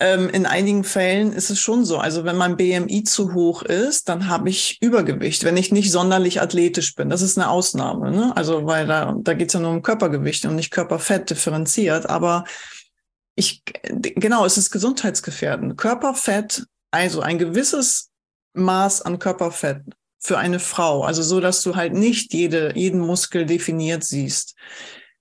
ähm, 0.02 0.30
in 0.30 0.46
einigen 0.46 0.84
Fällen 0.84 1.32
ist 1.32 1.50
es 1.50 1.60
schon 1.60 1.86
so. 1.86 1.98
Also 1.98 2.26
wenn 2.26 2.36
mein 2.36 2.58
BMI 2.58 3.06
zu 3.06 3.34
hoch 3.34 3.64
ist, 3.64 4.10
dann 4.10 4.28
habe 4.28 4.50
ich 4.50 4.78
Übergewicht, 4.82 5.46
wenn 5.46 5.56
ich 5.56 5.72
nicht 5.72 5.90
sonderlich 5.90 6.42
athletisch 6.42 6.96
bin. 6.96 7.10
Das 7.10 7.22
ist 7.22 7.38
eine 7.38 7.50
Ausnahme. 7.50 8.12
Ne? 8.12 8.36
Also 8.36 8.66
weil 8.66 8.88
da, 8.88 9.16
da 9.18 9.34
geht 9.34 9.48
es 9.48 9.54
ja 9.54 9.62
nur 9.62 9.72
um 9.72 9.82
Körpergewicht 9.82 10.46
und 10.46 10.56
nicht 10.56 10.72
Körperfett 10.72 11.30
differenziert. 11.30 12.10
Aber 12.10 12.44
ich, 13.36 13.64
genau, 13.86 14.46
es 14.46 14.58
ist 14.58 14.70
gesundheitsgefährdend. 14.70 15.78
Körperfett, 15.78 16.66
also 16.92 17.22
ein 17.22 17.38
gewisses 17.38 18.10
Maß 18.54 19.02
an 19.02 19.18
Körperfett 19.18 19.82
für 20.26 20.38
eine 20.38 20.60
Frau, 20.60 21.04
also 21.04 21.22
so, 21.22 21.40
dass 21.40 21.62
du 21.62 21.76
halt 21.76 21.94
nicht 21.94 22.34
jede, 22.34 22.74
jeden 22.76 23.00
Muskel 23.00 23.46
definiert 23.46 24.04
siehst, 24.04 24.56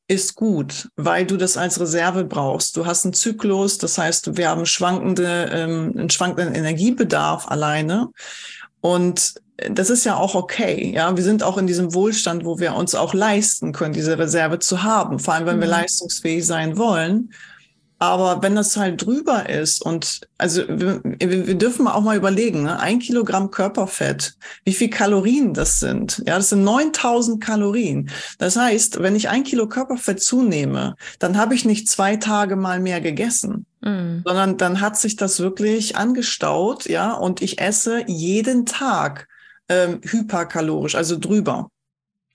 ist 0.06 0.34
gut, 0.34 0.88
weil 0.96 1.26
du 1.26 1.36
das 1.36 1.56
als 1.56 1.80
Reserve 1.80 2.24
brauchst. 2.24 2.76
Du 2.76 2.86
hast 2.86 3.04
einen 3.04 3.14
Zyklus, 3.14 3.78
das 3.78 3.96
heißt, 3.96 4.36
wir 4.36 4.48
haben 4.48 4.66
schwankende, 4.66 5.50
ähm, 5.52 5.94
einen 5.96 6.10
schwankenden 6.10 6.54
Energiebedarf 6.54 7.48
alleine. 7.48 8.10
Und 8.80 9.34
das 9.56 9.88
ist 9.88 10.04
ja 10.04 10.16
auch 10.16 10.34
okay. 10.34 10.92
Ja, 10.94 11.16
wir 11.16 11.24
sind 11.24 11.42
auch 11.42 11.56
in 11.58 11.66
diesem 11.66 11.94
Wohlstand, 11.94 12.44
wo 12.44 12.58
wir 12.58 12.74
uns 12.74 12.94
auch 12.94 13.14
leisten 13.14 13.72
können, 13.72 13.94
diese 13.94 14.18
Reserve 14.18 14.58
zu 14.58 14.82
haben. 14.82 15.18
Vor 15.18 15.34
allem, 15.34 15.46
wenn 15.46 15.60
wir 15.60 15.66
mhm. 15.66 15.72
leistungsfähig 15.72 16.44
sein 16.44 16.76
wollen. 16.76 17.30
Aber 17.98 18.42
wenn 18.42 18.56
das 18.56 18.76
halt 18.76 19.06
drüber 19.06 19.48
ist 19.48 19.80
und 19.80 20.22
also 20.36 20.62
wir, 20.68 21.00
wir 21.04 21.54
dürfen 21.54 21.86
auch 21.86 22.02
mal 22.02 22.16
überlegen, 22.16 22.64
ne? 22.64 22.78
ein 22.80 22.98
Kilogramm 22.98 23.50
Körperfett, 23.50 24.36
wie 24.64 24.74
viel 24.74 24.90
Kalorien 24.90 25.54
das 25.54 25.78
sind. 25.78 26.22
Ja, 26.26 26.36
das 26.36 26.50
sind 26.50 26.64
9000 26.64 27.42
Kalorien. 27.42 28.10
Das 28.38 28.56
heißt, 28.56 29.00
wenn 29.00 29.14
ich 29.14 29.28
ein 29.28 29.44
Kilo 29.44 29.68
Körperfett 29.68 30.20
zunehme, 30.20 30.96
dann 31.18 31.38
habe 31.38 31.54
ich 31.54 31.64
nicht 31.64 31.88
zwei 31.88 32.16
Tage 32.16 32.56
mal 32.56 32.80
mehr 32.80 33.00
gegessen, 33.00 33.64
mhm. 33.80 34.22
sondern 34.26 34.56
dann 34.56 34.80
hat 34.80 34.98
sich 34.98 35.16
das 35.16 35.38
wirklich 35.40 35.96
angestaut, 35.96 36.86
ja, 36.86 37.12
und 37.12 37.42
ich 37.42 37.60
esse 37.60 38.02
jeden 38.06 38.66
Tag 38.66 39.28
ähm, 39.68 40.00
hyperkalorisch, 40.02 40.94
also 40.94 41.16
drüber. 41.18 41.70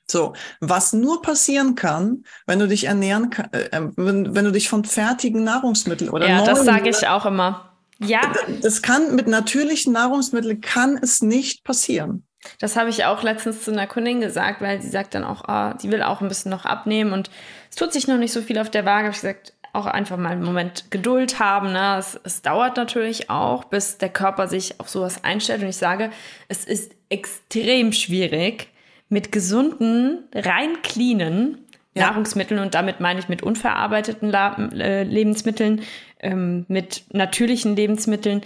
So, 0.09 0.33
was 0.59 0.93
nur 0.93 1.21
passieren 1.21 1.75
kann, 1.75 2.23
wenn 2.47 2.59
du 2.59 2.67
dich 2.67 2.85
ernähren 2.85 3.29
kann, 3.29 3.49
äh, 3.51 3.69
äh, 3.71 3.89
wenn, 3.95 4.35
wenn 4.35 4.45
du 4.45 4.51
dich 4.51 4.69
von 4.69 4.83
fertigen 4.85 5.43
Nahrungsmitteln 5.43 6.09
oder 6.09 6.27
Ja, 6.27 6.43
das 6.43 6.65
sage 6.65 6.89
ich 6.89 7.07
auch 7.07 7.25
immer. 7.25 7.71
Ja. 7.99 8.21
Das 8.61 8.81
kann 8.81 9.15
mit 9.15 9.27
natürlichen 9.27 9.93
Nahrungsmitteln 9.93 10.61
kann 10.61 10.97
es 11.01 11.21
nicht 11.21 11.63
passieren. 11.63 12.25
Das 12.59 12.77
habe 12.77 12.89
ich 12.89 13.03
auch 13.03 13.21
letztens 13.21 13.63
zu 13.63 13.71
einer 13.71 13.87
Kundin 13.87 14.21
gesagt, 14.21 14.61
weil 14.61 14.81
sie 14.81 14.89
sagt 14.89 15.13
dann 15.13 15.25
auch, 15.25 15.43
oh, 15.47 15.77
die 15.81 15.91
will 15.91 16.01
auch 16.01 16.21
ein 16.21 16.29
bisschen 16.29 16.51
noch 16.51 16.63
abnehmen 16.65 17.11
und 17.11 17.29
es 17.69 17.75
tut 17.75 17.91
sich 17.91 18.07
noch 18.07 18.17
nicht 18.17 18.31
so 18.31 18.41
viel 18.41 18.57
auf 18.59 18.69
der 18.69 18.85
Waage. 18.85 19.07
Habe 19.07 19.15
ich 19.15 19.21
gesagt, 19.21 19.53
auch 19.73 19.85
einfach 19.85 20.17
mal 20.17 20.31
einen 20.31 20.43
Moment 20.43 20.89
Geduld 20.89 21.39
haben. 21.39 21.73
Ne? 21.73 21.97
Es, 21.97 22.19
es 22.23 22.41
dauert 22.41 22.77
natürlich 22.77 23.29
auch, 23.29 23.65
bis 23.65 23.97
der 23.97 24.09
Körper 24.09 24.47
sich 24.47 24.79
auf 24.79 24.89
sowas 24.89 25.23
einstellt. 25.23 25.61
Und 25.61 25.69
ich 25.69 25.77
sage, 25.77 26.11
es 26.47 26.65
ist 26.65 26.93
extrem 27.09 27.91
schwierig, 27.91 28.69
mit 29.09 29.31
gesunden, 29.31 30.27
rein 30.33 30.81
cleanen 30.83 31.65
ja. 31.95 32.07
Nahrungsmitteln 32.07 32.59
und 32.59 32.75
damit 32.75 32.99
meine 32.99 33.19
ich 33.19 33.27
mit 33.27 33.43
unverarbeiteten 33.43 34.33
äh, 34.33 35.03
Lebensmitteln, 35.03 35.81
ähm, 36.19 36.65
mit 36.67 37.03
natürlichen 37.11 37.75
Lebensmitteln 37.75 38.41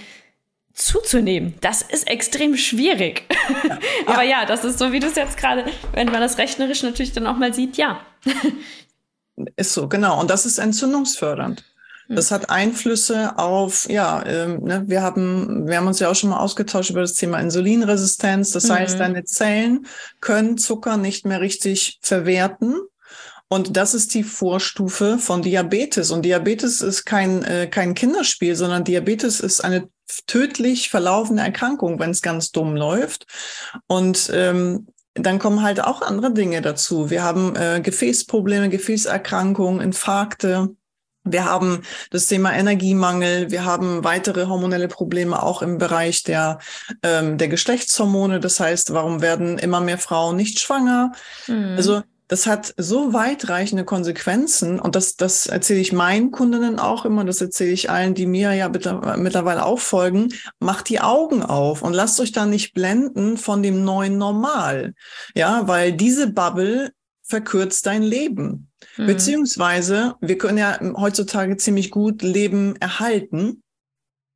zuzunehmen. 0.74 1.54
Das 1.62 1.82
ist 1.82 2.10
extrem 2.10 2.58
schwierig. 2.58 3.24
Ja. 3.64 3.78
Aber 4.08 4.24
ja, 4.24 4.46
das 4.46 4.66
ist 4.66 4.80
so, 4.80 4.92
wie 4.92 5.00
du 5.00 5.08
es 5.08 5.16
jetzt 5.16 5.38
gerade, 5.38 5.66
wenn 5.94 6.08
man 6.08 6.22
das 6.22 6.38
rechnerisch 6.38 6.84
natürlich 6.84 7.12
dann 7.12 7.28
auch 7.28 7.38
mal 7.38 7.54
sieht, 7.54 7.78
ja. 7.78 8.00
ist 9.56 9.74
so, 9.74 9.88
genau. 9.88 10.20
Und 10.20 10.30
das 10.30 10.46
ist 10.46 10.58
entzündungsfördernd. 10.58 11.64
Hm. 12.08 12.16
Das 12.16 12.32
hat 12.32 12.50
Einflüsse 12.50 13.38
auf, 13.38 13.90
ja, 13.90 14.24
ähm, 14.26 14.64
ne, 14.64 14.84
wir 14.88 15.02
haben, 15.02 15.68
wir 15.68 15.78
haben 15.78 15.88
uns 15.88 16.00
ja 16.00 16.10
auch 16.10 16.16
schon 16.16 16.30
mal 16.30 16.40
ausgetauscht 16.40 16.90
über 16.90 17.02
das 17.02 17.14
Thema 17.14 17.40
Insulinresistenz. 17.40 18.52
Das 18.52 18.66
mhm. 18.66 18.74
heißt, 18.74 19.00
deine 19.00 19.24
Zellen 19.24 19.88
können 20.20 20.58
Zucker 20.58 20.98
nicht 20.98 21.26
mehr 21.26 21.42
richtig 21.42 22.00
verwerten. 22.02 22.76
Und 23.48 23.78
das 23.78 23.94
ist 23.94 24.16
die 24.16 24.24
Vorstufe 24.24 25.20
von 25.20 25.44
Diabetes. 25.44 26.10
Und 26.10 26.24
Diabetes 26.24 26.82
ist 26.82 27.06
kein, 27.06 27.44
äh, 27.44 27.68
kein 27.68 27.94
Kinderspiel, 27.94 28.56
sondern 28.56 28.84
Diabetes 28.84 29.40
ist 29.40 29.64
eine 29.64 29.90
tödlich 30.26 30.90
verlaufende 30.90 31.44
Erkrankung, 31.44 32.00
wenn 32.00 32.10
es 32.10 32.22
ganz 32.22 32.52
dumm 32.52 32.76
läuft. 32.76 33.28
Und 33.88 34.32
ähm, 34.34 34.88
dann 35.14 35.38
kommen 35.38 35.62
halt 35.62 35.84
auch 35.84 36.02
andere 36.02 36.34
Dinge 36.34 36.62
dazu. 36.62 37.10
Wir 37.10 37.24
haben 37.24 37.56
äh, 37.56 37.80
Gefäßprobleme, 37.82 38.70
Gefäßerkrankungen, 38.70 39.82
Infarkte. 39.82 40.76
Wir 41.24 41.46
haben 41.46 41.84
das 42.10 42.28
Thema 42.28 42.54
Energiemangel. 42.54 43.50
Wir 43.50 43.66
haben 43.66 44.04
weitere 44.04 44.48
hormonelle 44.48 44.88
Probleme 44.88 45.42
auch 45.42 45.62
im 45.62 45.78
Bereich 45.78 46.24
der, 46.24 46.60
ähm, 47.02 47.38
der 47.38 47.48
Geschlechtshormone. 47.48 48.40
Das 48.40 48.60
heißt, 48.60 48.94
warum 48.94 49.22
werden 49.22 49.58
immer 49.58 49.80
mehr 49.80 49.98
Frauen 49.98 50.36
nicht 50.36 50.60
schwanger? 50.60 51.14
Mhm. 51.48 51.76
Also 51.78 52.02
das 52.28 52.48
hat 52.48 52.74
so 52.78 53.14
weitreichende 53.14 53.86
Konsequenzen 53.86 54.80
und 54.80 54.96
das, 54.96 55.18
das 55.18 55.48
erzähle 55.48 55.82
ich 55.82 55.94
meinen 55.94 56.32
Kundinnen 56.32 56.80
auch 56.80 57.06
immer, 57.06 57.26
das 57.26 57.42
erzähle 57.42 57.72
ich 57.72 57.90
allen, 57.90 58.16
die 58.16 58.26
mir 58.26 58.54
ja 58.54 58.70
mittlerweile 58.70 59.66
auch 59.66 59.80
folgen, 59.80 60.30
macht 60.60 60.90
die 60.90 61.00
Augen 61.00 61.44
auf 61.44 61.84
und 61.84 61.94
lasst 61.94 62.20
euch 62.20 62.32
da 62.32 62.46
nicht 62.46 62.74
blenden 62.74 63.38
von 63.38 63.62
dem 63.62 63.84
neuen 63.84 64.18
Normal. 64.18 64.96
Ja, 65.36 65.68
weil 65.68 65.94
diese 65.94 66.32
Bubble 66.32 66.94
verkürzt 67.22 67.86
dein 67.86 68.02
Leben. 68.02 68.72
Mhm. 68.98 69.06
Beziehungsweise, 69.08 70.16
wir 70.22 70.38
können 70.38 70.58
ja 70.58 70.80
heutzutage 70.98 71.58
ziemlich 71.58 71.92
gut 71.92 72.22
Leben 72.22 72.76
erhalten, 72.78 73.64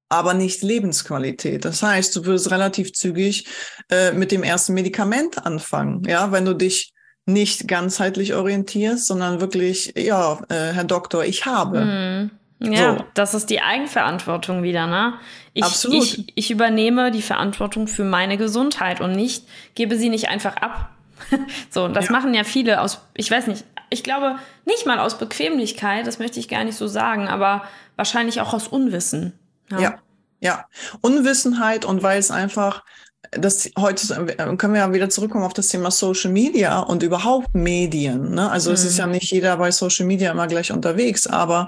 aber 0.10 0.34
nicht 0.34 0.62
Lebensqualität. 0.62 1.66
Das 1.66 1.84
heißt, 1.84 2.16
du 2.16 2.26
wirst 2.26 2.52
relativ 2.52 2.94
zügig 2.94 3.48
äh, 3.90 4.12
mit 4.12 4.32
dem 4.32 4.44
ersten 4.44 4.74
Medikament 4.74 5.46
anfangen. 5.46 6.04
Ja, 6.06 6.32
wenn 6.32 6.46
du 6.46 6.54
dich 6.54 6.94
nicht 7.26 7.68
ganzheitlich 7.68 8.34
orientierst, 8.34 9.06
sondern 9.06 9.42
wirklich, 9.42 9.94
ja, 9.98 10.40
äh, 10.50 10.72
Herr 10.74 10.86
Doktor, 10.86 11.26
ich 11.26 11.46
habe. 11.46 11.82
Hm. 11.82 12.32
Ja, 12.60 12.98
so. 12.98 13.06
das 13.14 13.34
ist 13.34 13.50
die 13.50 13.62
Eigenverantwortung 13.62 14.64
wieder, 14.64 14.88
ne? 14.88 15.14
Ich, 15.54 15.64
Absolut. 15.64 16.04
Ich, 16.04 16.34
ich 16.34 16.52
übernehme 16.52 17.12
die 17.12 17.22
Verantwortung 17.22 17.88
für 17.88 18.04
meine 18.04 18.38
Gesundheit 18.38 19.02
und 19.02 19.12
nicht, 19.12 19.46
gebe 19.76 19.98
sie 19.98 20.10
nicht 20.10 20.30
einfach 20.30 20.56
ab. 20.58 20.90
so, 21.70 21.88
das 21.88 22.06
ja. 22.06 22.12
machen 22.12 22.34
ja 22.34 22.44
viele 22.44 22.82
aus, 22.82 23.02
ich 23.14 23.30
weiß 23.30 23.48
nicht, 23.48 23.66
ich 23.90 24.04
glaube 24.04 24.38
nicht 24.66 24.86
mal 24.86 25.00
aus 25.00 25.18
Bequemlichkeit, 25.18 26.08
das 26.08 26.20
möchte 26.20 26.40
ich 26.40 26.48
gar 26.48 26.64
nicht 26.64 26.78
so 26.78 26.88
sagen, 26.88 27.28
aber 27.28 27.64
wahrscheinlich 27.96 28.42
auch 28.42 28.54
aus 28.54 28.68
Unwissen. 28.68 29.38
Ja, 29.70 29.80
ja. 29.80 29.96
ja. 30.40 30.66
Unwissenheit 31.02 31.86
und 31.86 32.04
weil 32.04 32.20
es 32.20 32.32
einfach 32.32 32.84
das 33.32 33.70
heute 33.78 34.26
können 34.58 34.74
wir 34.74 34.82
ja 34.82 34.94
wieder 34.94 35.10
zurückkommen 35.10 35.44
auf 35.44 35.54
das 35.54 35.68
Thema 35.68 35.92
Social 35.92 36.32
Media 36.32 36.80
und 36.80 37.04
überhaupt 37.04 37.54
Medien. 37.54 38.36
Ne? 38.36 38.50
Also 38.50 38.70
mhm. 38.70 38.76
es 38.76 38.86
ist 38.86 38.98
ja 38.98 39.06
mhm. 39.06 39.14
nicht 39.14 39.32
jeder 39.32 39.58
bei 39.58 39.72
Social 39.72 40.06
Media 40.06 40.32
immer 40.32 40.48
gleich 40.48 40.72
unterwegs, 40.72 41.28
aber 41.28 41.68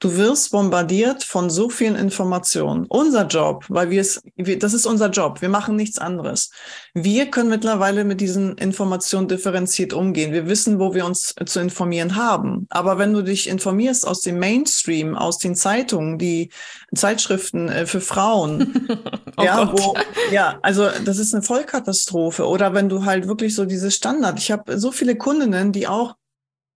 du 0.00 0.16
wirst 0.16 0.52
bombardiert 0.52 1.24
von 1.24 1.50
so 1.50 1.68
vielen 1.68 1.96
Informationen. 1.96 2.86
Unser 2.88 3.26
Job, 3.26 3.64
weil 3.68 3.90
wir 3.90 4.00
es, 4.00 4.22
wir, 4.36 4.58
das 4.58 4.72
ist 4.72 4.86
unser 4.86 5.10
Job. 5.10 5.42
Wir 5.42 5.48
machen 5.48 5.76
nichts 5.76 5.98
anderes. 5.98 6.50
Wir 6.94 7.30
können 7.30 7.48
mittlerweile 7.48 8.04
mit 8.04 8.20
diesen 8.20 8.56
Informationen 8.58 9.28
differenziert 9.28 9.92
umgehen. 9.92 10.32
Wir 10.32 10.46
wissen, 10.46 10.78
wo 10.78 10.94
wir 10.94 11.04
uns 11.04 11.34
zu 11.44 11.60
informieren 11.60 12.16
haben. 12.16 12.66
Aber 12.70 12.98
wenn 12.98 13.12
du 13.12 13.22
dich 13.22 13.48
informierst 13.48 14.06
aus 14.06 14.20
dem 14.20 14.38
Mainstream, 14.38 15.16
aus 15.16 15.38
den 15.38 15.56
Zeitungen, 15.56 16.18
die 16.18 16.50
Zeitschriften 16.94 17.68
äh, 17.68 17.86
für 17.86 18.00
Frauen, 18.00 18.88
oh 19.36 19.42
ja, 19.42 19.72
wo, 19.72 19.94
ja, 20.30 20.58
also 20.62 20.88
das 21.04 21.18
ist 21.18 21.34
eine 21.34 21.42
Vollkatastrophe. 21.42 22.46
Oder 22.46 22.72
wenn 22.72 22.88
du 22.88 23.04
halt 23.04 23.26
wirklich 23.26 23.54
so 23.54 23.64
dieses 23.64 23.96
Standard. 23.96 24.38
Ich 24.38 24.52
habe 24.52 24.78
so 24.78 24.92
viele 24.92 25.16
Kundinnen, 25.16 25.72
die 25.72 25.88
auch 25.88 26.14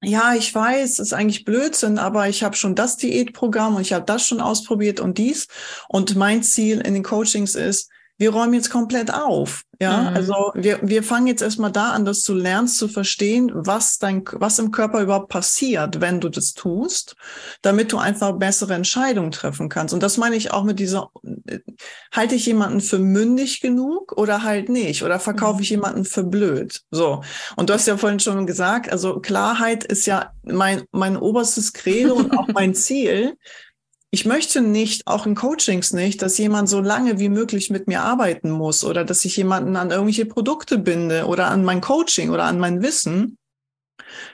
ja, 0.05 0.35
ich 0.35 0.53
weiß, 0.53 0.99
ist 0.99 1.13
eigentlich 1.13 1.45
Blödsinn, 1.45 1.99
aber 1.99 2.29
ich 2.29 2.43
habe 2.43 2.57
schon 2.57 2.75
das 2.75 2.97
Diätprogramm 2.97 3.77
und 3.77 3.83
ich 3.83 3.93
habe 3.93 4.05
das 4.05 4.27
schon 4.27 4.41
ausprobiert 4.41 4.99
und 4.99 5.17
dies. 5.17 5.47
Und 5.89 6.17
mein 6.17 6.43
Ziel 6.43 6.81
in 6.81 6.95
den 6.95 7.05
Coachings 7.05 7.55
ist, 7.55 7.89
wir 8.19 8.31
räumen 8.31 8.55
jetzt 8.55 8.71
komplett 8.71 9.13
auf. 9.13 9.63
Ja, 9.83 10.11
mhm. 10.11 10.17
also 10.17 10.53
wir, 10.55 10.79
wir 10.81 11.03
fangen 11.03 11.27
jetzt 11.27 11.43
erstmal 11.43 11.73
da 11.73 11.91
an, 11.91 12.05
dass 12.05 12.23
du 12.23 12.35
lernst 12.35 12.79
zu 12.79 12.87
verstehen, 12.87 13.51
was 13.53 13.99
dein, 13.99 14.23
was 14.35 14.61
im 14.61 14.71
Körper 14.71 15.03
überhaupt 15.03 15.29
passiert, 15.29 16.01
wenn 16.01 16.21
du 16.21 16.29
das 16.29 16.55
tust, 16.55 17.17
damit 17.63 17.91
du 17.91 17.99
einfach 17.99 18.39
bessere 18.39 18.75
Entscheidungen 18.75 19.33
treffen 19.33 19.69
kannst. 19.69 19.93
Und 19.93 20.01
das 20.01 20.19
meine 20.19 20.37
ich 20.37 20.53
auch 20.53 20.63
mit 20.63 20.79
dieser, 20.79 21.11
halte 22.13 22.37
ich 22.37 22.47
jemanden 22.47 22.81
für 22.81 23.01
mündig 23.01 23.61
genug 23.61 24.17
oder 24.17 24.45
halt 24.45 24.69
nicht? 24.69 25.03
Oder 25.03 25.19
verkaufe 25.19 25.63
ich 25.63 25.71
mhm. 25.71 25.79
jemanden 25.79 26.05
für 26.05 26.23
blöd? 26.23 26.83
So. 26.93 27.25
Und 27.57 27.69
du 27.69 27.75
hast 27.75 27.89
ja 27.89 27.97
vorhin 27.97 28.21
schon 28.21 28.47
gesagt, 28.47 28.89
also 28.93 29.19
Klarheit 29.19 29.83
ist 29.83 30.07
ja 30.07 30.31
mein, 30.45 30.85
mein 30.93 31.17
oberstes 31.17 31.73
Credo 31.73 32.15
und 32.15 32.39
auch 32.39 32.47
mein 32.47 32.75
Ziel 32.77 33.37
ich 34.15 34.27
möchte 34.27 34.61
nicht, 34.61 35.07
auch 35.07 35.25
in 35.25 35.35
Coachings 35.35 35.95
nicht, 35.95 36.21
dass 36.21 36.37
jemand 36.37 36.69
so 36.69 36.81
lange 36.81 37.19
wie 37.19 37.31
möglich 37.31 37.71
mit 37.71 37.89
mir 37.89 38.03
arbeiten 38.03 38.51
muss 38.51 38.85
oder 38.85 39.07
dass 39.07 39.25
ich 39.25 39.39
jemanden 39.39 39.75
an 39.75 39.91
irgendwelche 39.91 40.27
Produkte 40.27 40.77
binde 40.77 41.25
oder 41.27 41.47
an 41.47 41.65
mein 41.65 41.81
Coaching 41.81 42.29
oder 42.29 42.45
an 42.45 42.59
mein 42.59 42.83
Wissen, 42.83 43.39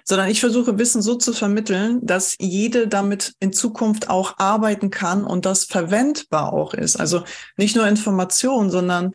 sondern 0.04 0.30
ich 0.30 0.40
versuche 0.40 0.80
Wissen 0.80 1.00
so 1.00 1.14
zu 1.14 1.32
vermitteln, 1.32 2.00
dass 2.02 2.34
jede 2.40 2.88
damit 2.88 3.34
in 3.38 3.52
Zukunft 3.52 4.10
auch 4.10 4.38
arbeiten 4.38 4.90
kann 4.90 5.22
und 5.22 5.46
das 5.46 5.64
verwendbar 5.64 6.52
auch 6.52 6.74
ist. 6.74 6.96
Also 6.96 7.22
nicht 7.56 7.76
nur 7.76 7.86
Information, 7.86 8.72
sondern 8.72 9.14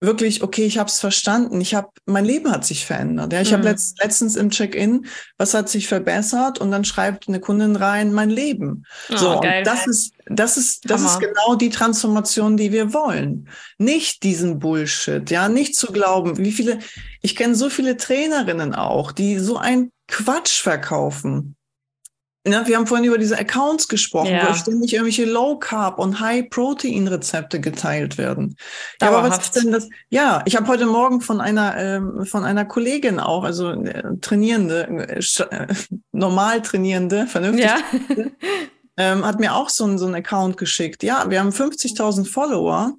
wirklich, 0.00 0.42
okay, 0.42 0.64
ich 0.64 0.78
habe 0.78 0.88
es 0.88 1.00
verstanden. 1.00 1.60
Ich 1.60 1.74
habe, 1.74 1.88
mein 2.06 2.24
Leben 2.24 2.50
hat 2.50 2.64
sich 2.64 2.86
verändert. 2.86 3.32
Ja, 3.32 3.40
ich 3.40 3.50
mhm. 3.50 3.54
habe 3.54 3.64
letzt, 3.64 4.00
letztens 4.02 4.36
im 4.36 4.50
Check-in, 4.50 5.06
was 5.36 5.54
hat 5.54 5.68
sich 5.68 5.88
verbessert? 5.88 6.60
Und 6.60 6.70
dann 6.70 6.84
schreibt 6.84 7.28
eine 7.28 7.40
Kundin 7.40 7.76
rein, 7.76 8.12
mein 8.12 8.30
Leben. 8.30 8.84
Oh, 9.10 9.16
so, 9.16 9.40
geil. 9.40 9.58
und 9.58 9.66
das 9.66 9.86
ist, 9.86 10.12
das 10.26 10.56
ist, 10.56 10.88
das 10.88 11.02
Hammer. 11.02 11.12
ist 11.12 11.20
genau 11.20 11.56
die 11.56 11.70
Transformation, 11.70 12.56
die 12.56 12.72
wir 12.72 12.94
wollen. 12.94 13.48
Nicht 13.78 14.22
diesen 14.22 14.58
Bullshit, 14.58 15.28
ja, 15.30 15.48
nicht 15.48 15.74
zu 15.76 15.88
glauben, 15.88 16.38
wie 16.38 16.52
viele, 16.52 16.78
ich 17.22 17.34
kenne 17.34 17.54
so 17.54 17.68
viele 17.68 17.96
Trainerinnen 17.96 18.74
auch, 18.74 19.12
die 19.12 19.38
so 19.38 19.56
ein 19.56 19.90
Quatsch 20.06 20.62
verkaufen. 20.62 21.56
Ja, 22.52 22.66
wir 22.66 22.76
haben 22.76 22.86
vorhin 22.86 23.06
über 23.06 23.18
diese 23.18 23.38
Accounts 23.38 23.88
gesprochen, 23.88 24.30
ja. 24.30 24.48
wo 24.48 24.54
ständig 24.54 24.92
irgendwelche 24.92 25.24
Low 25.24 25.58
Carb 25.58 25.98
und 25.98 26.20
High 26.20 26.48
Protein 26.50 27.08
Rezepte 27.08 27.60
geteilt 27.60 28.18
werden. 28.18 28.56
Ja, 29.00 29.08
aber 29.08 29.28
was 29.28 29.38
ist 29.38 29.56
denn 29.56 29.72
das? 29.72 29.88
Ja, 30.10 30.42
ich 30.46 30.56
habe 30.56 30.66
heute 30.68 30.86
Morgen 30.86 31.20
von 31.20 31.40
einer 31.40 31.76
ähm, 31.76 32.24
von 32.24 32.44
einer 32.44 32.64
Kollegin 32.64 33.20
auch, 33.20 33.44
also 33.44 33.70
äh, 33.70 34.16
Trainierende, 34.20 34.88
äh, 35.08 35.18
äh 35.18 35.66
normal 36.12 36.62
Trainierende, 36.62 37.26
vernünftig, 37.26 37.66
ja. 37.66 37.76
ähm, 38.96 39.24
hat 39.24 39.40
mir 39.40 39.54
auch 39.54 39.68
so, 39.68 39.84
ein, 39.84 39.98
so 39.98 40.06
ein 40.06 40.14
Account 40.14 40.56
geschickt. 40.56 41.02
Ja, 41.02 41.30
wir 41.30 41.40
haben 41.40 41.50
50.000 41.50 42.30
Follower. 42.30 42.94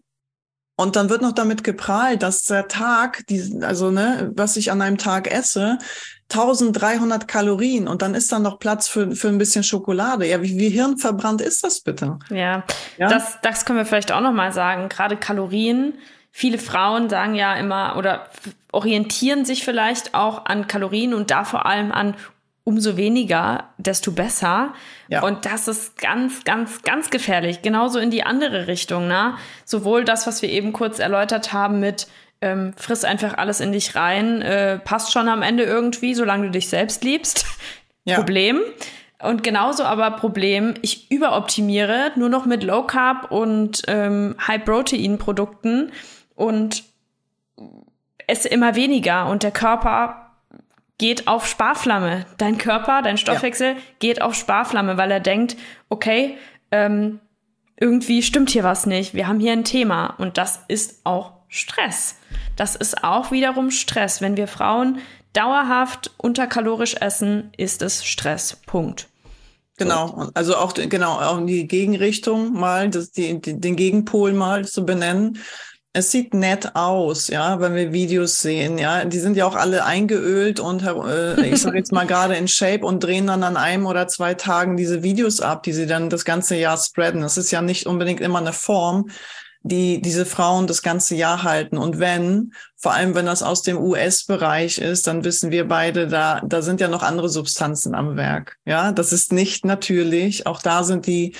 Und 0.79 0.95
dann 0.95 1.09
wird 1.09 1.21
noch 1.21 1.33
damit 1.33 1.65
geprahlt, 1.65 2.23
dass 2.23 2.43
der 2.43 2.69
Tag, 2.69 3.27
die, 3.27 3.59
also 3.63 3.91
ne, 3.91 4.31
was 4.35 4.55
ich 4.55 4.71
an 4.71 4.81
einem 4.81 4.97
Tag 4.97 5.29
esse, 5.29 5.77
1300 6.31 7.27
Kalorien 7.27 7.89
und 7.89 8.01
dann 8.01 8.15
ist 8.15 8.31
da 8.31 8.39
noch 8.39 8.59
Platz 8.59 8.87
für, 8.87 9.13
für 9.13 9.27
ein 9.27 9.37
bisschen 9.37 9.63
Schokolade. 9.63 10.25
Ja, 10.25 10.41
wie, 10.41 10.57
wie 10.57 10.69
hirnverbrannt 10.69 11.41
ist 11.41 11.65
das 11.65 11.81
bitte? 11.81 12.17
Ja, 12.29 12.63
ja? 12.97 13.09
Das, 13.09 13.39
das 13.41 13.65
können 13.65 13.77
wir 13.77 13.85
vielleicht 13.85 14.13
auch 14.13 14.21
noch 14.21 14.31
mal 14.31 14.53
sagen. 14.53 14.87
Gerade 14.87 15.17
Kalorien. 15.17 15.95
Viele 16.31 16.57
Frauen 16.57 17.09
sagen 17.09 17.35
ja 17.35 17.55
immer 17.55 17.97
oder 17.97 18.27
orientieren 18.71 19.43
sich 19.43 19.65
vielleicht 19.65 20.13
auch 20.13 20.45
an 20.45 20.67
Kalorien 20.67 21.13
und 21.13 21.29
da 21.29 21.43
vor 21.43 21.65
allem 21.65 21.91
an 21.91 22.15
umso 22.69 22.97
weniger, 22.97 23.63
desto 23.79 24.11
besser. 24.11 24.73
Ja. 25.07 25.23
Und 25.23 25.45
das 25.45 25.67
ist 25.67 25.97
ganz, 25.97 26.43
ganz, 26.43 26.83
ganz 26.83 27.09
gefährlich. 27.09 27.63
Genauso 27.63 27.97
in 27.97 28.11
die 28.11 28.21
andere 28.21 28.67
Richtung. 28.67 29.07
Ne? 29.07 29.33
Sowohl 29.65 30.05
das, 30.05 30.27
was 30.27 30.43
wir 30.43 30.49
eben 30.49 30.71
kurz 30.71 30.99
erläutert 30.99 31.51
haben 31.51 31.79
mit 31.79 32.05
ähm, 32.41 32.73
friss 32.77 33.03
einfach 33.03 33.37
alles 33.39 33.59
in 33.59 33.71
dich 33.71 33.95
rein, 33.95 34.43
äh, 34.43 34.77
passt 34.77 35.11
schon 35.11 35.27
am 35.27 35.41
Ende 35.41 35.63
irgendwie, 35.63 36.13
solange 36.13 36.45
du 36.45 36.51
dich 36.51 36.69
selbst 36.69 37.03
liebst. 37.03 37.45
Ja. 38.05 38.15
Problem. 38.15 38.61
Und 39.21 39.43
genauso 39.43 39.83
aber 39.83 40.09
Problem, 40.11 40.73
ich 40.81 41.11
überoptimiere 41.11 42.13
nur 42.15 42.29
noch 42.29 42.45
mit 42.45 42.63
Low 42.63 42.83
Carb 42.83 43.29
und 43.29 43.83
ähm, 43.87 44.35
High 44.47 44.63
Protein 44.63 45.19
Produkten 45.19 45.91
und 46.33 46.85
esse 48.25 48.47
immer 48.47 48.73
weniger 48.75 49.27
und 49.27 49.43
der 49.43 49.51
Körper 49.51 50.28
geht 50.99 51.27
auf 51.27 51.47
Sparflamme. 51.47 52.27
Dein 52.37 52.59
Körper, 52.59 53.01
dein 53.01 53.17
Stoffwechsel 53.17 53.73
ja. 53.73 53.81
geht 53.97 54.21
auf 54.21 54.35
Sparflamme, 54.35 54.97
weil 54.97 55.09
er 55.09 55.19
denkt, 55.19 55.57
okay, 55.89 56.37
ähm, 56.71 57.19
irgendwie 57.79 58.21
stimmt 58.21 58.51
hier 58.51 58.63
was 58.63 58.85
nicht. 58.85 59.15
Wir 59.15 59.27
haben 59.27 59.39
hier 59.39 59.53
ein 59.53 59.63
Thema 59.63 60.13
und 60.17 60.37
das 60.37 60.59
ist 60.67 60.99
auch 61.05 61.33
Stress. 61.47 62.15
Das 62.55 62.75
ist 62.75 63.03
auch 63.03 63.31
wiederum 63.31 63.71
Stress. 63.71 64.21
Wenn 64.21 64.37
wir 64.37 64.47
Frauen 64.47 64.99
dauerhaft 65.33 66.11
unterkalorisch 66.17 66.95
essen, 66.95 67.51
ist 67.57 67.81
es 67.81 68.05
Stress. 68.05 68.57
Punkt. 68.65 69.07
Genau, 69.77 70.29
also 70.33 70.57
auch 70.57 70.73
genau 70.73 71.19
auch 71.19 71.45
die 71.45 71.65
Gegenrichtung 71.65 72.51
mal, 72.51 72.89
das, 72.89 73.11
die, 73.11 73.39
den 73.39 73.77
Gegenpol 73.77 74.33
mal 74.33 74.67
zu 74.67 74.85
benennen. 74.85 75.39
Es 75.91 76.11
sieht 76.11 76.35
nett 76.35 76.75
aus, 76.75 77.29
ja, 77.29 77.59
wenn 77.59 77.73
wir 77.73 77.91
Videos 77.91 78.39
sehen, 78.39 78.77
ja. 78.77 79.05
Die 79.05 79.17
sind 79.17 79.35
ja 79.35 79.47
auch 79.47 79.55
alle 79.55 79.85
eingeölt 79.85 80.59
und 80.59 80.83
äh, 80.83 81.47
ich 81.47 81.61
sage 81.61 81.77
jetzt 81.77 81.91
mal 81.91 82.05
gerade 82.05 82.35
in 82.35 82.47
Shape 82.47 82.85
und 82.85 83.03
drehen 83.03 83.25
dann 83.25 83.41
an 83.41 83.57
einem 83.57 83.87
oder 83.87 84.07
zwei 84.07 84.35
Tagen 84.35 84.77
diese 84.77 85.01
Videos 85.01 85.41
ab, 85.41 85.63
die 85.63 85.73
sie 85.73 85.87
dann 85.87 86.11
das 86.11 86.25
ganze 86.25 86.55
Jahr 86.55 86.77
spreaden. 86.77 87.21
Das 87.21 87.37
ist 87.37 87.49
ja 87.49 87.63
nicht 87.63 87.87
unbedingt 87.87 88.21
immer 88.21 88.37
eine 88.37 88.53
Form, 88.53 89.09
die 89.61 90.01
diese 90.01 90.25
Frauen 90.25 90.67
das 90.67 90.81
ganze 90.81 91.15
Jahr 91.15 91.43
halten. 91.43 91.77
Und 91.77 91.99
wenn, 91.99 92.53
vor 92.77 92.93
allem 92.93 93.15
wenn 93.15 93.25
das 93.25 93.43
aus 93.43 93.61
dem 93.61 93.77
US-Bereich 93.77 94.77
ist, 94.77 95.07
dann 95.07 95.23
wissen 95.23 95.51
wir 95.51 95.67
beide, 95.67 96.07
da, 96.07 96.41
da 96.45 96.61
sind 96.61 96.79
ja 96.79 96.87
noch 96.87 97.03
andere 97.03 97.29
Substanzen 97.29 97.95
am 97.95 98.15
Werk. 98.15 98.57
Ja, 98.65 98.91
das 98.91 99.11
ist 99.11 99.33
nicht 99.33 99.65
natürlich. 99.65 100.45
Auch 100.45 100.61
da 100.61 100.83
sind 100.83 101.07
die, 101.07 101.35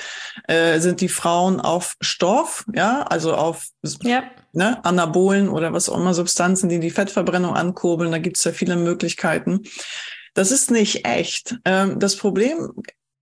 äh, 0.48 0.80
sind 0.80 1.02
die 1.02 1.10
Frauen 1.10 1.62
auf 1.62 1.96
Stoff, 2.02 2.66
ja, 2.74 3.04
also 3.04 3.36
auf 3.36 3.68
ja. 4.02 4.24
Ne, 4.54 4.84
Anabolen 4.84 5.50
oder 5.50 5.74
was 5.74 5.90
auch 5.90 5.98
immer 5.98 6.14
Substanzen, 6.14 6.70
die 6.70 6.80
die 6.80 6.90
Fettverbrennung 6.90 7.56
ankurbeln. 7.56 8.12
Da 8.12 8.18
gibt 8.18 8.38
es 8.38 8.44
ja 8.44 8.52
viele 8.52 8.76
Möglichkeiten. 8.76 9.62
Das 10.34 10.52
ist 10.52 10.72
nicht 10.72 11.06
echt. 11.06 11.58
Ähm, 11.66 12.00
das 12.00 12.16
Problem 12.16 12.72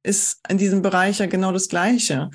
ist 0.03 0.39
in 0.47 0.57
diesem 0.57 0.81
Bereich 0.81 1.19
ja 1.19 1.25
genau 1.25 1.51
das 1.51 1.67
Gleiche 1.67 2.29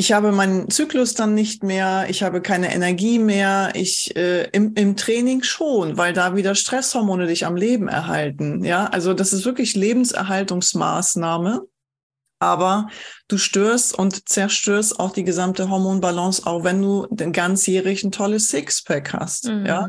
ich 0.00 0.12
habe 0.12 0.32
meinen 0.32 0.70
Zyklus 0.70 1.12
dann 1.12 1.34
nicht 1.34 1.62
mehr, 1.62 2.06
ich 2.08 2.22
habe 2.22 2.40
keine 2.40 2.74
Energie 2.74 3.18
mehr, 3.18 3.72
ich 3.74 4.16
äh, 4.16 4.44
im, 4.52 4.72
im 4.74 4.96
Training 4.96 5.42
schon, 5.42 5.98
weil 5.98 6.14
da 6.14 6.34
wieder 6.34 6.54
Stresshormone 6.54 7.26
dich 7.26 7.44
am 7.44 7.54
Leben 7.54 7.86
erhalten. 7.86 8.64
Ja, 8.64 8.86
also 8.86 9.12
das 9.12 9.34
ist 9.34 9.44
wirklich 9.44 9.76
Lebenserhaltungsmaßnahme. 9.76 11.66
Aber 12.40 12.88
du 13.28 13.36
störst 13.36 13.96
und 13.96 14.28
zerstörst 14.28 14.98
auch 14.98 15.12
die 15.12 15.24
gesamte 15.24 15.68
Hormonbalance, 15.68 16.46
auch 16.46 16.64
wenn 16.64 16.80
du 16.80 17.06
den 17.10 17.32
ganzjährig 17.32 18.02
ein 18.02 18.12
tolles 18.12 18.48
Sixpack 18.48 19.12
hast. 19.12 19.48
Mhm. 19.48 19.66
Ja, 19.66 19.88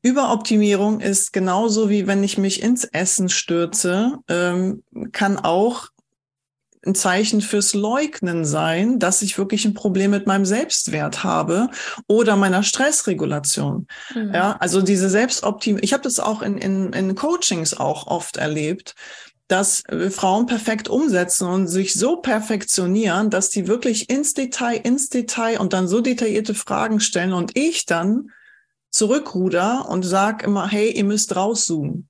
Überoptimierung 0.00 1.00
ist 1.00 1.32
genauso 1.32 1.90
wie 1.90 2.06
wenn 2.06 2.24
ich 2.24 2.38
mich 2.38 2.62
ins 2.62 2.84
Essen 2.84 3.28
stürze, 3.28 4.18
ähm, 4.28 4.82
kann 5.12 5.36
auch 5.36 5.88
ein 6.84 6.94
Zeichen 6.94 7.40
fürs 7.40 7.74
Leugnen 7.74 8.44
sein, 8.44 8.98
dass 8.98 9.22
ich 9.22 9.38
wirklich 9.38 9.64
ein 9.64 9.74
Problem 9.74 10.10
mit 10.10 10.26
meinem 10.26 10.44
Selbstwert 10.44 11.22
habe 11.22 11.68
oder 12.08 12.36
meiner 12.36 12.62
Stressregulation. 12.62 13.86
Mhm. 14.14 14.34
Ja, 14.34 14.56
also 14.58 14.82
diese 14.82 15.08
Selbstoptimierung. 15.08 15.84
Ich 15.84 15.92
habe 15.92 16.02
das 16.02 16.18
auch 16.18 16.42
in, 16.42 16.58
in, 16.58 16.92
in 16.92 17.14
Coachings 17.14 17.74
auch 17.74 18.08
oft 18.08 18.36
erlebt, 18.36 18.94
dass 19.52 19.84
äh, 19.86 20.10
Frauen 20.10 20.46
perfekt 20.46 20.88
umsetzen 20.88 21.46
und 21.46 21.68
sich 21.68 21.92
so 21.92 22.16
perfektionieren, 22.16 23.28
dass 23.28 23.50
die 23.50 23.68
wirklich 23.68 24.08
ins 24.08 24.32
Detail, 24.32 24.76
ins 24.76 25.10
Detail 25.10 25.60
und 25.60 25.74
dann 25.74 25.88
so 25.88 26.00
detaillierte 26.00 26.54
Fragen 26.54 27.00
stellen 27.00 27.34
und 27.34 27.54
ich 27.54 27.84
dann 27.84 28.30
zurückruder 28.90 29.88
und 29.90 30.04
sag 30.04 30.42
immer, 30.42 30.68
hey, 30.68 30.90
ihr 30.90 31.04
müsst 31.04 31.36
rauszoomen. 31.36 32.08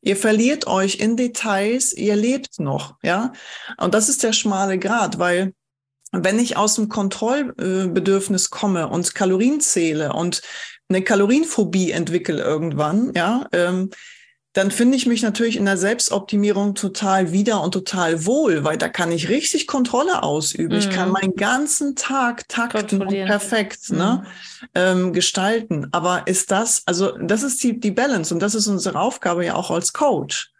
Ihr 0.00 0.16
verliert 0.16 0.68
euch 0.68 1.00
in 1.00 1.16
Details, 1.16 1.92
ihr 1.92 2.14
lebt 2.14 2.60
noch, 2.60 2.94
ja. 3.02 3.32
Und 3.78 3.92
das 3.92 4.08
ist 4.08 4.22
der 4.22 4.32
schmale 4.32 4.78
Grad, 4.78 5.18
weil 5.18 5.54
wenn 6.12 6.38
ich 6.38 6.56
aus 6.56 6.76
dem 6.76 6.88
Kontrollbedürfnis 6.88 8.50
komme 8.50 8.88
und 8.88 9.12
Kalorien 9.16 9.60
zähle 9.60 10.12
und 10.12 10.40
eine 10.88 11.02
Kalorienphobie 11.02 11.90
entwickle 11.90 12.40
irgendwann, 12.40 13.12
ja, 13.16 13.48
ähm, 13.50 13.90
dann 14.56 14.70
finde 14.70 14.96
ich 14.96 15.04
mich 15.04 15.20
natürlich 15.20 15.58
in 15.58 15.66
der 15.66 15.76
Selbstoptimierung 15.76 16.74
total 16.74 17.30
wieder 17.30 17.60
und 17.60 17.72
total 17.72 18.24
wohl, 18.24 18.64
weil 18.64 18.78
da 18.78 18.88
kann 18.88 19.12
ich 19.12 19.28
richtig 19.28 19.66
Kontrolle 19.66 20.22
ausüben. 20.22 20.72
Mhm. 20.72 20.78
Ich 20.78 20.88
kann 20.88 21.08
mhm. 21.08 21.12
meinen 21.12 21.34
ganzen 21.34 21.94
Tag 21.94 22.48
takten 22.48 23.02
und 23.02 23.08
perfekt 23.08 23.90
mhm. 23.90 23.98
ne, 23.98 24.24
ähm, 24.74 25.12
gestalten. 25.12 25.88
Aber 25.92 26.26
ist 26.26 26.50
das, 26.50 26.82
also 26.86 27.18
das 27.18 27.42
ist 27.42 27.62
die, 27.62 27.78
die 27.78 27.90
Balance 27.90 28.32
und 28.32 28.40
das 28.40 28.54
ist 28.54 28.66
unsere 28.66 28.98
Aufgabe 28.98 29.44
ja 29.44 29.56
auch 29.56 29.70
als 29.70 29.92
Coach, 29.92 30.50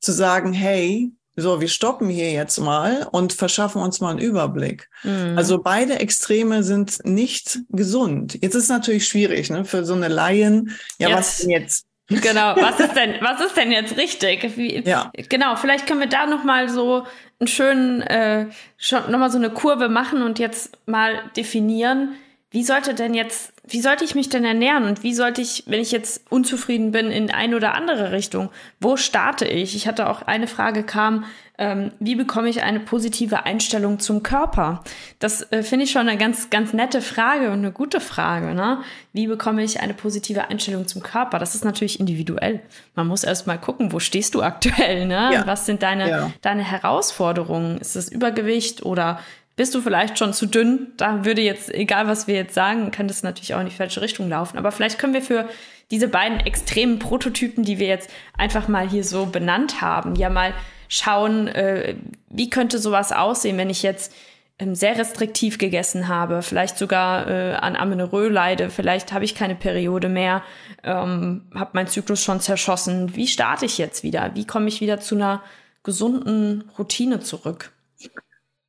zu 0.00 0.10
sagen, 0.10 0.52
hey, 0.52 1.12
so, 1.36 1.60
wir 1.60 1.68
stoppen 1.68 2.08
hier 2.08 2.32
jetzt 2.32 2.58
mal 2.58 3.06
und 3.12 3.32
verschaffen 3.32 3.80
uns 3.80 4.00
mal 4.00 4.10
einen 4.10 4.18
Überblick. 4.18 4.88
Mhm. 5.04 5.34
Also 5.36 5.58
beide 5.58 6.00
Extreme 6.00 6.64
sind 6.64 6.98
nicht 7.04 7.60
gesund. 7.68 8.34
Jetzt 8.42 8.56
ist 8.56 8.64
es 8.64 8.68
natürlich 8.70 9.06
schwierig, 9.06 9.50
ne, 9.50 9.64
für 9.64 9.84
so 9.84 9.94
eine 9.94 10.08
Laien. 10.08 10.76
Ja, 10.98 11.10
yes. 11.10 11.18
was 11.18 11.38
denn 11.38 11.50
jetzt? 11.50 11.85
Genau, 12.08 12.54
was 12.56 12.78
ist 12.78 12.94
denn, 12.94 13.16
was 13.20 13.40
ist 13.40 13.56
denn 13.56 13.72
jetzt 13.72 13.96
richtig? 13.96 14.56
Wie, 14.56 14.80
ja. 14.88 15.10
Genau, 15.28 15.56
vielleicht 15.56 15.86
können 15.86 16.00
wir 16.00 16.08
da 16.08 16.26
noch 16.26 16.44
mal 16.44 16.68
so 16.68 17.04
einen 17.40 17.48
schönen, 17.48 18.02
äh, 18.02 18.46
schon 18.78 19.10
noch 19.10 19.18
mal 19.18 19.30
so 19.30 19.38
eine 19.38 19.50
Kurve 19.50 19.88
machen 19.88 20.22
und 20.22 20.38
jetzt 20.38 20.78
mal 20.86 21.22
definieren, 21.36 22.14
wie 22.50 22.62
sollte 22.62 22.94
denn 22.94 23.14
jetzt, 23.14 23.52
wie 23.68 23.80
sollte 23.80 24.04
ich 24.04 24.14
mich 24.14 24.28
denn 24.28 24.44
ernähren 24.44 24.84
und 24.84 25.02
wie 25.02 25.14
sollte 25.14 25.42
ich, 25.42 25.64
wenn 25.66 25.80
ich 25.80 25.90
jetzt 25.90 26.30
unzufrieden 26.30 26.92
bin, 26.92 27.10
in 27.10 27.30
eine 27.30 27.56
oder 27.56 27.74
andere 27.74 28.12
Richtung, 28.12 28.50
wo 28.80 28.96
starte 28.96 29.46
ich? 29.46 29.74
Ich 29.74 29.88
hatte 29.88 30.08
auch 30.08 30.22
eine 30.22 30.46
Frage 30.46 30.84
kam, 30.84 31.24
ähm, 31.58 31.92
wie 31.98 32.14
bekomme 32.14 32.48
ich 32.48 32.62
eine 32.62 32.80
positive 32.80 33.44
Einstellung 33.44 33.98
zum 33.98 34.22
Körper? 34.22 34.84
Das 35.18 35.50
äh, 35.52 35.62
finde 35.62 35.84
ich 35.84 35.90
schon 35.90 36.06
eine 36.06 36.18
ganz, 36.18 36.50
ganz 36.50 36.72
nette 36.74 37.00
Frage 37.00 37.46
und 37.46 37.58
eine 37.58 37.72
gute 37.72 38.00
Frage. 38.00 38.54
Ne? 38.54 38.82
Wie 39.12 39.26
bekomme 39.26 39.64
ich 39.64 39.80
eine 39.80 39.94
positive 39.94 40.48
Einstellung 40.48 40.86
zum 40.86 41.02
Körper? 41.02 41.38
Das 41.38 41.54
ist 41.54 41.64
natürlich 41.64 41.98
individuell. 41.98 42.60
Man 42.94 43.06
muss 43.06 43.24
erst 43.24 43.46
mal 43.46 43.58
gucken, 43.58 43.90
wo 43.92 44.00
stehst 44.00 44.34
du 44.34 44.42
aktuell? 44.42 45.06
Ne? 45.06 45.30
Ja. 45.32 45.46
Was 45.46 45.66
sind 45.66 45.82
deine, 45.82 46.10
ja. 46.10 46.30
deine 46.42 46.62
Herausforderungen? 46.62 47.78
Ist 47.78 47.96
es 47.96 48.12
Übergewicht 48.12 48.84
oder 48.84 49.18
bist 49.56 49.74
du 49.74 49.80
vielleicht 49.80 50.18
schon 50.18 50.34
zu 50.34 50.46
dünn? 50.46 50.92
Da 50.98 51.24
würde 51.24 51.40
jetzt, 51.40 51.72
egal 51.72 52.06
was 52.06 52.26
wir 52.26 52.34
jetzt 52.34 52.54
sagen, 52.54 52.90
kann 52.90 53.08
das 53.08 53.22
natürlich 53.22 53.54
auch 53.54 53.60
in 53.60 53.66
die 53.66 53.74
falsche 53.74 54.02
Richtung 54.02 54.28
laufen. 54.28 54.58
Aber 54.58 54.70
vielleicht 54.70 54.98
können 54.98 55.14
wir 55.14 55.22
für 55.22 55.48
diese 55.90 56.08
beiden 56.08 56.40
extremen 56.40 56.98
Prototypen, 56.98 57.64
die 57.64 57.78
wir 57.78 57.86
jetzt 57.86 58.10
einfach 58.36 58.68
mal 58.68 58.88
hier 58.88 59.02
so 59.02 59.26
benannt 59.26 59.80
haben, 59.80 60.14
ja 60.14 60.28
mal 60.28 60.52
schauen, 60.88 61.48
äh, 61.48 61.96
wie 62.28 62.50
könnte 62.50 62.78
sowas 62.78 63.12
aussehen, 63.12 63.56
wenn 63.56 63.70
ich 63.70 63.82
jetzt 63.82 64.12
ähm, 64.58 64.74
sehr 64.74 64.98
restriktiv 64.98 65.58
gegessen 65.58 66.08
habe, 66.08 66.42
vielleicht 66.42 66.76
sogar 66.76 67.28
äh, 67.28 67.54
an 67.54 67.76
Amenorrhoe 67.76 68.28
leide, 68.28 68.70
vielleicht 68.70 69.12
habe 69.12 69.24
ich 69.24 69.34
keine 69.34 69.54
Periode 69.54 70.08
mehr, 70.08 70.42
ähm, 70.82 71.42
habe 71.54 71.70
meinen 71.74 71.88
Zyklus 71.88 72.22
schon 72.22 72.40
zerschossen. 72.40 73.16
Wie 73.16 73.26
starte 73.26 73.66
ich 73.66 73.78
jetzt 73.78 74.02
wieder? 74.02 74.32
Wie 74.34 74.46
komme 74.46 74.68
ich 74.68 74.80
wieder 74.80 75.00
zu 75.00 75.14
einer 75.14 75.42
gesunden 75.82 76.64
Routine 76.78 77.20
zurück? 77.20 77.72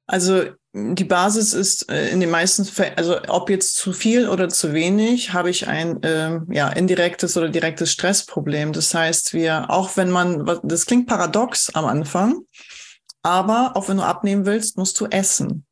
Also 0.07 0.45
die 0.73 1.03
Basis 1.03 1.53
ist 1.53 1.91
äh, 1.91 2.09
in 2.09 2.19
den 2.19 2.29
meisten 2.29 2.63
Fällen, 2.65 2.97
also 2.97 3.17
ob 3.27 3.49
jetzt 3.49 3.75
zu 3.75 3.93
viel 3.93 4.29
oder 4.29 4.47
zu 4.47 4.73
wenig, 4.73 5.33
habe 5.33 5.49
ich 5.49 5.67
ein 5.67 6.01
äh, 6.03 6.39
ja 6.49 6.69
indirektes 6.69 7.35
oder 7.37 7.49
direktes 7.49 7.91
Stressproblem. 7.91 8.73
Das 8.73 8.93
heißt, 8.93 9.33
wir 9.33 9.69
auch 9.69 9.97
wenn 9.97 10.09
man, 10.09 10.59
das 10.63 10.85
klingt 10.85 11.07
paradox 11.07 11.69
am 11.73 11.85
Anfang, 11.85 12.39
aber 13.21 13.73
auch 13.75 13.89
wenn 13.89 13.97
du 13.97 14.03
abnehmen 14.03 14.45
willst, 14.45 14.77
musst 14.77 14.99
du 14.99 15.05
essen. 15.07 15.66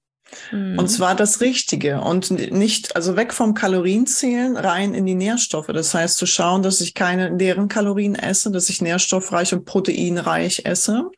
Mhm. 0.51 0.78
Und 0.78 0.88
zwar 0.88 1.15
das 1.15 1.41
Richtige 1.41 2.01
und 2.01 2.32
nicht, 2.32 2.95
also 2.95 3.15
weg 3.15 3.34
vom 3.34 3.53
Kalorienzählen 3.53 4.57
rein 4.57 4.93
in 4.93 5.05
die 5.05 5.15
Nährstoffe. 5.15 5.67
Das 5.67 5.93
heißt, 5.93 6.17
zu 6.17 6.26
schauen, 6.26 6.63
dass 6.63 6.82
ich 6.82 6.93
keine 6.93 7.30
leeren 7.30 7.67
Kalorien 7.67 8.15
esse, 8.15 8.51
dass 8.51 8.69
ich 8.69 8.82
nährstoffreich 8.82 9.53
und 9.53 9.65
proteinreich 9.65 10.65
esse 10.65 11.11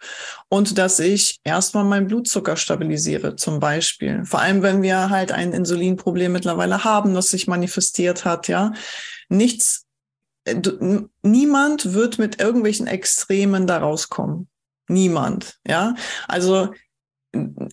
und 0.49 0.77
dass 0.77 0.99
ich 0.99 1.39
erstmal 1.43 1.83
meinen 1.83 2.07
Blutzucker 2.07 2.57
stabilisiere, 2.57 3.35
zum 3.35 3.59
Beispiel. 3.59 4.23
Vor 4.25 4.41
allem, 4.41 4.61
wenn 4.61 4.81
wir 4.81 5.09
halt 5.09 5.31
ein 5.31 5.53
Insulinproblem 5.53 6.31
mittlerweile 6.31 6.83
haben, 6.83 7.13
das 7.13 7.29
sich 7.29 7.47
manifestiert 7.47 8.25
hat, 8.25 8.47
ja. 8.47 8.73
Nichts, 9.29 9.85
äh, 10.45 10.55
niemand 11.21 11.93
wird 11.93 12.19
mit 12.19 12.41
irgendwelchen 12.41 12.87
Extremen 12.87 13.67
da 13.67 13.79
rauskommen. 13.79 14.47
Niemand, 14.89 15.57
ja. 15.67 15.95
Also 16.27 16.69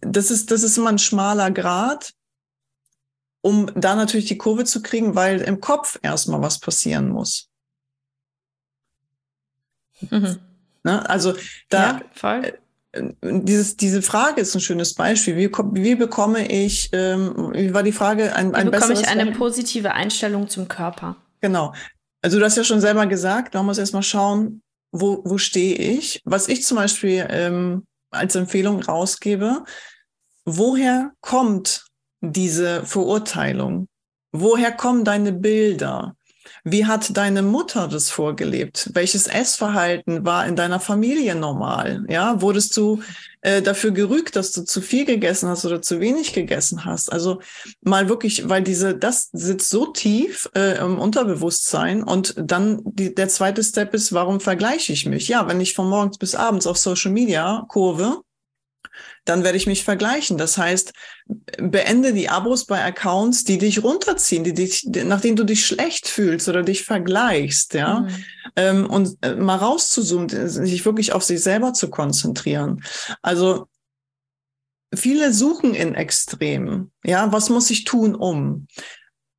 das 0.00 0.30
ist, 0.30 0.50
das 0.50 0.62
ist 0.62 0.78
immer 0.78 0.90
ein 0.90 0.98
schmaler 0.98 1.50
Grad, 1.50 2.12
um 3.42 3.70
da 3.74 3.94
natürlich 3.94 4.26
die 4.26 4.38
Kurve 4.38 4.64
zu 4.64 4.82
kriegen, 4.82 5.14
weil 5.14 5.40
im 5.40 5.60
Kopf 5.60 5.98
erstmal 6.02 6.40
was 6.40 6.58
passieren 6.58 7.08
muss. 7.10 7.50
Mhm. 10.10 10.38
Ne? 10.82 11.08
Also 11.08 11.34
da, 11.68 12.00
ja, 12.22 12.40
äh, 12.40 12.52
dieses, 13.22 13.76
diese 13.76 14.02
Frage 14.02 14.40
ist 14.40 14.54
ein 14.54 14.60
schönes 14.60 14.94
Beispiel. 14.94 15.36
Wie, 15.36 15.50
wie 15.50 15.94
bekomme 15.94 16.50
ich, 16.50 16.90
ähm, 16.92 17.52
wie 17.52 17.74
war 17.74 17.82
die 17.82 17.92
Frage, 17.92 18.34
ein, 18.34 18.54
ein 18.54 18.66
wie 18.66 18.70
bekomme 18.70 18.94
ich 18.94 19.08
eine 19.08 19.32
positive 19.32 19.92
Einstellung 19.92 20.48
zum 20.48 20.68
Körper? 20.68 21.16
Genau. 21.40 21.74
Also 22.22 22.38
du 22.38 22.44
hast 22.44 22.56
ja 22.56 22.64
schon 22.64 22.80
selber 22.80 23.06
gesagt, 23.06 23.54
man 23.54 23.66
muss 23.66 23.78
erstmal 23.78 24.02
schauen, 24.02 24.62
wo, 24.92 25.22
wo 25.24 25.38
stehe 25.38 25.74
ich. 25.74 26.22
Was 26.24 26.48
ich 26.48 26.64
zum 26.64 26.76
Beispiel 26.76 27.26
ähm, 27.28 27.84
als 28.14 28.34
Empfehlung 28.34 28.82
rausgebe, 28.82 29.64
woher 30.44 31.12
kommt 31.20 31.86
diese 32.20 32.84
Verurteilung? 32.84 33.88
Woher 34.32 34.72
kommen 34.72 35.04
deine 35.04 35.32
Bilder? 35.32 36.16
Wie 36.64 36.86
hat 36.86 37.16
deine 37.16 37.42
Mutter 37.42 37.88
das 37.88 38.10
vorgelebt? 38.10 38.90
Welches 38.94 39.26
Essverhalten 39.26 40.24
war 40.24 40.46
in 40.46 40.56
deiner 40.56 40.80
Familie 40.80 41.34
normal? 41.34 42.04
Ja, 42.08 42.40
wurdest 42.40 42.76
du 42.76 43.02
äh, 43.42 43.62
dafür 43.62 43.90
gerügt, 43.90 44.36
dass 44.36 44.52
du 44.52 44.64
zu 44.64 44.80
viel 44.80 45.04
gegessen 45.04 45.48
hast 45.48 45.64
oder 45.64 45.82
zu 45.82 46.00
wenig 46.00 46.32
gegessen 46.32 46.84
hast? 46.84 47.12
Also 47.12 47.40
mal 47.82 48.08
wirklich, 48.08 48.48
weil 48.48 48.62
diese, 48.62 48.96
das 48.96 49.28
sitzt 49.32 49.70
so 49.70 49.86
tief 49.86 50.50
äh, 50.56 50.78
im 50.78 50.98
Unterbewusstsein 50.98 52.02
und 52.02 52.34
dann 52.36 52.80
die, 52.84 53.14
der 53.14 53.28
zweite 53.28 53.62
Step 53.62 53.94
ist, 53.94 54.12
warum 54.12 54.40
vergleiche 54.40 54.92
ich 54.92 55.06
mich? 55.06 55.28
Ja, 55.28 55.46
wenn 55.46 55.60
ich 55.60 55.74
von 55.74 55.88
morgens 55.88 56.18
bis 56.18 56.34
abends 56.34 56.66
auf 56.66 56.78
Social 56.78 57.12
Media 57.12 57.64
kurve, 57.68 58.23
dann 59.24 59.44
werde 59.44 59.56
ich 59.56 59.66
mich 59.66 59.84
vergleichen. 59.84 60.38
Das 60.38 60.58
heißt, 60.58 60.92
beende 61.58 62.12
die 62.12 62.28
Abos 62.28 62.66
bei 62.66 62.84
Accounts, 62.84 63.44
die 63.44 63.58
dich 63.58 63.82
runterziehen, 63.82 64.44
die 64.44 64.54
dich, 64.54 64.84
nach 64.84 65.20
denen 65.20 65.36
du 65.36 65.44
dich 65.44 65.66
schlecht 65.66 66.08
fühlst 66.08 66.48
oder 66.48 66.62
dich 66.62 66.84
vergleichst, 66.84 67.74
ja. 67.74 68.00
Mhm. 68.00 68.24
Ähm, 68.56 68.90
und 68.90 69.16
äh, 69.22 69.34
mal 69.34 69.56
rauszuzoomen, 69.56 70.28
sich 70.48 70.84
wirklich 70.84 71.12
auf 71.12 71.24
sich 71.24 71.42
selber 71.42 71.72
zu 71.72 71.90
konzentrieren. 71.90 72.84
Also, 73.22 73.66
viele 74.94 75.32
suchen 75.32 75.74
in 75.74 75.94
Extremen. 75.94 76.92
Ja, 77.04 77.32
was 77.32 77.48
muss 77.48 77.70
ich 77.70 77.84
tun, 77.84 78.14
um? 78.14 78.68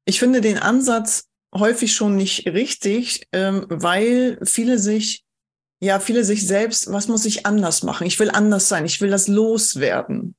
Ich 0.05 0.19
finde 0.19 0.41
den 0.41 0.59
Ansatz 0.59 1.25
häufig 1.53 1.93
schon 1.93 2.15
nicht 2.15 2.47
richtig, 2.47 3.27
ähm, 3.31 3.65
weil 3.69 4.39
viele 4.43 4.77
sich 4.79 5.24
ja, 5.85 5.99
viele 5.99 6.23
sich 6.23 6.47
selbst, 6.47 6.91
was 6.91 7.07
muss 7.07 7.25
ich 7.25 7.45
anders 7.45 7.83
machen? 7.83 8.07
Ich 8.07 8.19
will 8.19 8.31
anders 8.31 8.67
sein, 8.67 8.85
ich 8.85 8.99
will 9.01 9.11
das 9.11 9.27
loswerden. 9.27 10.35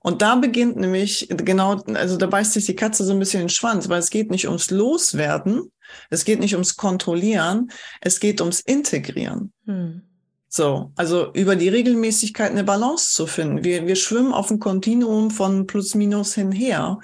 Und 0.00 0.22
da 0.22 0.36
beginnt 0.36 0.76
nämlich 0.76 1.26
genau, 1.28 1.82
also 1.94 2.16
da 2.16 2.26
beißt 2.26 2.52
sich 2.52 2.66
die 2.66 2.76
Katze 2.76 3.04
so 3.04 3.12
ein 3.12 3.18
bisschen 3.18 3.40
in 3.40 3.46
den 3.46 3.52
Schwanz, 3.52 3.88
weil 3.88 3.98
es 3.98 4.10
geht 4.10 4.30
nicht 4.30 4.46
ums 4.46 4.70
Loswerden, 4.70 5.72
es 6.08 6.24
geht 6.24 6.38
nicht 6.38 6.54
ums 6.54 6.76
Kontrollieren, 6.76 7.70
es 8.00 8.20
geht 8.20 8.40
ums 8.40 8.60
Integrieren. 8.60 9.52
Hm. 9.66 10.02
So, 10.48 10.92
also 10.94 11.32
über 11.32 11.56
die 11.56 11.68
Regelmäßigkeit 11.68 12.52
eine 12.52 12.64
Balance 12.64 13.12
zu 13.12 13.26
finden. 13.26 13.64
Wir, 13.64 13.86
wir 13.86 13.96
schwimmen 13.96 14.32
auf 14.32 14.50
einem 14.50 14.60
Kontinuum 14.60 15.30
von 15.30 15.66
plus 15.66 15.94
minus 15.96 16.34
hinher. 16.34 17.00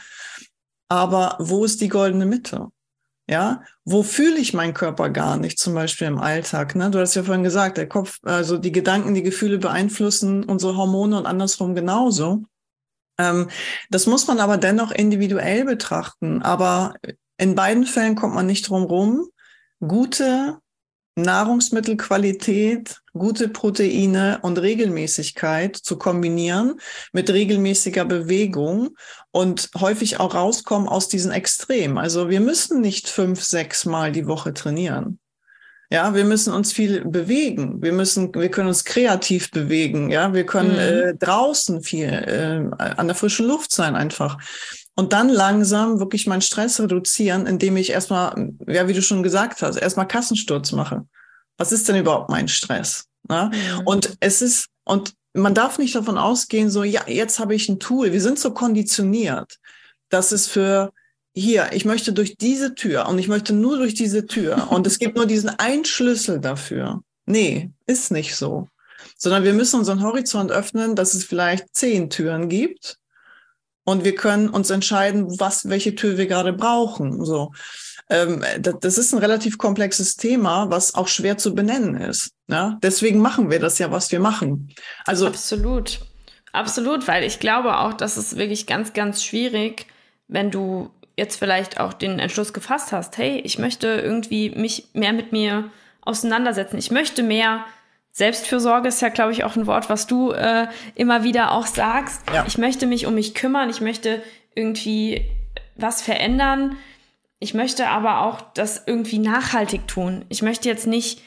Aber 0.88 1.36
wo 1.40 1.64
ist 1.64 1.80
die 1.80 1.88
goldene 1.88 2.26
Mitte? 2.26 2.68
Ja, 3.28 3.62
wo 3.84 4.02
fühle 4.02 4.38
ich 4.38 4.52
meinen 4.52 4.74
Körper 4.74 5.08
gar 5.08 5.36
nicht, 5.36 5.58
zum 5.58 5.74
Beispiel 5.74 6.08
im 6.08 6.18
Alltag? 6.18 6.74
Ne? 6.74 6.90
Du 6.90 6.98
hast 6.98 7.14
ja 7.14 7.22
vorhin 7.22 7.44
gesagt, 7.44 7.76
der 7.76 7.88
Kopf, 7.88 8.18
also 8.24 8.58
die 8.58 8.72
Gedanken, 8.72 9.14
die 9.14 9.22
Gefühle 9.22 9.58
beeinflussen 9.58 10.44
unsere 10.44 10.76
Hormone 10.76 11.16
und 11.18 11.26
andersrum 11.26 11.74
genauso. 11.74 12.44
Ähm, 13.18 13.48
das 13.90 14.06
muss 14.06 14.26
man 14.26 14.40
aber 14.40 14.56
dennoch 14.56 14.90
individuell 14.90 15.64
betrachten. 15.64 16.42
Aber 16.42 16.94
in 17.38 17.54
beiden 17.54 17.86
Fällen 17.86 18.16
kommt 18.16 18.34
man 18.34 18.46
nicht 18.46 18.68
drum 18.68 18.84
rum, 18.84 19.28
gute 19.80 20.58
Nahrungsmittelqualität, 21.16 23.00
gute 23.12 23.48
Proteine 23.48 24.38
und 24.42 24.58
Regelmäßigkeit 24.58 25.76
zu 25.76 25.98
kombinieren 25.98 26.80
mit 27.12 27.28
regelmäßiger 27.30 28.04
Bewegung 28.04 28.96
und 29.30 29.70
häufig 29.78 30.20
auch 30.20 30.34
rauskommen 30.34 30.88
aus 30.88 31.08
diesen 31.08 31.30
Extremen. 31.30 31.98
Also 31.98 32.30
wir 32.30 32.40
müssen 32.40 32.80
nicht 32.80 33.08
fünf, 33.08 33.42
sechs 33.42 33.84
Mal 33.84 34.12
die 34.12 34.26
Woche 34.26 34.54
trainieren. 34.54 35.18
Ja, 35.92 36.14
wir 36.14 36.24
müssen 36.24 36.54
uns 36.54 36.72
viel 36.72 37.04
bewegen. 37.04 37.82
Wir 37.82 37.92
müssen, 37.92 38.34
wir 38.34 38.50
können 38.50 38.68
uns 38.68 38.82
kreativ 38.82 39.50
bewegen. 39.50 40.10
Ja, 40.10 40.32
wir 40.32 40.46
können 40.46 40.72
mhm. 40.72 40.78
äh, 40.78 41.14
draußen 41.14 41.82
viel 41.82 42.08
äh, 42.08 42.64
an 42.78 43.08
der 43.08 43.14
frischen 43.14 43.46
Luft 43.46 43.72
sein 43.72 43.94
einfach. 43.94 44.38
Und 44.94 45.12
dann 45.12 45.28
langsam 45.28 46.00
wirklich 46.00 46.26
meinen 46.26 46.42
Stress 46.42 46.78
reduzieren, 46.78 47.46
indem 47.46 47.76
ich 47.76 47.90
erstmal, 47.90 48.52
ja, 48.66 48.88
wie 48.88 48.92
du 48.92 49.02
schon 49.02 49.22
gesagt 49.22 49.62
hast, 49.62 49.76
erstmal 49.76 50.06
Kassensturz 50.06 50.72
mache. 50.72 51.06
Was 51.56 51.72
ist 51.72 51.88
denn 51.88 51.96
überhaupt 51.96 52.28
mein 52.28 52.48
Stress? 52.48 53.06
Ja? 53.28 53.46
Mhm. 53.46 53.86
Und 53.86 54.16
es 54.20 54.42
ist, 54.42 54.66
und 54.84 55.14
man 55.32 55.54
darf 55.54 55.78
nicht 55.78 55.94
davon 55.94 56.18
ausgehen, 56.18 56.70
so, 56.70 56.84
ja, 56.84 57.02
jetzt 57.06 57.38
habe 57.38 57.54
ich 57.54 57.68
ein 57.68 57.80
Tool. 57.80 58.12
Wir 58.12 58.20
sind 58.20 58.38
so 58.38 58.52
konditioniert, 58.52 59.58
dass 60.10 60.30
es 60.32 60.46
für 60.46 60.92
hier, 61.34 61.70
ich 61.72 61.86
möchte 61.86 62.12
durch 62.12 62.36
diese 62.36 62.74
Tür 62.74 63.08
und 63.08 63.18
ich 63.18 63.28
möchte 63.28 63.54
nur 63.54 63.78
durch 63.78 63.94
diese 63.94 64.26
Tür 64.26 64.70
und 64.70 64.86
es 64.86 64.98
gibt 64.98 65.16
nur 65.16 65.26
diesen 65.26 65.50
einen 65.50 65.86
Schlüssel 65.86 66.38
dafür. 66.38 67.00
Nee, 67.24 67.70
ist 67.86 68.10
nicht 68.10 68.36
so. 68.36 68.68
Sondern 69.16 69.44
wir 69.44 69.54
müssen 69.54 69.78
unseren 69.78 70.02
Horizont 70.02 70.52
öffnen, 70.52 70.94
dass 70.96 71.14
es 71.14 71.24
vielleicht 71.24 71.74
zehn 71.74 72.10
Türen 72.10 72.48
gibt 72.48 72.98
und 73.84 74.04
wir 74.04 74.14
können 74.14 74.48
uns 74.48 74.70
entscheiden, 74.70 75.38
was, 75.40 75.68
welche 75.68 75.94
Tür 75.94 76.16
wir 76.16 76.26
gerade 76.26 76.52
brauchen. 76.52 77.24
So. 77.24 77.52
Ähm, 78.08 78.44
das 78.60 78.98
ist 78.98 79.12
ein 79.12 79.18
relativ 79.18 79.58
komplexes 79.58 80.16
Thema, 80.16 80.70
was 80.70 80.94
auch 80.94 81.08
schwer 81.08 81.38
zu 81.38 81.54
benennen 81.54 81.96
ist. 81.96 82.32
Ja? 82.48 82.78
Deswegen 82.82 83.20
machen 83.20 83.50
wir 83.50 83.58
das 83.58 83.78
ja, 83.78 83.90
was 83.90 84.12
wir 84.12 84.20
machen. 84.20 84.74
Also 85.04 85.26
absolut, 85.26 86.00
absolut, 86.52 87.08
weil 87.08 87.24
ich 87.24 87.40
glaube 87.40 87.78
auch, 87.78 87.94
dass 87.94 88.16
es 88.16 88.36
wirklich 88.36 88.66
ganz, 88.66 88.92
ganz 88.92 89.24
schwierig, 89.24 89.86
wenn 90.28 90.50
du 90.50 90.90
jetzt 91.16 91.38
vielleicht 91.38 91.80
auch 91.80 91.92
den 91.92 92.18
Entschluss 92.18 92.52
gefasst 92.52 92.92
hast, 92.92 93.18
hey, 93.18 93.40
ich 93.44 93.58
möchte 93.58 93.86
irgendwie 93.86 94.50
mich 94.50 94.88
mehr 94.92 95.12
mit 95.12 95.32
mir 95.32 95.70
auseinandersetzen. 96.00 96.78
Ich 96.78 96.90
möchte 96.90 97.22
mehr 97.22 97.64
Selbstfürsorge 98.12 98.88
ist 98.88 99.00
ja, 99.00 99.08
glaube 99.08 99.32
ich, 99.32 99.42
auch 99.42 99.56
ein 99.56 99.66
Wort, 99.66 99.88
was 99.88 100.06
du 100.06 100.32
äh, 100.32 100.68
immer 100.94 101.24
wieder 101.24 101.52
auch 101.52 101.66
sagst. 101.66 102.22
Ja. 102.32 102.44
Ich 102.46 102.58
möchte 102.58 102.86
mich 102.86 103.06
um 103.06 103.14
mich 103.14 103.34
kümmern, 103.34 103.70
ich 103.70 103.80
möchte 103.80 104.22
irgendwie 104.54 105.24
was 105.76 106.02
verändern. 106.02 106.76
Ich 107.38 107.54
möchte 107.54 107.88
aber 107.88 108.20
auch 108.20 108.40
das 108.54 108.84
irgendwie 108.86 109.18
nachhaltig 109.18 109.88
tun. 109.88 110.24
Ich 110.28 110.42
möchte 110.42 110.68
jetzt 110.68 110.86
nicht 110.86 111.22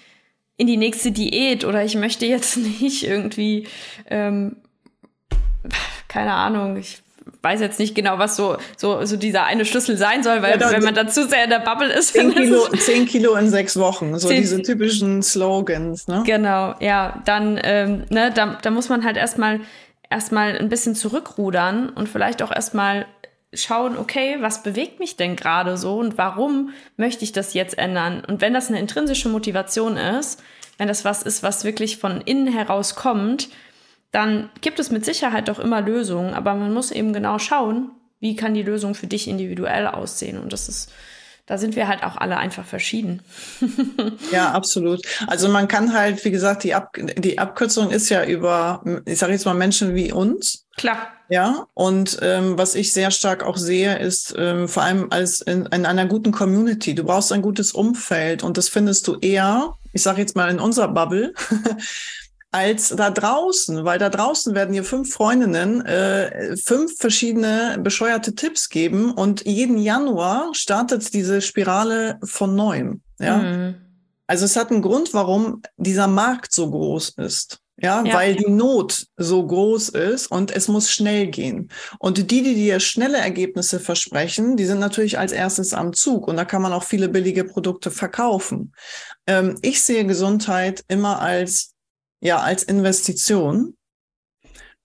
in 0.57 0.67
die 0.67 0.77
nächste 0.77 1.11
Diät 1.11 1.65
oder 1.65 1.83
ich 1.83 1.95
möchte 1.95 2.25
jetzt 2.25 2.57
nicht 2.81 3.03
irgendwie, 3.03 3.67
ähm, 4.09 4.57
keine 6.07 6.33
Ahnung, 6.33 6.77
ich 6.77 7.01
weiß 7.41 7.59
jetzt 7.59 7.79
nicht 7.79 7.95
genau, 7.95 8.17
was 8.19 8.35
so, 8.35 8.57
so, 8.77 9.03
so 9.05 9.17
dieser 9.17 9.45
eine 9.45 9.65
Schlüssel 9.65 9.97
sein 9.97 10.23
soll, 10.23 10.41
weil 10.41 10.59
ja, 10.59 10.71
wenn 10.71 10.83
man 10.83 10.95
da 10.95 11.07
zu 11.07 11.27
sehr 11.27 11.43
in 11.43 11.49
der 11.49 11.59
Bubble 11.59 11.91
ist. 11.91 12.13
Zehn 12.13 12.33
Kilo, 12.33 12.67
zehn 12.77 13.05
Kilo 13.05 13.35
in 13.35 13.49
sechs 13.49 13.77
Wochen, 13.77 14.17
so 14.19 14.29
diese 14.29 14.61
typischen 14.61 15.23
Slogans, 15.23 16.07
ne? 16.07 16.23
Genau, 16.25 16.75
ja, 16.79 17.21
dann, 17.25 17.59
ähm, 17.63 18.03
ne, 18.09 18.31
da, 18.33 18.57
da 18.61 18.71
muss 18.71 18.89
man 18.89 19.03
halt 19.03 19.17
erstmal 19.17 19.61
erstmal 20.09 20.57
ein 20.57 20.69
bisschen 20.69 20.95
zurückrudern 20.95 21.89
und 21.89 22.07
vielleicht 22.07 22.41
auch 22.41 22.51
erstmal 22.51 23.05
schauen, 23.53 23.97
okay, 23.97 24.37
was 24.39 24.63
bewegt 24.63 24.99
mich 24.99 25.17
denn 25.17 25.35
gerade 25.35 25.77
so 25.77 25.97
und 25.97 26.17
warum 26.17 26.71
möchte 26.97 27.23
ich 27.23 27.31
das 27.31 27.53
jetzt 27.53 27.77
ändern? 27.77 28.23
Und 28.25 28.41
wenn 28.41 28.53
das 28.53 28.69
eine 28.69 28.79
intrinsische 28.79 29.29
Motivation 29.29 29.97
ist, 29.97 30.43
wenn 30.77 30.87
das 30.87 31.05
was 31.05 31.23
ist, 31.23 31.41
was 31.41 31.63
wirklich 31.63 31.97
von 31.97 32.21
innen 32.21 32.47
heraus 32.47 32.95
kommt, 32.95 33.49
dann 34.11 34.49
gibt 34.61 34.79
es 34.79 34.91
mit 34.91 35.05
Sicherheit 35.05 35.47
doch 35.47 35.59
immer 35.59 35.81
Lösungen, 35.81 36.33
aber 36.33 36.53
man 36.55 36.73
muss 36.73 36.91
eben 36.91 37.13
genau 37.13 37.39
schauen, 37.39 37.91
wie 38.19 38.35
kann 38.35 38.53
die 38.53 38.63
Lösung 38.63 38.95
für 38.95 39.07
dich 39.07 39.27
individuell 39.27 39.87
aussehen. 39.87 40.39
Und 40.39 40.53
das 40.53 40.69
ist, 40.69 40.91
da 41.45 41.57
sind 41.57 41.75
wir 41.75 41.87
halt 41.87 42.03
auch 42.03 42.17
alle 42.17 42.37
einfach 42.37 42.65
verschieden. 42.65 43.21
ja, 44.31 44.51
absolut. 44.51 45.01
Also 45.27 45.49
man 45.49 45.67
kann 45.67 45.93
halt, 45.93 46.23
wie 46.25 46.31
gesagt, 46.31 46.63
die, 46.63 46.73
Ab 46.73 46.95
die 46.97 47.37
Abkürzung 47.37 47.91
ist 47.91 48.09
ja 48.09 48.25
über, 48.25 48.83
ich 49.05 49.19
sage 49.19 49.33
jetzt 49.33 49.45
mal 49.45 49.53
Menschen 49.53 49.95
wie 49.95 50.11
uns. 50.11 50.65
Klar. 50.77 51.07
Ja, 51.29 51.67
und 51.73 52.19
ähm, 52.21 52.57
was 52.57 52.75
ich 52.75 52.93
sehr 52.93 53.09
stark 53.09 53.43
auch 53.43 53.57
sehe, 53.57 53.97
ist 53.97 54.35
ähm, 54.37 54.67
vor 54.67 54.83
allem 54.83 55.11
als 55.11 55.41
in, 55.41 55.65
in 55.67 55.85
einer 55.85 56.05
guten 56.05 56.31
Community. 56.31 56.93
Du 56.93 57.03
brauchst 57.03 57.31
ein 57.31 57.41
gutes 57.41 57.71
Umfeld 57.71 58.43
und 58.43 58.57
das 58.57 58.69
findest 58.69 59.07
du 59.07 59.17
eher, 59.19 59.73
ich 59.91 60.03
sage 60.03 60.21
jetzt 60.21 60.35
mal 60.35 60.51
in 60.51 60.59
unserer 60.59 60.87
Bubble, 60.87 61.33
als 62.55 62.87
da 62.87 63.09
draußen, 63.09 63.83
weil 63.83 63.99
da 63.99 64.09
draußen 64.09 64.55
werden 64.55 64.71
hier 64.71 64.85
fünf 64.85 65.11
Freundinnen 65.11 65.85
äh, 65.85 66.55
fünf 66.55 66.95
verschiedene 66.97 67.77
bescheuerte 67.81 68.33
Tipps 68.33 68.69
geben 68.69 69.11
und 69.11 69.45
jeden 69.45 69.77
Januar 69.77 70.51
startet 70.53 71.13
diese 71.13 71.41
Spirale 71.41 72.17
von 72.23 72.55
neuem. 72.55 73.01
Ja, 73.19 73.37
mhm. 73.39 73.75
also 74.25 74.45
es 74.45 74.55
hat 74.55 74.71
einen 74.71 74.81
Grund, 74.81 75.13
warum 75.13 75.63
dieser 75.75 76.07
Markt 76.07 76.53
so 76.53 76.71
groß 76.71 77.15
ist. 77.17 77.59
Ja, 77.77 78.01
ja, 78.05 78.13
weil 78.13 78.37
die 78.37 78.49
Not 78.49 79.05
so 79.17 79.45
groß 79.45 79.89
ist 79.89 80.27
und 80.27 80.55
es 80.55 80.69
muss 80.69 80.89
schnell 80.89 81.27
gehen. 81.27 81.69
Und 81.99 82.31
die, 82.31 82.41
die 82.41 82.55
dir 82.55 82.79
schnelle 82.79 83.17
Ergebnisse 83.17 83.81
versprechen, 83.81 84.55
die 84.55 84.63
sind 84.63 84.79
natürlich 84.79 85.19
als 85.19 85.33
erstes 85.33 85.73
am 85.73 85.91
Zug 85.91 86.29
und 86.29 86.37
da 86.37 86.45
kann 86.45 86.61
man 86.61 86.71
auch 86.71 86.85
viele 86.85 87.09
billige 87.09 87.43
Produkte 87.43 87.91
verkaufen. 87.91 88.71
Ähm, 89.27 89.57
ich 89.61 89.83
sehe 89.83 90.05
Gesundheit 90.05 90.85
immer 90.87 91.21
als 91.21 91.74
ja, 92.25 92.39
als 92.39 92.63
Investition. 92.63 93.75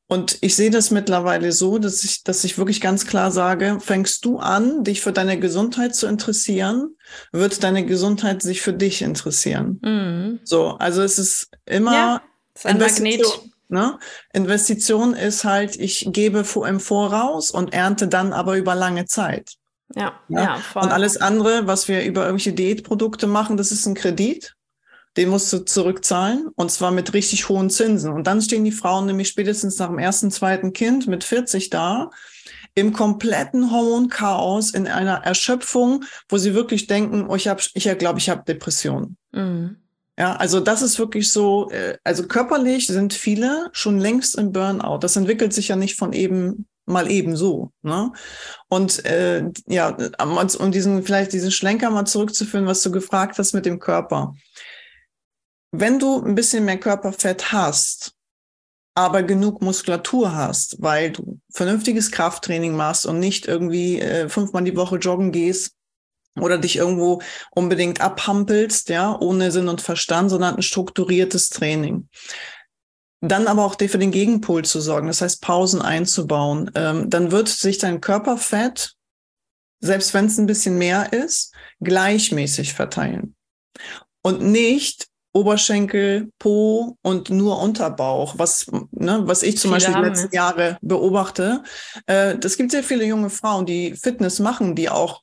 Und 0.07 0.39
ich 0.41 0.57
sehe 0.57 0.71
das 0.71 0.91
mittlerweile 0.91 1.53
so, 1.53 1.79
dass 1.79 2.03
ich, 2.05 2.25
dass 2.25 2.43
ich 2.45 2.59
wirklich 2.59 2.81
ganz 2.81 3.07
klar 3.07 3.31
sage, 3.31 3.79
fängst 3.81 4.25
du 4.25 4.39
an, 4.39 4.83
dich 4.83 5.01
für 5.01 5.13
deine 5.13 5.39
Gesundheit 5.39 5.95
zu 5.95 6.07
interessieren, 6.07 6.97
wird 7.33 7.63
deine 7.63 7.87
Gesundheit 7.87 8.43
sich 8.43 8.61
für 8.61 8.73
dich 8.73 9.03
interessieren. 9.03 9.79
Mhm. 9.83 10.41
So, 10.45 10.71
also 10.73 11.01
es 11.03 11.19
ist 11.19 11.49
immer 11.65 11.93
ja, 11.93 12.23
ist 12.55 12.67
ein 12.67 12.77
Investition. 12.77 13.53
Ne? 13.69 13.99
Investition 14.33 15.15
ist 15.15 15.45
halt, 15.45 15.77
ich 15.77 16.09
gebe 16.11 16.45
im 16.67 16.81
Voraus 16.81 17.53
und 17.53 17.73
ernte 17.73 18.09
dann 18.09 18.33
aber 18.33 18.57
über 18.57 18.75
lange 18.75 19.07
Zeit. 19.07 19.53
Ja, 19.95 20.21
ja, 20.29 20.43
ja 20.43 20.57
voll. 20.57 20.83
Und 20.83 20.91
alles 20.91 21.19
andere, 21.19 21.69
was 21.69 21.87
wir 21.87 22.05
über 22.05 22.23
irgendwelche 22.27 22.53
Diätprodukte 22.53 23.29
machen, 23.29 23.57
das 23.57 23.71
ist 23.71 23.87
ein 23.87 23.95
Kredit. 23.95 24.57
Den 25.17 25.29
musst 25.29 25.53
du 25.53 25.59
zurückzahlen 25.59 26.49
und 26.55 26.71
zwar 26.71 26.91
mit 26.93 27.15
richtig 27.15 27.49
hohen 27.49 27.71
Zinsen. 27.71 28.13
Und 28.13 28.27
dann 28.27 28.41
stehen 28.41 28.65
die 28.65 28.73
Frauen 28.73 29.07
nämlich 29.07 29.29
spätestens 29.29 29.79
nach 29.79 29.89
dem 29.89 29.99
ersten, 29.99 30.31
zweiten 30.31 30.73
Kind 30.73 31.09
mit 31.09 31.25
40 31.25 31.71
da, 31.71 32.11
im 32.75 32.93
kompletten 32.93 33.71
Hormonchaos, 33.71 34.71
in 34.71 34.87
einer 34.87 35.25
Erschöpfung, 35.25 36.05
wo 36.29 36.39
sie 36.39 36.55
wirklich 36.55 36.87
denken, 36.87 37.27
oh, 37.29 37.35
ich 37.35 37.49
habe, 37.49 37.61
ich 37.75 37.99
glaube, 37.99 38.19
ich 38.21 38.31
habe 38.31 38.45
Depressionen. 38.47 39.17
Mhm. 39.33 39.77
Ja, 40.19 40.37
also 40.37 40.61
das 40.61 40.83
ist 40.83 40.99
wirklich 40.99 41.33
so, 41.33 41.71
äh, 41.71 41.97
also 42.05 42.27
körperlich 42.27 42.87
sind 42.87 43.15
viele 43.15 43.71
schon 43.73 43.99
längst 43.99 44.37
im 44.37 44.53
Burnout. 44.53 44.99
Das 44.99 45.17
entwickelt 45.17 45.53
sich 45.53 45.69
ja 45.69 45.77
nicht 45.77 45.97
von 45.97 46.13
eben 46.13 46.67
mal 46.85 47.11
eben 47.11 47.37
so. 47.37 47.73
Ne? 47.83 48.13
Und 48.69 49.05
äh, 49.07 49.45
ja, 49.67 49.97
um 50.59 50.73
diesen, 50.73 51.03
vielleicht 51.05 51.33
diesen 51.33 51.51
Schlenker 51.51 51.91
mal 51.91 52.05
zurückzuführen, 52.05 52.67
was 52.67 52.83
du 52.83 52.91
gefragt 52.91 53.39
hast 53.39 53.55
mit 53.55 53.65
dem 53.65 53.79
Körper. 53.79 54.35
Wenn 55.73 55.99
du 55.99 56.23
ein 56.23 56.35
bisschen 56.35 56.65
mehr 56.65 56.79
Körperfett 56.79 57.53
hast, 57.53 58.15
aber 58.95 59.23
genug 59.23 59.63
Muskulatur 59.63 60.35
hast, 60.35 60.83
weil 60.83 61.13
du 61.13 61.41
vernünftiges 61.53 62.11
Krafttraining 62.11 62.75
machst 62.75 63.07
und 63.07 63.21
nicht 63.21 63.47
irgendwie 63.47 64.01
äh, 64.01 64.29
fünfmal 64.29 64.65
die 64.65 64.77
Woche 64.77 64.97
joggen 64.97 65.31
gehst, 65.31 65.75
oder 66.39 66.59
dich 66.59 66.77
irgendwo 66.77 67.23
unbedingt 67.51 68.01
abhampelst, 68.01 68.89
ja, 68.89 69.17
ohne 69.19 69.51
Sinn 69.51 69.69
und 69.69 69.81
Verstand, 69.81 70.31
sondern 70.31 70.57
ein 70.57 70.63
strukturiertes 70.63 71.49
Training. 71.49 72.09
Dann 73.21 73.49
aber 73.49 73.65
auch 73.65 73.77
für 73.79 73.99
den 73.99 74.13
Gegenpol 74.13 74.65
zu 74.65 74.81
sorgen, 74.81 75.09
das 75.09 75.21
heißt 75.21 75.43
Pausen 75.43 75.83
einzubauen. 75.83 76.71
Ähm, 76.75 77.11
dann 77.11 77.33
wird 77.33 77.49
sich 77.49 77.79
dein 77.79 78.01
Körperfett, 78.01 78.95
selbst 79.81 80.15
wenn 80.15 80.27
es 80.27 80.39
ein 80.39 80.47
bisschen 80.47 80.79
mehr 80.79 81.13
ist, 81.13 81.53
gleichmäßig 81.81 82.73
verteilen. 82.73 83.35
Und 84.23 84.41
nicht 84.41 85.10
Oberschenkel, 85.33 86.31
Po 86.39 86.97
und 87.03 87.31
nur 87.31 87.61
Unterbauch, 87.61 88.35
was, 88.37 88.67
ne, 88.91 89.21
was 89.25 89.43
ich 89.43 89.59
zum 89.59 89.71
viele 89.71 89.87
Beispiel 89.87 90.03
die 90.03 90.09
letzten 90.09 90.35
Jahre 90.35 90.79
beobachte. 90.83 91.63
Äh, 92.07 92.37
es 92.43 92.57
gibt 92.57 92.73
sehr 92.73 92.83
viele 92.83 93.05
junge 93.05 93.31
Frauen, 93.31 93.67
die 93.67 93.95
Fitness 93.95 94.41
machen, 94.41 94.75
die 94.75 94.89
auch 94.89 95.23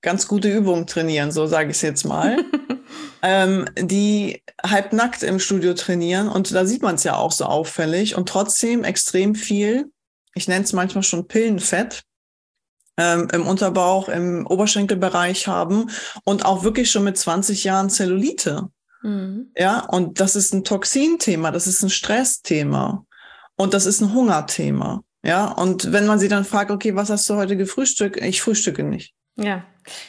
ganz 0.00 0.26
gute 0.26 0.52
Übungen 0.52 0.86
trainieren, 0.86 1.30
so 1.30 1.46
sage 1.46 1.70
ich 1.70 1.76
es 1.76 1.82
jetzt 1.82 2.04
mal, 2.04 2.36
ähm, 3.22 3.66
die 3.78 4.42
halbnackt 4.64 5.22
im 5.22 5.38
Studio 5.38 5.74
trainieren 5.74 6.28
und 6.28 6.52
da 6.52 6.66
sieht 6.66 6.82
man 6.82 6.96
es 6.96 7.04
ja 7.04 7.16
auch 7.16 7.30
so 7.30 7.44
auffällig 7.44 8.16
und 8.16 8.28
trotzdem 8.28 8.82
extrem 8.82 9.36
viel, 9.36 9.92
ich 10.34 10.48
nenne 10.48 10.64
es 10.64 10.72
manchmal 10.72 11.04
schon 11.04 11.28
Pillenfett, 11.28 12.02
ähm, 12.98 13.28
im 13.32 13.46
Unterbauch, 13.46 14.08
im 14.08 14.46
Oberschenkelbereich 14.46 15.46
haben 15.46 15.90
und 16.24 16.44
auch 16.44 16.64
wirklich 16.64 16.90
schon 16.90 17.04
mit 17.04 17.16
20 17.16 17.64
Jahren 17.64 17.88
Zellulite. 17.88 18.68
Mhm. 19.02 19.52
Ja, 19.56 19.80
und 19.80 20.20
das 20.20 20.36
ist 20.36 20.54
ein 20.54 20.64
Toxinthema, 20.64 21.50
das 21.50 21.66
ist 21.66 21.82
ein 21.82 21.90
Stressthema 21.90 23.04
und 23.56 23.74
das 23.74 23.86
ist 23.86 24.00
ein 24.00 24.12
Hungerthema. 24.12 25.02
Ja, 25.24 25.46
und 25.52 25.92
wenn 25.92 26.06
man 26.06 26.18
sie 26.18 26.28
dann 26.28 26.44
fragt, 26.44 26.70
okay, 26.70 26.96
was 26.96 27.10
hast 27.10 27.28
du 27.30 27.34
heute 27.34 27.56
gefrühstückt? 27.56 28.16
Ich 28.20 28.42
frühstücke 28.42 28.82
nicht. 28.82 29.14
Ja, 29.36 29.64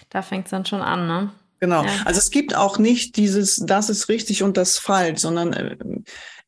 da 0.09 0.21
fängt 0.21 0.45
es 0.45 0.51
dann 0.51 0.65
schon 0.65 0.81
an, 0.81 1.07
ne? 1.07 1.31
Genau. 1.63 1.85
Ja. 1.85 1.91
Also 2.03 2.19
es 2.19 2.29
gibt 2.29 2.57
auch 2.57 2.77
nicht 2.77 3.15
dieses, 3.15 3.55
das 3.65 3.89
ist 3.89 4.09
richtig 4.09 4.43
und 4.43 4.57
das 4.57 4.79
falsch, 4.79 5.21
sondern 5.21 5.53
äh, 5.53 5.77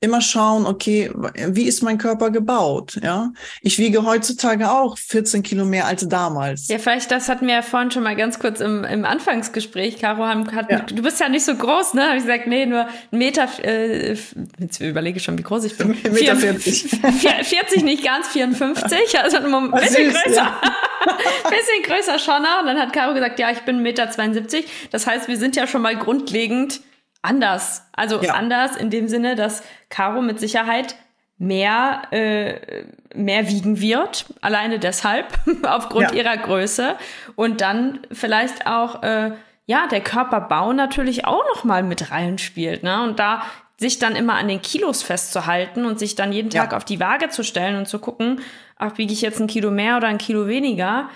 immer 0.02 0.20
schauen, 0.20 0.66
okay, 0.66 1.10
wie 1.48 1.64
ist 1.64 1.82
mein 1.84 1.98
Körper 1.98 2.32
gebaut? 2.32 3.00
Ja, 3.02 3.32
ich 3.62 3.80
wiege 3.80 4.04
heutzutage 4.04 4.70
auch 4.70 4.98
14 4.98 5.42
Kilo 5.42 5.64
mehr 5.64 5.88
als 5.88 6.06
damals. 6.10 6.68
Ja, 6.68 6.80
vielleicht, 6.80 7.12
das 7.12 7.30
hatten 7.30 7.48
wir 7.48 7.54
ja 7.54 7.62
vorhin 7.62 7.92
schon 7.92 8.04
mal 8.04 8.18
ganz 8.18 8.38
kurz 8.40 8.60
im, 8.60 8.84
im 8.84 9.06
Anfangsgespräch. 9.06 10.00
Caro, 10.00 10.26
hat, 10.26 10.70
ja. 10.70 10.80
du 10.80 11.02
bist 11.02 11.22
ja 11.22 11.30
nicht 11.30 11.46
so 11.46 11.56
groß, 11.56 11.94
ne? 11.94 12.08
Habe 12.08 12.18
ich 12.18 12.24
gesagt, 12.24 12.48
nee, 12.48 12.66
nur 12.66 12.82
ein 12.82 13.18
Meter, 13.18 13.48
äh, 13.64 14.18
jetzt 14.60 14.82
überlege 14.82 15.16
ich 15.20 15.24
schon, 15.24 15.38
wie 15.38 15.44
groß 15.44 15.64
ich 15.64 15.78
bin. 15.78 15.92
Meter 16.12 16.36
40. 16.36 16.90
40 16.90 17.84
nicht 17.86 18.04
ganz, 18.04 18.28
54, 18.28 19.18
also 19.24 19.38
ein 19.38 19.72
bisschen 19.72 20.12
süß, 20.12 20.24
größer. 20.24 20.36
Ja. 20.36 20.62
bisschen 21.44 21.84
größer 21.84 22.20
schon. 22.20 22.42
Ne? 22.42 22.50
Und 22.62 22.68
dann 22.68 22.80
hat 22.80 22.94
Caro 22.94 23.14
gesagt, 23.14 23.40
ja, 23.40 23.52
ich 23.52 23.62
bin 23.62 23.86
1,72 23.86 24.56
Meter. 24.56 24.68
Das 24.92 25.08
heißt, 25.08 25.28
wir 25.28 25.38
sind 25.38 25.56
ja 25.56 25.68
schon 25.68 25.82
mal 25.82 25.96
grundlegend 25.96 26.82
anders. 27.22 27.88
Also 27.94 28.22
ja. 28.22 28.34
anders 28.34 28.76
in 28.76 28.90
dem 28.90 29.08
Sinne, 29.08 29.36
dass 29.36 29.64
Caro 29.90 30.22
mit 30.22 30.40
Sicherheit 30.40 30.96
mehr, 31.38 32.04
äh, 32.12 32.86
mehr 33.14 33.50
wiegen 33.50 33.82
wird, 33.82 34.26
alleine 34.42 34.80
deshalb, 34.80 35.28
aufgrund 35.64 36.12
ja. 36.12 36.18
ihrer 36.18 36.38
Größe. 36.38 36.96
Und 37.36 37.62
dann 37.62 38.00
vielleicht 38.12 38.68
auch, 38.68 39.04
äh, 39.04 39.32
ja, 39.66 39.88
der 39.88 40.02
Körperbau 40.02 40.74
natürlich 40.74 41.26
auch 41.26 41.44
noch 41.56 41.64
mal 41.64 41.84
mit 41.84 42.12
reinspielt. 42.12 42.84
Ne? 42.84 43.04
Und 43.04 43.20
da 43.20 43.44
sich 43.78 44.00
dann 44.00 44.16
immer 44.16 44.36
an 44.36 44.48
den 44.48 44.62
Kilos 44.62 45.04
festzuhalten 45.04 45.86
und 45.86 46.00
sich 46.00 46.16
dann 46.16 46.32
jeden 46.32 46.50
Tag 46.50 46.72
ja. 46.72 46.78
auf 46.78 46.86
die 46.86 47.00
Waage 47.00 47.30
zu 47.30 47.44
stellen 47.44 47.76
und 47.76 47.88
zu 47.88 48.00
gucken, 48.00 48.40
ach, 48.78 48.98
wiege 48.98 49.14
ich 49.14 49.22
jetzt 49.22 49.40
ein 49.40 49.48
Kilo 49.48 49.72
mehr 49.72 49.98
oder 49.98 50.08
ein 50.08 50.18
Kilo 50.18 50.48
weniger. 50.48 51.10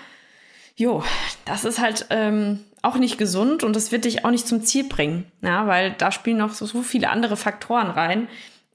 Jo, 0.76 1.02
das 1.44 1.64
ist 1.64 1.80
halt 1.80 2.06
ähm, 2.10 2.60
auch 2.82 2.96
nicht 2.96 3.18
gesund 3.18 3.64
und 3.64 3.76
das 3.76 3.92
wird 3.92 4.04
dich 4.04 4.24
auch 4.24 4.30
nicht 4.30 4.48
zum 4.48 4.62
Ziel 4.62 4.88
bringen, 4.88 5.30
ja, 5.42 5.66
weil 5.66 5.92
da 5.92 6.10
spielen 6.10 6.38
noch 6.38 6.52
so, 6.52 6.64
so 6.64 6.82
viele 6.82 7.10
andere 7.10 7.36
Faktoren 7.36 7.90
rein. 7.90 8.28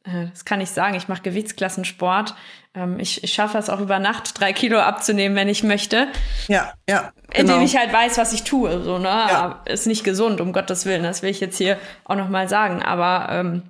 Äh, 0.06 0.28
das 0.32 0.46
kann 0.46 0.62
ich 0.62 0.70
sagen. 0.70 0.96
Ich 0.96 1.08
mache 1.08 1.22
Gewichtsklassensport. 1.24 2.36
Ähm, 2.74 3.00
ich, 3.00 3.24
ich 3.24 3.34
schaffe 3.34 3.58
es 3.58 3.70
auch 3.70 3.80
über 3.80 4.00
Nacht, 4.00 4.40
drei 4.40 4.54
Kilo 4.54 4.80
abzunehmen, 4.80 5.36
wenn 5.36 5.50
ich 5.50 5.64
möchte. 5.64 6.08
Ja, 6.48 6.74
ja. 6.88 7.12
Genau. 7.30 7.54
Indem 7.54 7.66
ich 7.66 7.78
halt 7.78 7.92
weiß, 7.92 8.18
was 8.18 8.34
ich 8.34 8.44
tue. 8.44 8.84
So, 8.84 8.98
ne? 8.98 9.08
Ja. 9.08 9.62
Ist 9.66 9.88
nicht 9.88 10.04
gesund, 10.04 10.42
um 10.42 10.54
Gottes 10.54 10.86
Willen. 10.86 11.04
Das 11.04 11.22
will 11.22 11.32
ich 11.32 11.40
jetzt 11.40 11.58
hier 11.58 11.78
auch 12.04 12.16
nochmal 12.16 12.48
sagen. 12.48 12.84
Aber 12.84 13.28
ähm, 13.32 13.64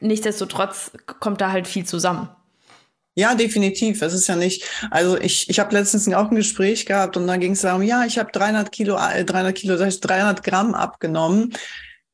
nichtsdestotrotz 0.00 0.92
kommt 1.20 1.40
da 1.40 1.52
halt 1.52 1.68
viel 1.68 1.86
zusammen. 1.86 2.28
Ja, 3.14 3.34
definitiv. 3.34 4.00
Es 4.00 4.14
ist 4.14 4.26
ja 4.26 4.36
nicht, 4.36 4.64
also 4.90 5.18
ich, 5.18 5.50
ich 5.50 5.60
habe 5.60 5.74
letztens 5.74 6.08
auch 6.14 6.30
ein 6.30 6.34
Gespräch 6.36 6.86
gehabt 6.86 7.16
und 7.18 7.26
dann 7.26 7.40
ging 7.40 7.52
es 7.52 7.60
darum, 7.60 7.82
ja, 7.82 8.06
ich 8.06 8.18
habe 8.18 8.32
300 8.32 8.72
Kilo, 8.72 8.96
300 8.96 9.48
äh, 9.48 9.52
Kilo, 9.52 9.74
das 9.74 9.84
heißt 9.84 10.08
300 10.08 10.42
Gramm 10.42 10.74
abgenommen. 10.74 11.52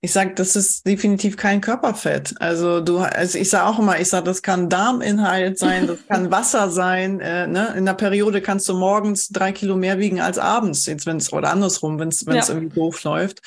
Ich 0.01 0.13
sage, 0.13 0.33
das 0.37 0.55
ist 0.55 0.87
definitiv 0.87 1.37
kein 1.37 1.61
Körperfett. 1.61 2.33
Also 2.39 2.81
du, 2.81 2.99
also 2.99 3.37
ich 3.37 3.51
sage 3.51 3.67
auch 3.67 3.81
immer, 3.81 3.99
ich 3.99 4.09
sage, 4.09 4.27
das 4.27 4.43
kann 4.43 4.69
Darminhalt 4.69 5.59
sein, 5.59 5.89
das 5.89 5.99
kann 6.07 6.31
Wasser 6.31 6.71
sein. 6.71 7.19
Äh, 7.19 7.49
ne? 7.49 7.75
In 7.77 7.85
der 7.85 7.95
Periode 7.95 8.41
kannst 8.41 8.69
du 8.69 8.75
morgens 8.75 9.29
drei 9.29 9.51
Kilo 9.51 9.75
mehr 9.75 9.99
wiegen 9.99 10.21
als 10.21 10.39
abends, 10.39 10.87
jetzt 10.87 11.05
wenn 11.07 11.17
es 11.17 11.33
oder 11.33 11.51
andersrum, 11.51 11.99
wenn 11.99 12.11
es 12.11 12.25
wenn 12.27 12.37
es 12.37 12.47
ja. 12.47 12.55
irgendwie 12.55 12.77
doof 12.77 13.03
läuft. 13.03 13.43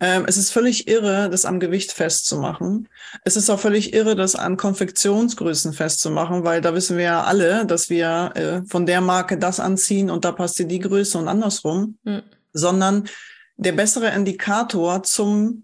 Ähm, 0.00 0.24
es 0.26 0.36
ist 0.36 0.50
völlig 0.50 0.88
irre, 0.88 1.30
das 1.30 1.44
am 1.44 1.60
Gewicht 1.60 1.92
festzumachen. 1.92 2.88
Es 3.22 3.36
ist 3.36 3.48
auch 3.48 3.60
völlig 3.60 3.94
irre, 3.94 4.16
das 4.16 4.34
an 4.34 4.56
Konfektionsgrößen 4.56 5.74
festzumachen, 5.74 6.42
weil 6.42 6.60
da 6.60 6.74
wissen 6.74 6.96
wir 6.96 7.04
ja 7.04 7.22
alle, 7.22 7.66
dass 7.66 7.88
wir 7.88 8.32
äh, 8.34 8.68
von 8.68 8.86
der 8.86 9.00
Marke 9.00 9.38
das 9.38 9.60
anziehen 9.60 10.10
und 10.10 10.24
da 10.24 10.32
passt 10.32 10.58
dir 10.58 10.66
die 10.66 10.80
Größe 10.80 11.18
und 11.18 11.28
andersrum, 11.28 11.98
mhm. 12.02 12.22
sondern 12.52 13.08
der 13.56 13.72
bessere 13.72 14.08
Indikator 14.08 15.04
zum 15.04 15.63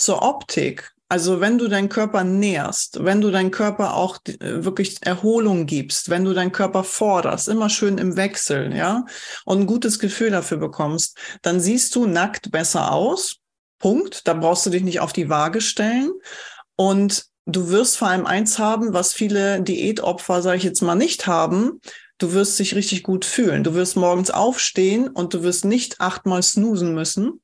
zur 0.00 0.22
Optik. 0.22 0.92
Also 1.08 1.40
wenn 1.40 1.58
du 1.58 1.66
deinen 1.66 1.88
Körper 1.88 2.22
nährst, 2.22 3.04
wenn 3.04 3.20
du 3.20 3.32
deinen 3.32 3.50
Körper 3.50 3.94
auch 3.94 4.18
äh, 4.26 4.64
wirklich 4.64 4.98
Erholung 5.02 5.66
gibst, 5.66 6.08
wenn 6.08 6.24
du 6.24 6.32
deinen 6.32 6.52
Körper 6.52 6.84
forderst, 6.84 7.48
immer 7.48 7.68
schön 7.68 7.98
im 7.98 8.16
Wechsel, 8.16 8.74
ja, 8.76 9.04
und 9.44 9.60
ein 9.60 9.66
gutes 9.66 9.98
Gefühl 9.98 10.30
dafür 10.30 10.58
bekommst, 10.58 11.18
dann 11.42 11.58
siehst 11.58 11.96
du 11.96 12.06
nackt 12.06 12.52
besser 12.52 12.92
aus. 12.92 13.38
Punkt. 13.80 14.28
Da 14.28 14.34
brauchst 14.34 14.66
du 14.66 14.70
dich 14.70 14.82
nicht 14.82 15.00
auf 15.00 15.12
die 15.12 15.28
Waage 15.28 15.60
stellen. 15.60 16.12
Und 16.76 17.24
du 17.46 17.70
wirst 17.70 17.96
vor 17.96 18.08
allem 18.08 18.26
eins 18.26 18.60
haben, 18.60 18.92
was 18.92 19.12
viele 19.12 19.60
Diätopfer, 19.62 20.42
sage 20.42 20.58
ich 20.58 20.64
jetzt 20.64 20.82
mal, 20.82 20.94
nicht 20.94 21.26
haben. 21.26 21.80
Du 22.18 22.32
wirst 22.34 22.58
dich 22.58 22.76
richtig 22.76 23.02
gut 23.02 23.24
fühlen. 23.24 23.64
Du 23.64 23.74
wirst 23.74 23.96
morgens 23.96 24.30
aufstehen 24.30 25.08
und 25.08 25.34
du 25.34 25.42
wirst 25.42 25.64
nicht 25.64 26.00
achtmal 26.00 26.42
snoosen 26.42 26.94
müssen, 26.94 27.40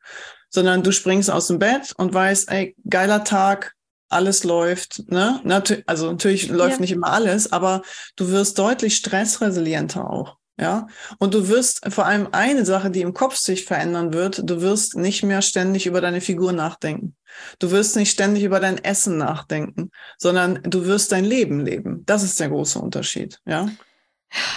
sondern 0.57 0.83
du 0.83 0.91
springst 0.91 1.31
aus 1.31 1.49
dem 1.49 1.59
Bett 1.59 1.93
und 1.99 2.15
weißt, 2.15 2.51
ey, 2.51 2.75
geiler 2.89 3.25
Tag, 3.25 3.75
alles 4.09 4.43
läuft, 4.43 5.03
ne? 5.11 5.39
Also 5.85 6.11
natürlich 6.11 6.49
läuft 6.49 6.77
ja. 6.77 6.81
nicht 6.81 6.93
immer 6.93 7.13
alles, 7.13 7.53
aber 7.53 7.83
du 8.17 8.31
wirst 8.31 8.59
deutlich 8.59 8.97
stressresilienter 8.97 10.09
auch. 10.09 10.39
Ja, 10.59 10.87
und 11.19 11.35
du 11.35 11.49
wirst 11.49 11.93
vor 11.93 12.07
allem 12.07 12.29
eine 12.33 12.65
Sache, 12.65 12.91
die 12.91 13.03
im 13.03 13.13
Kopf 13.13 13.37
sich 13.37 13.67
verändern 13.67 14.15
wird, 14.15 14.41
du 14.49 14.63
wirst 14.63 14.97
nicht 14.97 15.23
mehr 15.23 15.43
ständig 15.43 15.85
über 15.85 16.01
deine 16.01 16.23
Figur 16.23 16.53
nachdenken. 16.53 17.15
Du 17.59 17.71
wirst 17.71 17.95
nicht 17.95 18.11
ständig 18.11 18.43
über 18.43 18.59
dein 18.59 18.83
Essen 18.83 19.19
nachdenken, 19.19 19.91
sondern 20.17 20.63
du 20.63 20.87
wirst 20.87 21.13
dein 21.13 21.27
Leben 21.27 21.61
leben. 21.61 22.03
Das 22.07 22.23
ist 22.23 22.41
der 22.41 22.49
große 22.49 22.79
Unterschied, 22.79 23.39
ja. 23.45 23.69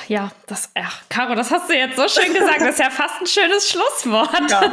Ja, 0.08 0.32
das, 0.48 0.72
ach, 0.76 1.04
Caro, 1.10 1.36
das 1.36 1.52
hast 1.52 1.70
du 1.70 1.76
jetzt 1.76 1.96
so 1.96 2.08
schön 2.08 2.34
gesagt. 2.34 2.62
Das 2.62 2.72
ist 2.72 2.80
ja 2.80 2.90
fast 2.90 3.22
ein 3.22 3.28
schönes 3.28 3.70
Schlusswort. 3.70 4.50
Ja, 4.50 4.64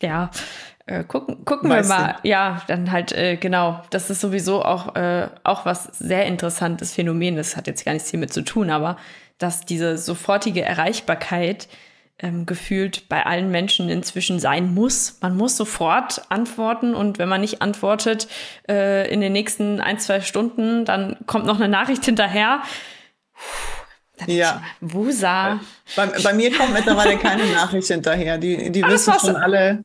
Ja, 0.00 0.30
äh, 0.84 1.02
gucken, 1.04 1.46
gucken 1.46 1.70
wir 1.70 1.82
mal. 1.84 2.16
Du? 2.22 2.28
Ja, 2.28 2.60
dann 2.66 2.92
halt, 2.92 3.12
äh, 3.12 3.36
genau. 3.36 3.82
Das 3.88 4.10
ist 4.10 4.20
sowieso 4.20 4.62
auch, 4.62 4.94
äh, 4.96 5.28
auch 5.44 5.64
was 5.64 5.84
sehr 5.84 6.26
interessantes 6.26 6.92
Phänomen. 6.92 7.36
Das 7.36 7.56
hat 7.56 7.66
jetzt 7.66 7.86
gar 7.86 7.94
nichts 7.94 8.10
hiermit 8.10 8.34
zu 8.34 8.42
tun, 8.42 8.68
aber 8.70 8.98
dass 9.38 9.64
diese 9.64 9.96
sofortige 9.96 10.62
Erreichbarkeit 10.62 11.68
ähm, 12.18 12.46
gefühlt 12.46 13.08
bei 13.08 13.26
allen 13.26 13.50
Menschen 13.50 13.88
inzwischen 13.88 14.38
sein 14.38 14.72
muss. 14.72 15.18
Man 15.20 15.36
muss 15.36 15.56
sofort 15.56 16.22
antworten 16.30 16.94
und 16.94 17.18
wenn 17.18 17.28
man 17.28 17.40
nicht 17.40 17.60
antwortet 17.60 18.28
äh, 18.68 19.10
in 19.12 19.20
den 19.20 19.32
nächsten 19.32 19.80
ein, 19.80 19.98
zwei 19.98 20.20
Stunden, 20.20 20.84
dann 20.84 21.16
kommt 21.26 21.46
noch 21.46 21.56
eine 21.56 21.68
Nachricht 21.68 22.04
hinterher. 22.04 22.62
Dann 24.18 24.30
ja. 24.30 24.62
Wusa. 24.80 25.60
Bei, 25.96 26.06
bei, 26.06 26.32
mir 26.32 26.56
kommt 26.56 26.72
mittlerweile 26.72 27.18
keine 27.18 27.46
Nachricht 27.46 27.88
hinterher. 27.88 28.38
Die, 28.38 28.70
die 28.70 28.84
wissen 28.84 29.12
schon 29.20 29.34
alle, 29.34 29.84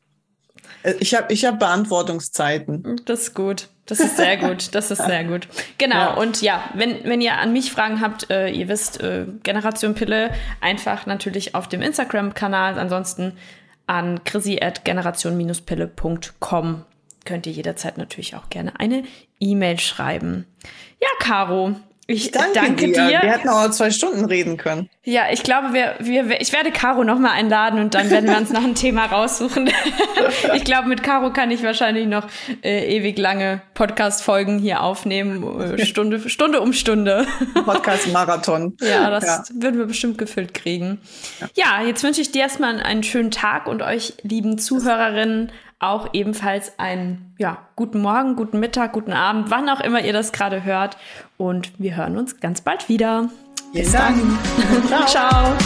ich 0.98 1.14
habe 1.14 1.32
ich 1.32 1.44
hab 1.44 1.58
Beantwortungszeiten. 1.58 3.02
Das 3.04 3.20
ist 3.20 3.34
gut. 3.34 3.68
Das 3.86 4.00
ist 4.00 4.16
sehr 4.16 4.36
gut. 4.36 4.74
Das 4.74 4.90
ist 4.90 5.04
sehr 5.04 5.22
gut. 5.24 5.46
Genau. 5.78 5.96
Ja. 5.96 6.14
Und 6.14 6.42
ja, 6.42 6.64
wenn, 6.74 7.04
wenn 7.04 7.20
ihr 7.20 7.38
an 7.38 7.52
mich 7.52 7.70
Fragen 7.72 8.00
habt, 8.00 8.30
äh, 8.30 8.48
ihr 8.48 8.68
wisst, 8.68 9.02
äh, 9.02 9.26
Generation 9.42 9.94
Pille, 9.94 10.30
einfach 10.60 11.06
natürlich 11.06 11.56
auf 11.56 11.68
dem 11.68 11.82
Instagram-Kanal. 11.82 12.78
Ansonsten 12.78 13.36
an 13.86 14.22
chrissy.generation-pille.com 14.24 16.84
könnt 17.24 17.46
ihr 17.46 17.52
jederzeit 17.52 17.96
natürlich 17.98 18.36
auch 18.36 18.48
gerne 18.48 18.78
eine 18.78 19.02
E-Mail 19.40 19.80
schreiben. 19.80 20.46
Ja, 21.00 21.08
Caro, 21.18 21.74
ich 22.10 22.30
danke, 22.30 22.52
danke 22.54 22.86
dir. 22.86 22.92
dir. 22.92 23.22
Wir 23.22 23.30
hätten 23.30 23.48
auch 23.48 23.70
zwei 23.70 23.90
Stunden 23.90 24.24
reden 24.24 24.56
können. 24.56 24.88
Ja, 25.04 25.24
ich 25.32 25.42
glaube, 25.42 25.72
wir, 25.72 25.94
wir, 26.00 26.40
ich 26.40 26.52
werde 26.52 26.70
Caro 26.70 27.04
nochmal 27.04 27.32
einladen 27.32 27.80
und 27.80 27.94
dann 27.94 28.10
werden 28.10 28.28
wir 28.28 28.36
uns 28.36 28.50
noch 28.50 28.62
ein 28.62 28.74
Thema 28.74 29.06
raussuchen. 29.06 29.70
ich 30.54 30.64
glaube, 30.64 30.88
mit 30.88 31.02
Caro 31.02 31.32
kann 31.32 31.50
ich 31.50 31.62
wahrscheinlich 31.62 32.06
noch 32.06 32.26
äh, 32.62 32.96
ewig 32.96 33.18
lange 33.18 33.62
Podcast-Folgen 33.74 34.58
hier 34.58 34.82
aufnehmen, 34.82 35.60
äh, 35.60 35.86
Stunde, 35.86 36.20
Stunde 36.28 36.60
um 36.60 36.72
Stunde. 36.72 37.26
Podcast-Marathon. 37.54 38.76
ja, 38.80 39.08
das 39.10 39.24
ja. 39.24 39.44
würden 39.54 39.78
wir 39.78 39.86
bestimmt 39.86 40.18
gefüllt 40.18 40.52
kriegen. 40.52 41.00
Ja, 41.40 41.78
ja 41.80 41.86
jetzt 41.86 42.02
wünsche 42.02 42.20
ich 42.20 42.32
dir 42.32 42.42
erstmal 42.42 42.80
einen 42.80 43.02
schönen 43.02 43.30
Tag 43.30 43.66
und 43.66 43.82
euch 43.82 44.14
lieben 44.22 44.58
Zuhörerinnen 44.58 45.52
auch 45.80 46.10
ebenfalls 46.12 46.78
einen 46.78 47.34
ja, 47.38 47.58
guten 47.74 48.00
Morgen, 48.00 48.36
guten 48.36 48.60
Mittag, 48.60 48.92
guten 48.92 49.12
Abend, 49.12 49.50
wann 49.50 49.68
auch 49.68 49.80
immer 49.80 50.02
ihr 50.04 50.12
das 50.12 50.30
gerade 50.30 50.62
hört. 50.62 50.96
Und 51.36 51.72
wir 51.78 51.96
hören 51.96 52.16
uns 52.16 52.38
ganz 52.38 52.60
bald 52.60 52.88
wieder. 52.88 53.30
Bis 53.72 53.92
dann. 53.92 54.38
Ciao. 54.88 55.06
Ciao. 55.06 55.56